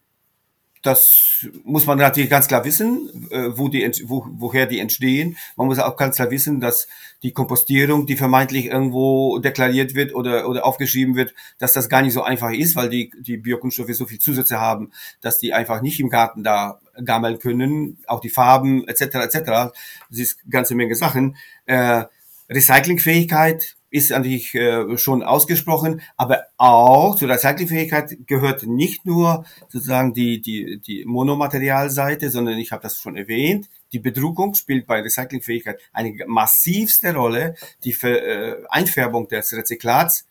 das 0.83 1.47
muss 1.65 1.87
man 1.87 1.99
natürlich 1.99 2.31
ganz 2.31 2.49
klar 2.49 2.65
wissen, 2.65 3.29
äh, 3.31 3.57
wo 3.57 3.69
die, 3.69 3.91
wo, 4.05 4.27
woher 4.31 4.67
die 4.67 4.79
entstehen. 4.79 5.37
Man 5.57 5.67
muss 5.67 5.79
auch 5.79 5.97
ganz 5.97 6.17
klar 6.17 6.31
wissen, 6.31 6.61
dass 6.61 6.89
die 7.23 7.33
Kompostierung, 7.33 8.07
die 8.07 8.17
vermeintlich 8.17 8.67
irgendwo 8.67 9.39
deklariert 9.39 9.95
wird 9.95 10.15
oder, 10.15 10.49
oder 10.49 10.65
aufgeschrieben 10.65 11.17
wird, 11.17 11.35
dass 11.59 11.73
das 11.73 11.89
gar 11.89 12.03
nicht 12.03 12.13
so 12.13 12.23
einfach 12.23 12.53
ist, 12.53 12.77
weil 12.77 12.89
die, 12.89 13.11
die 13.19 13.37
Biokunststoffe 13.37 13.95
so 13.95 14.07
viel 14.07 14.19
Zusätze 14.19 14.61
haben, 14.61 14.93
dass 15.21 15.39
die 15.39 15.53
einfach 15.53 15.83
nicht 15.83 15.99
im 16.01 16.11
Garten 16.11 16.45
da 16.45 16.81
gammeln 17.05 17.39
können. 17.39 17.99
Auch 18.07 18.21
die 18.21 18.31
Farben 18.31 18.87
etc. 18.87 19.03
etc. 19.17 19.39
Das 19.45 19.73
ist 20.11 20.41
eine 20.43 20.51
ganze 20.51 20.75
Menge 20.75 20.95
Sachen. 20.95 21.37
Äh, 21.67 22.05
Recyclingfähigkeit, 22.51 23.77
ist 23.91 24.13
eigentlich 24.13 24.55
äh, 24.55 24.99
schon 24.99 25.23
ausgesprochen, 25.23 26.03
aber 26.17 26.45
auch 26.57 27.17
zur 27.17 27.31
Recyclingfähigkeit 27.31 28.27
gehört 28.27 28.67
nicht 28.67 29.07
nur 29.07 29.45
sozusagen 29.69 30.13
die, 30.13 30.41
die, 30.41 30.79
die 30.79 31.05
Monomaterialseite, 31.07 32.31
sondern 32.31 32.59
ich 32.59 32.73
habe 32.73 32.83
das 32.83 32.99
schon 32.99 33.17
erwähnt, 33.17 33.69
die 33.93 33.99
Bedruckung 33.99 34.55
spielt 34.55 34.87
bei 34.87 35.01
Recyclingfähigkeit 35.01 35.81
eine 35.93 36.15
massivste 36.27 37.15
Rolle. 37.15 37.55
Die 37.85 37.93
Ver, 37.93 38.23
äh, 38.23 38.57
Einfärbung 38.69 39.29
des 39.29 39.53
Rezyklats, 39.53 40.27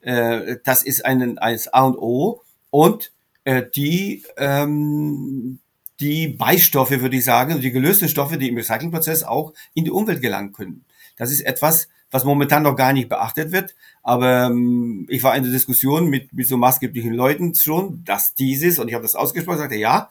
äh, 0.00 0.56
das 0.64 0.82
ist 0.82 1.04
ein, 1.04 1.38
ein 1.38 1.58
A 1.72 1.86
und 1.86 1.96
O. 1.96 2.42
Und 2.68 3.12
äh, 3.44 3.62
die, 3.74 4.24
ähm, 4.36 5.60
die 5.98 6.28
Beistoffe, 6.28 7.00
würde 7.00 7.16
ich 7.16 7.24
sagen, 7.24 7.60
die 7.60 7.72
gelösten 7.72 8.08
Stoffe, 8.08 8.36
die 8.36 8.48
im 8.48 8.56
Recyclingprozess 8.56 9.22
auch 9.22 9.54
in 9.72 9.84
die 9.84 9.90
Umwelt 9.90 10.20
gelangen 10.20 10.52
können. 10.52 10.84
Das 11.16 11.30
ist 11.30 11.40
etwas, 11.40 11.88
was 12.10 12.24
momentan 12.24 12.62
noch 12.62 12.76
gar 12.76 12.92
nicht 12.92 13.08
beachtet 13.08 13.52
wird. 13.52 13.74
Aber 14.02 14.46
ähm, 14.46 15.06
ich 15.08 15.22
war 15.22 15.36
in 15.36 15.42
der 15.42 15.52
Diskussion 15.52 16.08
mit, 16.08 16.32
mit 16.32 16.48
so 16.48 16.56
maßgeblichen 16.56 17.14
Leuten 17.14 17.54
schon, 17.54 18.04
dass 18.04 18.34
dieses, 18.34 18.78
und 18.78 18.88
ich 18.88 18.94
habe 18.94 19.02
das 19.02 19.14
ausgesprochen, 19.14 19.58
sagte, 19.58 19.76
ja, 19.76 20.10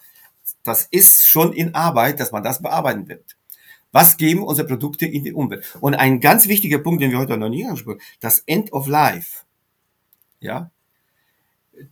das 0.64 0.88
ist 0.90 1.28
schon 1.28 1.54
in 1.54 1.76
Arbeit, 1.76 2.20
dass 2.20 2.32
man 2.32 2.44
das 2.44 2.62
bearbeiten 2.62 3.08
wird. 3.08 3.38
Was 3.92 4.18
geben 4.18 4.44
unsere 4.44 4.68
Produkte 4.68 5.06
in 5.06 5.24
die 5.24 5.34
Umwelt? 5.34 5.64
Und 5.82 5.96
ein 5.96 6.20
ganz 6.20 6.48
wichtiger 6.48 6.78
Punkt, 6.78 7.02
den 7.02 7.12
wir 7.12 7.18
heute 7.18 7.38
noch 7.38 7.50
nie 7.50 7.66
angesprochen 7.66 8.00
haben, 8.00 8.18
das 8.20 8.44
End 8.46 8.72
of 8.72 8.88
Life. 8.88 9.44
Ja, 10.40 10.70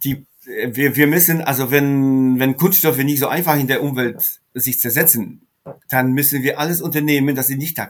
die, 0.04 0.26
wir, 0.46 0.96
wir 0.96 1.08
müssen, 1.08 1.42
also 1.42 1.72
wenn, 1.72 2.40
wenn 2.40 2.56
Kunststoffe 2.56 2.98
nicht 3.00 3.20
so 3.20 3.28
einfach 3.28 3.58
in 3.58 3.68
der 3.68 3.84
Umwelt 3.84 4.40
sich 4.54 4.80
zersetzen, 4.80 5.48
dann 5.90 6.14
müssen 6.14 6.44
wir 6.44 6.60
alles 6.60 6.82
unternehmen, 6.82 7.36
dass 7.36 7.48
sie 7.48 7.58
nicht 7.58 7.78
da 7.78 7.90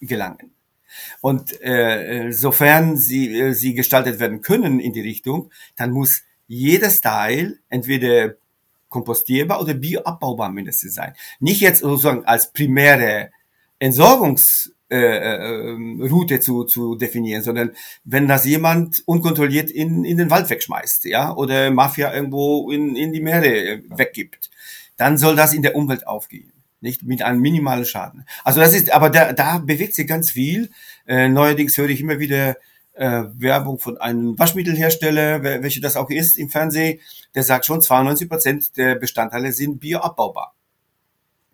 gelangen. 0.00 0.52
Und 1.20 1.60
äh, 1.62 2.30
sofern 2.30 2.96
sie, 2.96 3.38
äh, 3.38 3.52
sie 3.52 3.74
gestaltet 3.74 4.20
werden 4.20 4.40
können 4.40 4.80
in 4.80 4.92
die 4.92 5.00
Richtung, 5.00 5.50
dann 5.76 5.90
muss 5.90 6.22
jeder 6.46 6.90
Style 6.90 7.58
entweder 7.68 8.34
kompostierbar 8.88 9.60
oder 9.60 9.74
bioabbaubar 9.74 10.50
mindestens 10.50 10.94
sein. 10.94 11.12
Nicht 11.40 11.60
jetzt 11.60 11.80
sozusagen 11.80 12.24
als 12.24 12.52
primäre 12.52 13.30
Entsorgungsroute 13.78 14.74
äh, 14.90 16.36
äh, 16.36 16.40
zu, 16.40 16.64
zu 16.64 16.94
definieren, 16.96 17.42
sondern 17.42 17.72
wenn 18.04 18.26
das 18.26 18.44
jemand 18.46 19.02
unkontrolliert 19.06 19.70
in, 19.70 20.04
in 20.04 20.16
den 20.16 20.30
Wald 20.30 20.48
wegschmeißt, 20.48 21.04
ja, 21.04 21.34
oder 21.34 21.70
Mafia 21.70 22.14
irgendwo 22.14 22.70
in, 22.70 22.96
in 22.96 23.12
die 23.12 23.20
Meere 23.20 23.82
weggibt, 23.90 24.50
dann 24.96 25.18
soll 25.18 25.36
das 25.36 25.52
in 25.52 25.62
der 25.62 25.76
Umwelt 25.76 26.06
aufgehen 26.06 26.52
nicht 26.80 27.02
mit 27.02 27.22
einem 27.22 27.40
minimalen 27.40 27.84
Schaden. 27.84 28.24
Also 28.44 28.60
das 28.60 28.74
ist, 28.74 28.92
aber 28.92 29.10
da, 29.10 29.32
da 29.32 29.58
bewegt 29.58 29.94
sich 29.94 30.06
ganz 30.06 30.30
viel. 30.30 30.70
Äh, 31.06 31.28
neuerdings 31.28 31.76
höre 31.76 31.88
ich 31.88 32.00
immer 32.00 32.18
wieder 32.18 32.56
äh, 32.94 33.24
Werbung 33.34 33.78
von 33.78 33.98
einem 33.98 34.38
Waschmittelhersteller, 34.38 35.42
welche 35.42 35.80
das 35.80 35.96
auch 35.96 36.10
ist 36.10 36.36
im 36.36 36.50
Fernsehen, 36.50 37.00
der 37.34 37.42
sagt 37.42 37.66
schon, 37.66 37.80
92 37.80 38.28
Prozent 38.28 38.76
der 38.76 38.96
Bestandteile 38.96 39.52
sind 39.52 39.78
bioabbaubar. 39.80 40.54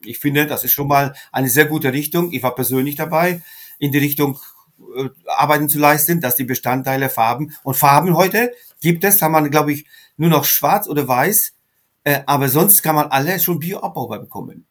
Ich 0.04 0.18
finde, 0.18 0.46
das 0.46 0.64
ist 0.64 0.72
schon 0.72 0.88
mal 0.88 1.14
eine 1.32 1.48
sehr 1.48 1.66
gute 1.66 1.92
Richtung. 1.92 2.32
Ich 2.32 2.42
war 2.42 2.54
persönlich 2.54 2.96
dabei, 2.96 3.42
in 3.78 3.92
die 3.92 3.98
Richtung 3.98 4.38
äh, 4.96 5.08
Arbeiten 5.26 5.68
zu 5.68 5.78
leisten, 5.78 6.20
dass 6.20 6.36
die 6.36 6.44
Bestandteile 6.44 7.08
Farben 7.08 7.54
und 7.62 7.76
Farben 7.76 8.16
heute 8.16 8.52
gibt 8.80 9.04
es, 9.04 9.22
haben 9.22 9.32
man, 9.32 9.50
glaube 9.50 9.72
ich, 9.72 9.86
nur 10.16 10.30
noch 10.30 10.44
schwarz 10.44 10.86
oder 10.88 11.08
weiß, 11.08 11.54
äh, 12.04 12.20
aber 12.26 12.48
sonst 12.48 12.82
kann 12.82 12.94
man 12.94 13.08
alle 13.08 13.40
schon 13.40 13.58
bioabbaubar 13.58 14.20
bekommen 14.20 14.66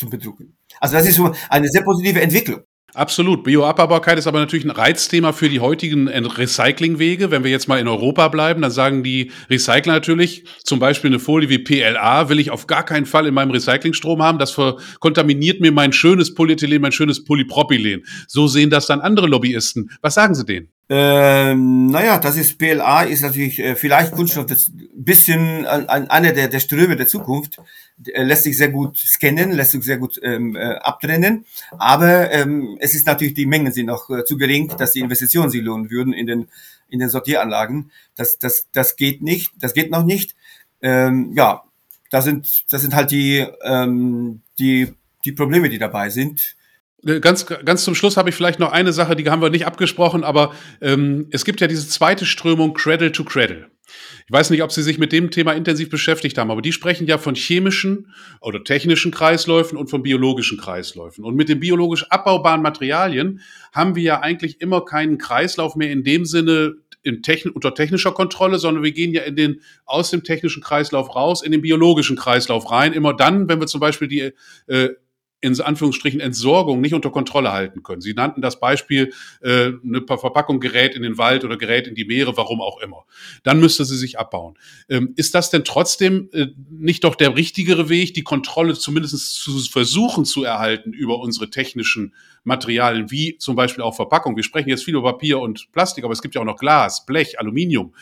zum 0.00 0.10
Bedrucken. 0.10 0.56
Also 0.80 0.96
das 0.96 1.06
ist 1.06 1.16
so 1.16 1.32
eine 1.48 1.68
sehr 1.68 1.82
positive 1.82 2.20
Entwicklung. 2.20 2.62
Absolut. 2.92 3.44
Bioabbaubarkeit 3.44 4.18
ist 4.18 4.26
aber 4.26 4.40
natürlich 4.40 4.64
ein 4.64 4.72
Reizthema 4.72 5.32
für 5.32 5.48
die 5.48 5.60
heutigen 5.60 6.08
Recyclingwege. 6.08 7.30
Wenn 7.30 7.44
wir 7.44 7.50
jetzt 7.52 7.68
mal 7.68 7.78
in 7.78 7.86
Europa 7.86 8.26
bleiben, 8.26 8.62
dann 8.62 8.72
sagen 8.72 9.04
die 9.04 9.30
Recycler 9.48 9.92
natürlich, 9.92 10.44
zum 10.64 10.80
Beispiel 10.80 11.10
eine 11.10 11.20
Folie 11.20 11.48
wie 11.48 11.58
PLA 11.58 12.28
will 12.30 12.40
ich 12.40 12.50
auf 12.50 12.66
gar 12.66 12.84
keinen 12.84 13.06
Fall 13.06 13.26
in 13.26 13.34
meinem 13.34 13.52
Recyclingstrom 13.52 14.20
haben. 14.22 14.40
Das 14.40 14.56
kontaminiert 14.98 15.60
mir 15.60 15.70
mein 15.70 15.92
schönes 15.92 16.34
Polyethylen, 16.34 16.82
mein 16.82 16.90
schönes 16.90 17.22
Polypropylen. 17.22 18.02
So 18.26 18.48
sehen 18.48 18.70
das 18.70 18.86
dann 18.86 19.00
andere 19.00 19.28
Lobbyisten. 19.28 19.90
Was 20.02 20.14
sagen 20.14 20.34
Sie 20.34 20.44
denen? 20.44 20.72
Ähm, 20.92 21.86
naja, 21.86 22.18
das 22.18 22.36
ist 22.36 22.58
PLA, 22.58 23.04
ist 23.04 23.22
natürlich 23.22 23.60
äh, 23.60 23.76
vielleicht 23.76 24.10
Kunststoff, 24.10 24.46
das 24.46 24.72
bisschen 24.92 25.64
an, 25.64 25.86
an 25.86 26.10
einer 26.10 26.32
der, 26.32 26.48
der 26.48 26.58
Ströme 26.58 26.96
der 26.96 27.06
Zukunft, 27.06 27.58
äh, 28.06 28.24
lässt 28.24 28.42
sich 28.42 28.56
sehr 28.56 28.70
gut 28.70 28.98
scannen, 28.98 29.52
lässt 29.52 29.70
sich 29.70 29.84
sehr 29.84 29.98
gut 29.98 30.18
ähm, 30.24 30.56
äh, 30.56 30.74
abtrennen, 30.74 31.44
aber 31.78 32.32
ähm, 32.32 32.76
es 32.80 32.96
ist 32.96 33.06
natürlich, 33.06 33.34
die 33.34 33.46
Mengen 33.46 33.72
sind 33.72 33.86
noch 33.86 34.10
äh, 34.10 34.24
zu 34.24 34.36
gering, 34.36 34.66
dass 34.78 34.90
die 34.90 34.98
Investitionen 34.98 35.48
sich 35.48 35.62
lohnen 35.62 35.92
würden 35.92 36.12
in 36.12 36.26
den, 36.26 36.48
in 36.88 36.98
den 36.98 37.08
Sortieranlagen. 37.08 37.92
Das, 38.16 38.38
das, 38.38 38.66
das 38.72 38.96
geht 38.96 39.22
nicht, 39.22 39.52
das 39.60 39.74
geht 39.74 39.92
noch 39.92 40.02
nicht. 40.02 40.34
Ähm, 40.82 41.32
ja, 41.36 41.62
das 42.10 42.24
sind, 42.24 42.64
das 42.72 42.82
sind 42.82 42.96
halt 42.96 43.12
die, 43.12 43.46
ähm, 43.62 44.40
die, 44.58 44.92
die 45.24 45.32
Probleme, 45.32 45.68
die 45.68 45.78
dabei 45.78 46.10
sind. 46.10 46.56
Äh, 47.06 47.20
ganz, 47.20 47.46
ganz 47.46 47.84
zum 47.84 47.94
Schluss 47.94 48.16
habe 48.16 48.30
ich 48.30 48.34
vielleicht 48.34 48.58
noch 48.58 48.72
eine 48.72 48.92
Sache, 48.92 49.16
die 49.16 49.28
haben 49.28 49.42
wir 49.42 49.50
nicht 49.50 49.66
abgesprochen, 49.66 50.24
aber 50.24 50.52
ähm, 50.80 51.28
es 51.30 51.44
gibt 51.44 51.60
ja 51.60 51.66
diese 51.66 51.88
zweite 51.88 52.26
Strömung 52.26 52.74
Cradle 52.74 53.12
to 53.12 53.24
Cradle. 53.24 53.70
Ich 54.26 54.32
weiß 54.32 54.50
nicht, 54.50 54.62
ob 54.62 54.70
Sie 54.70 54.82
sich 54.82 54.98
mit 54.98 55.10
dem 55.10 55.32
Thema 55.32 55.52
intensiv 55.52 55.90
beschäftigt 55.90 56.38
haben, 56.38 56.52
aber 56.52 56.62
die 56.62 56.72
sprechen 56.72 57.08
ja 57.08 57.18
von 57.18 57.34
chemischen 57.34 58.12
oder 58.40 58.62
technischen 58.62 59.10
Kreisläufen 59.10 59.76
und 59.76 59.90
von 59.90 60.04
biologischen 60.04 60.58
Kreisläufen. 60.58 61.24
Und 61.24 61.34
mit 61.34 61.48
den 61.48 61.58
biologisch 61.58 62.08
abbaubaren 62.10 62.62
Materialien 62.62 63.40
haben 63.72 63.96
wir 63.96 64.02
ja 64.02 64.20
eigentlich 64.20 64.60
immer 64.60 64.84
keinen 64.84 65.18
Kreislauf 65.18 65.74
mehr 65.74 65.90
in 65.90 66.04
dem 66.04 66.24
Sinne 66.24 66.76
in 67.02 67.22
techn 67.22 67.50
unter 67.50 67.74
technischer 67.74 68.12
Kontrolle, 68.12 68.58
sondern 68.58 68.84
wir 68.84 68.92
gehen 68.92 69.12
ja 69.12 69.22
in 69.22 69.34
den, 69.34 69.62
aus 69.86 70.10
dem 70.10 70.22
technischen 70.22 70.62
Kreislauf 70.62 71.16
raus, 71.16 71.42
in 71.42 71.50
den 71.50 71.62
biologischen 71.62 72.16
Kreislauf 72.16 72.70
rein. 72.70 72.92
Immer 72.92 73.14
dann, 73.14 73.48
wenn 73.48 73.58
wir 73.58 73.66
zum 73.66 73.80
Beispiel 73.80 74.06
die 74.06 74.32
äh, 74.66 74.90
in 75.40 75.58
Anführungsstrichen 75.60 76.20
Entsorgung 76.20 76.80
nicht 76.80 76.94
unter 76.94 77.10
Kontrolle 77.10 77.52
halten 77.52 77.82
können. 77.82 78.00
Sie 78.00 78.12
nannten 78.14 78.42
das 78.42 78.60
Beispiel, 78.60 79.12
äh, 79.40 79.72
eine 79.84 80.04
Verpackung 80.06 80.60
gerät 80.60 80.94
in 80.94 81.02
den 81.02 81.18
Wald 81.18 81.44
oder 81.44 81.56
gerät 81.56 81.86
in 81.86 81.94
die 81.94 82.04
Meere, 82.04 82.36
warum 82.36 82.60
auch 82.60 82.80
immer. 82.80 83.04
Dann 83.42 83.60
müsste 83.60 83.84
sie 83.84 83.96
sich 83.96 84.18
abbauen. 84.18 84.58
Ähm, 84.88 85.14
ist 85.16 85.34
das 85.34 85.50
denn 85.50 85.64
trotzdem 85.64 86.28
äh, 86.32 86.48
nicht 86.70 87.04
doch 87.04 87.14
der 87.14 87.36
richtigere 87.36 87.88
Weg, 87.88 88.14
die 88.14 88.22
Kontrolle 88.22 88.74
zumindest 88.74 89.34
zu 89.34 89.58
versuchen 89.60 90.24
zu 90.24 90.44
erhalten 90.44 90.92
über 90.92 91.20
unsere 91.20 91.50
technischen 91.50 92.14
Materialien, 92.44 93.10
wie 93.10 93.36
zum 93.38 93.56
Beispiel 93.56 93.82
auch 93.82 93.96
Verpackung? 93.96 94.36
Wir 94.36 94.44
sprechen 94.44 94.68
jetzt 94.68 94.84
viel 94.84 94.94
über 94.94 95.12
Papier 95.12 95.40
und 95.40 95.72
Plastik, 95.72 96.04
aber 96.04 96.12
es 96.12 96.22
gibt 96.22 96.34
ja 96.34 96.40
auch 96.40 96.46
noch 96.46 96.58
Glas, 96.58 97.06
Blech, 97.06 97.38
Aluminium, 97.38 97.94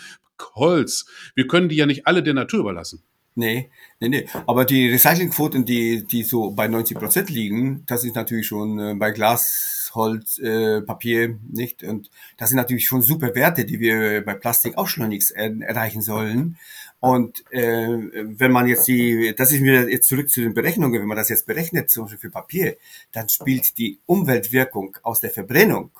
Holz. 0.54 1.06
Wir 1.34 1.46
können 1.46 1.68
die 1.68 1.76
ja 1.76 1.86
nicht 1.86 2.06
alle 2.06 2.22
der 2.22 2.34
Natur 2.34 2.60
überlassen. 2.60 3.02
Nee, 3.38 3.70
nee, 4.00 4.08
nee. 4.08 4.26
Aber 4.48 4.64
die 4.64 4.88
Recyclingquoten, 4.88 5.64
die, 5.64 6.04
die 6.04 6.24
so 6.24 6.50
bei 6.50 6.66
90 6.66 6.98
Prozent 6.98 7.30
liegen, 7.30 7.84
das 7.86 8.02
ist 8.02 8.16
natürlich 8.16 8.48
schon 8.48 8.80
äh, 8.80 8.94
bei 8.94 9.12
Glas, 9.12 9.92
Holz, 9.94 10.40
äh, 10.40 10.82
Papier, 10.82 11.38
nicht? 11.48 11.84
Und 11.84 12.10
das 12.36 12.48
sind 12.48 12.56
natürlich 12.56 12.86
schon 12.86 13.00
super 13.00 13.32
Werte, 13.36 13.64
die 13.64 13.78
wir 13.78 14.24
bei 14.24 14.34
Plastik 14.34 14.76
auch 14.76 14.88
schleunigst 14.88 15.30
er 15.30 15.56
erreichen 15.60 16.02
sollen. 16.02 16.58
Und 16.98 17.44
äh, 17.52 17.86
wenn 17.86 18.50
man 18.50 18.66
jetzt 18.66 18.88
die, 18.88 19.32
das 19.36 19.52
ist 19.52 19.62
wieder 19.62 19.88
jetzt 19.88 20.08
zurück 20.08 20.28
zu 20.28 20.40
den 20.40 20.52
Berechnungen, 20.52 21.00
wenn 21.00 21.06
man 21.06 21.16
das 21.16 21.28
jetzt 21.28 21.46
berechnet, 21.46 21.90
zum 21.90 22.06
Beispiel 22.06 22.18
für 22.18 22.30
Papier, 22.30 22.76
dann 23.12 23.28
spielt 23.28 23.78
die 23.78 24.00
Umweltwirkung 24.06 24.96
aus 25.04 25.20
der 25.20 25.30
Verbrennung 25.30 25.92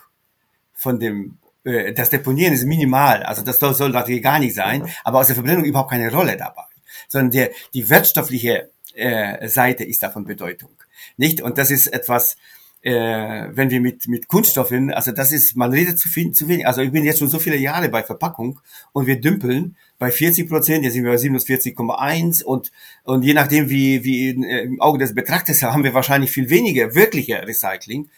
von 0.74 0.98
dem 0.98 1.38
äh, 1.62 1.92
das 1.92 2.10
Deponieren 2.10 2.52
ist 2.52 2.64
minimal, 2.64 3.22
also 3.22 3.42
das 3.42 3.60
soll 3.60 3.90
natürlich 3.90 4.24
gar 4.24 4.40
nicht 4.40 4.56
sein, 4.56 4.88
aber 5.04 5.20
aus 5.20 5.28
der 5.28 5.36
Verbrennung 5.36 5.64
überhaupt 5.64 5.90
keine 5.90 6.10
Rolle 6.10 6.36
dabei 6.36 6.64
sondern 7.08 7.30
der, 7.32 7.50
die 7.74 7.90
wirtschaftliche 7.90 8.70
äh, 8.94 9.48
Seite 9.48 9.84
ist 9.84 10.02
davon 10.02 10.24
Bedeutung. 10.24 10.70
Nicht? 11.16 11.40
Und 11.40 11.58
das 11.58 11.70
ist 11.70 11.88
etwas, 11.88 12.36
äh, 12.82 13.48
wenn 13.50 13.70
wir 13.70 13.80
mit, 13.80 14.06
mit 14.06 14.28
Kunststoffen, 14.28 14.92
also 14.92 15.10
das 15.10 15.32
ist, 15.32 15.56
man 15.56 15.72
redet 15.72 15.98
zu 15.98 16.08
viel, 16.08 16.32
zu 16.32 16.48
wenig. 16.48 16.66
Also 16.66 16.82
ich 16.82 16.92
bin 16.92 17.04
jetzt 17.04 17.18
schon 17.18 17.28
so 17.28 17.38
viele 17.38 17.56
Jahre 17.56 17.88
bei 17.88 18.02
Verpackung 18.02 18.60
und 18.92 19.06
wir 19.06 19.20
dümpeln 19.20 19.76
bei 19.98 20.12
40 20.12 20.48
Prozent, 20.48 20.84
jetzt 20.84 20.94
sind 20.94 21.04
wir 21.04 21.10
bei 21.10 21.18
47,1 21.18 22.44
und, 22.44 22.70
und 23.02 23.22
je 23.24 23.34
nachdem, 23.34 23.68
wie, 23.68 24.04
wie 24.04 24.30
im 24.30 24.80
Auge 24.80 24.98
des 24.98 25.14
Betrachters 25.14 25.62
haben 25.62 25.84
wir 25.84 25.94
wahrscheinlich 25.94 26.30
viel 26.30 26.50
weniger 26.50 26.94
wirkliche 26.94 27.46
Recycling. 27.46 28.08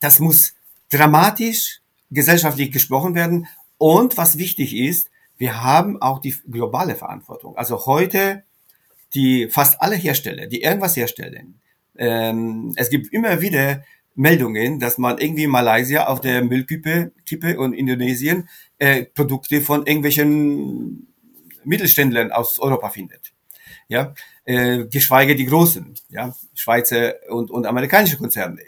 Das 0.00 0.18
muss 0.18 0.54
dramatisch 0.90 1.80
gesellschaftlich 2.10 2.72
gesprochen 2.72 3.14
werden. 3.14 3.46
Und 3.78 4.16
was 4.16 4.38
wichtig 4.38 4.76
ist, 4.76 5.09
wir 5.40 5.62
haben 5.62 6.00
auch 6.02 6.20
die 6.20 6.34
globale 6.50 6.94
Verantwortung. 6.94 7.56
Also 7.56 7.86
heute 7.86 8.44
die 9.14 9.48
fast 9.48 9.80
alle 9.80 9.96
Hersteller, 9.96 10.46
die 10.46 10.62
irgendwas 10.62 10.96
herstellen, 10.96 11.60
ähm, 11.96 12.74
es 12.76 12.90
gibt 12.90 13.10
immer 13.12 13.40
wieder 13.40 13.82
Meldungen, 14.14 14.78
dass 14.80 14.98
man 14.98 15.16
irgendwie 15.16 15.44
in 15.44 15.50
Malaysia 15.50 16.08
auf 16.08 16.20
der 16.20 16.44
Müllkippe 16.44 17.12
Kippe 17.24 17.58
und 17.58 17.72
Indonesien 17.72 18.50
äh, 18.76 19.06
Produkte 19.06 19.62
von 19.62 19.86
irgendwelchen 19.86 21.08
Mittelständlern 21.64 22.32
aus 22.32 22.58
Europa 22.58 22.90
findet. 22.90 23.32
Ja, 23.88 24.14
äh, 24.44 24.84
geschweige 24.84 25.34
die 25.36 25.46
großen, 25.46 25.94
ja, 26.10 26.34
Schweizer 26.54 27.14
und, 27.30 27.50
und 27.50 27.64
amerikanische 27.64 28.18
Konzerne 28.18 28.60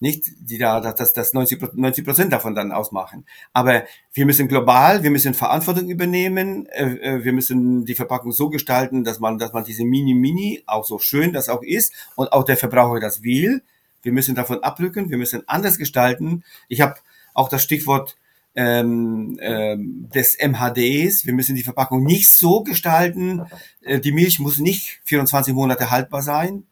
nicht, 0.00 0.24
die 0.40 0.58
da 0.58 0.80
das, 0.80 1.12
das 1.12 1.34
90 1.34 1.58
Prozent 2.04 2.32
davon 2.32 2.54
dann 2.54 2.72
ausmachen. 2.72 3.26
Aber 3.52 3.84
wir 4.12 4.26
müssen 4.26 4.48
global, 4.48 5.02
wir 5.02 5.10
müssen 5.10 5.34
Verantwortung 5.34 5.88
übernehmen, 5.88 6.66
äh, 6.66 6.84
äh, 6.84 7.24
wir 7.24 7.32
müssen 7.32 7.84
die 7.84 7.94
Verpackung 7.94 8.32
so 8.32 8.48
gestalten, 8.48 9.04
dass 9.04 9.20
man, 9.20 9.38
dass 9.38 9.52
man 9.52 9.64
diese 9.64 9.84
Mini-Mini, 9.84 10.64
auch 10.66 10.84
so 10.84 10.98
schön 10.98 11.32
das 11.32 11.48
auch 11.48 11.62
ist, 11.62 11.92
und 12.16 12.32
auch 12.32 12.44
der 12.44 12.56
Verbraucher 12.56 13.00
das 13.00 13.22
will. 13.22 13.62
Wir 14.02 14.12
müssen 14.12 14.34
davon 14.34 14.62
abrücken, 14.62 15.10
wir 15.10 15.18
müssen 15.18 15.42
anders 15.46 15.76
gestalten. 15.76 16.44
Ich 16.68 16.80
habe 16.80 16.94
auch 17.34 17.50
das 17.50 17.62
Stichwort 17.62 18.16
ähm, 18.54 19.38
ähm, 19.40 20.08
des 20.14 20.38
MHDs. 20.38 21.26
Wir 21.26 21.34
müssen 21.34 21.54
die 21.54 21.62
Verpackung 21.62 22.02
nicht 22.04 22.30
so 22.30 22.62
gestalten. 22.62 23.42
Äh, 23.82 24.00
die 24.00 24.12
Milch 24.12 24.38
muss 24.40 24.58
nicht 24.58 25.00
24 25.04 25.54
Monate 25.54 25.90
haltbar 25.90 26.22
sein. 26.22 26.64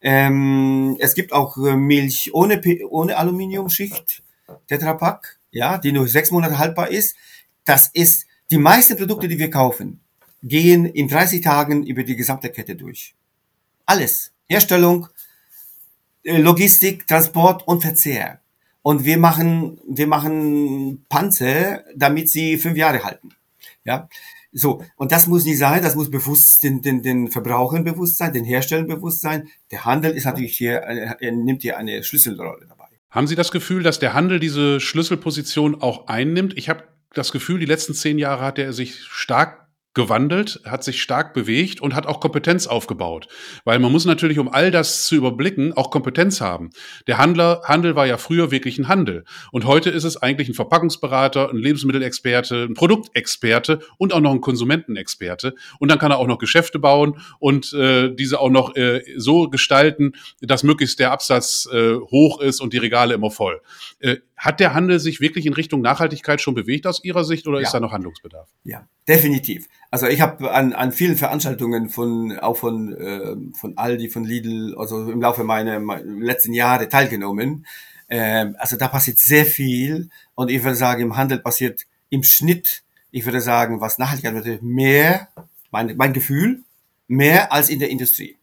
Ähm, 0.00 0.96
es 1.00 1.14
gibt 1.14 1.32
auch 1.32 1.56
äh, 1.56 1.76
Milch 1.76 2.30
ohne, 2.32 2.60
ohne 2.88 3.16
Aluminiumschicht, 3.16 4.22
Tetrapack, 4.68 5.38
ja, 5.50 5.78
die 5.78 5.92
nur 5.92 6.08
sechs 6.08 6.30
Monate 6.30 6.58
haltbar 6.58 6.90
ist. 6.90 7.16
Das 7.64 7.90
ist, 7.92 8.26
die 8.50 8.58
meisten 8.58 8.96
Produkte, 8.96 9.28
die 9.28 9.38
wir 9.38 9.50
kaufen, 9.50 10.00
gehen 10.42 10.86
in 10.86 11.08
30 11.08 11.40
Tagen 11.40 11.86
über 11.86 12.02
die 12.02 12.16
gesamte 12.16 12.50
Kette 12.50 12.76
durch. 12.76 13.14
Alles. 13.86 14.32
Herstellung, 14.48 15.08
äh, 16.24 16.38
Logistik, 16.38 17.06
Transport 17.06 17.66
und 17.66 17.80
Verzehr. 17.82 18.40
Und 18.82 19.04
wir 19.04 19.16
machen, 19.16 19.78
wir 19.88 20.06
machen 20.06 21.04
Panzer, 21.08 21.84
damit 21.94 22.28
sie 22.28 22.58
fünf 22.58 22.76
Jahre 22.76 23.04
halten. 23.04 23.30
Ja. 23.84 24.08
So, 24.52 24.84
und 24.96 25.12
das 25.12 25.26
muss 25.26 25.44
nicht 25.44 25.58
sein, 25.58 25.82
das 25.82 25.94
muss 25.94 26.10
bewusst 26.10 26.62
den, 26.62 26.82
den, 26.82 27.02
den 27.02 27.28
Verbrauchern 27.28 27.84
bewusst 27.84 28.18
sein, 28.18 28.34
den 28.34 28.44
Herstellern 28.44 28.86
bewusst 28.86 29.22
sein. 29.22 29.48
Der 29.70 29.86
Handel 29.86 30.12
ist 30.12 30.26
natürlich 30.26 30.56
hier, 30.56 30.74
er 30.74 31.32
nimmt 31.32 31.62
hier 31.62 31.78
eine 31.78 32.04
Schlüsselrolle 32.04 32.66
dabei. 32.68 32.84
Haben 33.10 33.26
Sie 33.26 33.34
das 33.34 33.50
Gefühl, 33.50 33.82
dass 33.82 33.98
der 33.98 34.14
Handel 34.14 34.40
diese 34.40 34.78
Schlüsselposition 34.80 35.80
auch 35.80 36.06
einnimmt? 36.06 36.56
Ich 36.56 36.68
habe 36.68 36.84
das 37.14 37.32
Gefühl, 37.32 37.60
die 37.60 37.66
letzten 37.66 37.94
zehn 37.94 38.18
Jahre 38.18 38.44
hat 38.44 38.58
er 38.58 38.72
sich 38.72 39.04
stark 39.04 39.61
gewandelt, 39.94 40.60
hat 40.64 40.84
sich 40.84 41.02
stark 41.02 41.34
bewegt 41.34 41.80
und 41.80 41.94
hat 41.94 42.06
auch 42.06 42.20
Kompetenz 42.20 42.66
aufgebaut. 42.66 43.28
Weil 43.64 43.78
man 43.78 43.92
muss 43.92 44.04
natürlich, 44.04 44.38
um 44.38 44.48
all 44.48 44.70
das 44.70 45.04
zu 45.04 45.14
überblicken, 45.16 45.72
auch 45.74 45.90
Kompetenz 45.90 46.40
haben. 46.40 46.70
Der 47.06 47.18
Handler, 47.18 47.62
Handel 47.64 47.94
war 47.94 48.06
ja 48.06 48.16
früher 48.16 48.50
wirklich 48.50 48.78
ein 48.78 48.88
Handel. 48.88 49.24
Und 49.50 49.66
heute 49.66 49.90
ist 49.90 50.04
es 50.04 50.16
eigentlich 50.16 50.48
ein 50.48 50.54
Verpackungsberater, 50.54 51.50
ein 51.50 51.56
Lebensmittelexperte, 51.56 52.64
ein 52.64 52.74
Produktexperte 52.74 53.80
und 53.98 54.12
auch 54.12 54.20
noch 54.20 54.32
ein 54.32 54.40
Konsumentenexperte. 54.40 55.54
Und 55.78 55.90
dann 55.90 55.98
kann 55.98 56.10
er 56.10 56.18
auch 56.18 56.26
noch 56.26 56.38
Geschäfte 56.38 56.78
bauen 56.78 57.20
und 57.38 57.72
äh, 57.74 58.14
diese 58.14 58.40
auch 58.40 58.50
noch 58.50 58.74
äh, 58.76 59.02
so 59.16 59.48
gestalten, 59.48 60.12
dass 60.40 60.62
möglichst 60.62 60.98
der 60.98 61.12
Absatz 61.12 61.68
äh, 61.72 61.96
hoch 61.96 62.40
ist 62.40 62.60
und 62.60 62.72
die 62.72 62.78
Regale 62.78 63.14
immer 63.14 63.30
voll. 63.30 63.60
Äh, 63.98 64.16
hat 64.42 64.58
der 64.58 64.74
Handel 64.74 64.98
sich 64.98 65.20
wirklich 65.20 65.46
in 65.46 65.52
Richtung 65.52 65.82
Nachhaltigkeit 65.82 66.40
schon 66.40 66.54
bewegt 66.54 66.88
aus 66.88 67.04
Ihrer 67.04 67.22
Sicht 67.22 67.46
oder 67.46 67.60
ja. 67.60 67.64
ist 67.64 67.72
da 67.72 67.78
noch 67.78 67.92
Handlungsbedarf? 67.92 68.48
Ja, 68.64 68.88
definitiv. 69.06 69.68
Also 69.92 70.08
ich 70.08 70.20
habe 70.20 70.50
an, 70.50 70.72
an 70.72 70.90
vielen 70.90 71.16
Veranstaltungen 71.16 71.88
von 71.88 72.36
auch 72.40 72.56
von 72.56 72.92
äh, 72.92 73.36
von 73.56 73.78
Aldi, 73.78 74.08
von 74.08 74.24
Lidl, 74.24 74.74
also 74.76 75.08
im 75.08 75.22
Laufe 75.22 75.44
meiner, 75.44 75.78
meiner 75.78 76.02
letzten 76.02 76.54
Jahre 76.54 76.88
teilgenommen. 76.88 77.66
Ähm, 78.08 78.56
also 78.58 78.76
da 78.76 78.88
passiert 78.88 79.20
sehr 79.20 79.46
viel 79.46 80.08
und 80.34 80.50
ich 80.50 80.64
würde 80.64 80.74
sagen, 80.74 81.02
im 81.02 81.16
Handel 81.16 81.38
passiert 81.38 81.86
im 82.10 82.24
Schnitt, 82.24 82.82
ich 83.12 83.24
würde 83.24 83.40
sagen, 83.40 83.80
was 83.80 83.98
Nachhaltigkeit 83.98 84.34
betrifft, 84.34 84.64
mehr, 84.64 85.28
mein, 85.70 85.96
mein 85.96 86.12
Gefühl, 86.12 86.64
mehr 87.06 87.52
als 87.52 87.68
in 87.68 87.78
der 87.78 87.90
Industrie. 87.90 88.38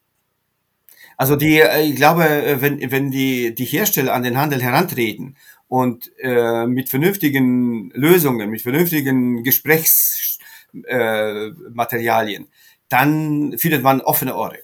Also 1.17 1.35
die, 1.35 1.59
äh, 1.59 1.81
ich 1.81 1.97
glaube, 1.97 2.23
äh, 2.25 2.61
wenn, 2.61 2.89
wenn 2.89 3.11
die, 3.11 3.53
die 3.53 3.65
Hersteller 3.65 4.13
an 4.13 4.23
den 4.23 4.37
Handel 4.37 4.63
herantreten 4.63 5.35
und 5.70 6.11
äh, 6.17 6.65
mit 6.65 6.89
vernünftigen 6.89 7.91
Lösungen, 7.91 8.49
mit 8.49 8.61
vernünftigen 8.61 9.43
Gesprächsmaterialien, 9.43 12.43
äh, 12.43 12.47
dann 12.89 13.57
findet 13.57 13.84
man 13.84 14.01
offene 14.01 14.36
Ohren. 14.36 14.57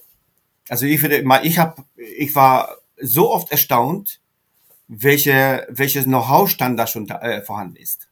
Also 0.68 0.84
ich 0.84 1.00
finde, 1.00 1.24
ich 1.44 1.58
habe, 1.58 1.84
ich 1.96 2.34
war 2.34 2.76
so 3.00 3.30
oft 3.30 3.52
erstaunt, 3.52 4.20
welche, 4.88 5.66
welches 5.70 6.04
Know-how-Stand 6.04 6.78
da 6.78 6.86
schon 6.88 7.06
da, 7.06 7.20
äh, 7.20 7.42
vorhanden 7.42 7.76
ist. 7.76 8.05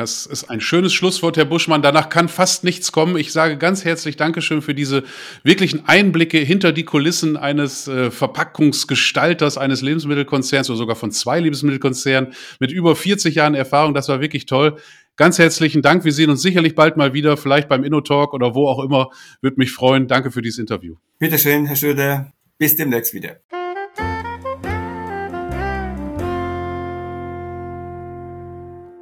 Das 0.00 0.24
ist 0.24 0.48
ein 0.48 0.62
schönes 0.62 0.94
Schlusswort, 0.94 1.36
Herr 1.36 1.44
Buschmann. 1.44 1.82
Danach 1.82 2.08
kann 2.08 2.30
fast 2.30 2.64
nichts 2.64 2.90
kommen. 2.90 3.18
Ich 3.18 3.32
sage 3.32 3.58
ganz 3.58 3.84
herzlich 3.84 4.16
Dankeschön 4.16 4.62
für 4.62 4.74
diese 4.74 5.04
wirklichen 5.42 5.86
Einblicke 5.86 6.38
hinter 6.38 6.72
die 6.72 6.84
Kulissen 6.84 7.36
eines 7.36 7.86
äh, 7.86 8.10
Verpackungsgestalters 8.10 9.58
eines 9.58 9.82
Lebensmittelkonzerns 9.82 10.70
oder 10.70 10.78
sogar 10.78 10.96
von 10.96 11.10
zwei 11.10 11.38
Lebensmittelkonzernen 11.40 12.32
mit 12.60 12.72
über 12.72 12.96
40 12.96 13.34
Jahren 13.34 13.54
Erfahrung. 13.54 13.92
Das 13.92 14.08
war 14.08 14.22
wirklich 14.22 14.46
toll. 14.46 14.76
Ganz 15.16 15.38
herzlichen 15.38 15.82
Dank. 15.82 16.06
Wir 16.06 16.12
sehen 16.12 16.30
uns 16.30 16.40
sicherlich 16.40 16.74
bald 16.74 16.96
mal 16.96 17.12
wieder, 17.12 17.36
vielleicht 17.36 17.68
beim 17.68 17.84
InnoTalk 17.84 18.32
oder 18.32 18.54
wo 18.54 18.68
auch 18.68 18.82
immer. 18.82 19.10
Würde 19.42 19.56
mich 19.58 19.70
freuen. 19.70 20.08
Danke 20.08 20.30
für 20.30 20.40
dieses 20.40 20.58
Interview. 20.58 20.94
Bitteschön, 21.18 21.66
Herr 21.66 21.76
Schröder. 21.76 22.32
Bis 22.56 22.74
demnächst 22.74 23.12
wieder. 23.12 23.36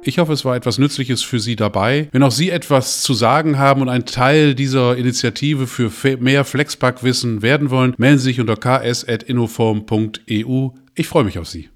Ich 0.09 0.17
hoffe, 0.17 0.33
es 0.33 0.43
war 0.43 0.55
etwas 0.55 0.79
Nützliches 0.79 1.21
für 1.21 1.39
Sie 1.39 1.55
dabei. 1.55 2.09
Wenn 2.11 2.23
auch 2.23 2.31
Sie 2.31 2.49
etwas 2.49 3.03
zu 3.03 3.13
sagen 3.13 3.59
haben 3.59 3.83
und 3.83 3.89
ein 3.89 4.07
Teil 4.07 4.55
dieser 4.55 4.97
Initiative 4.97 5.67
für 5.67 5.91
mehr 6.17 6.45
Flexpack-Wissen 6.45 7.43
werden 7.43 7.69
wollen, 7.69 7.93
melden 7.99 8.17
Sie 8.17 8.23
sich 8.23 8.39
unter 8.39 8.55
ks.innoform.eu. 8.55 10.69
Ich 10.95 11.07
freue 11.07 11.25
mich 11.25 11.37
auf 11.37 11.47
Sie. 11.47 11.67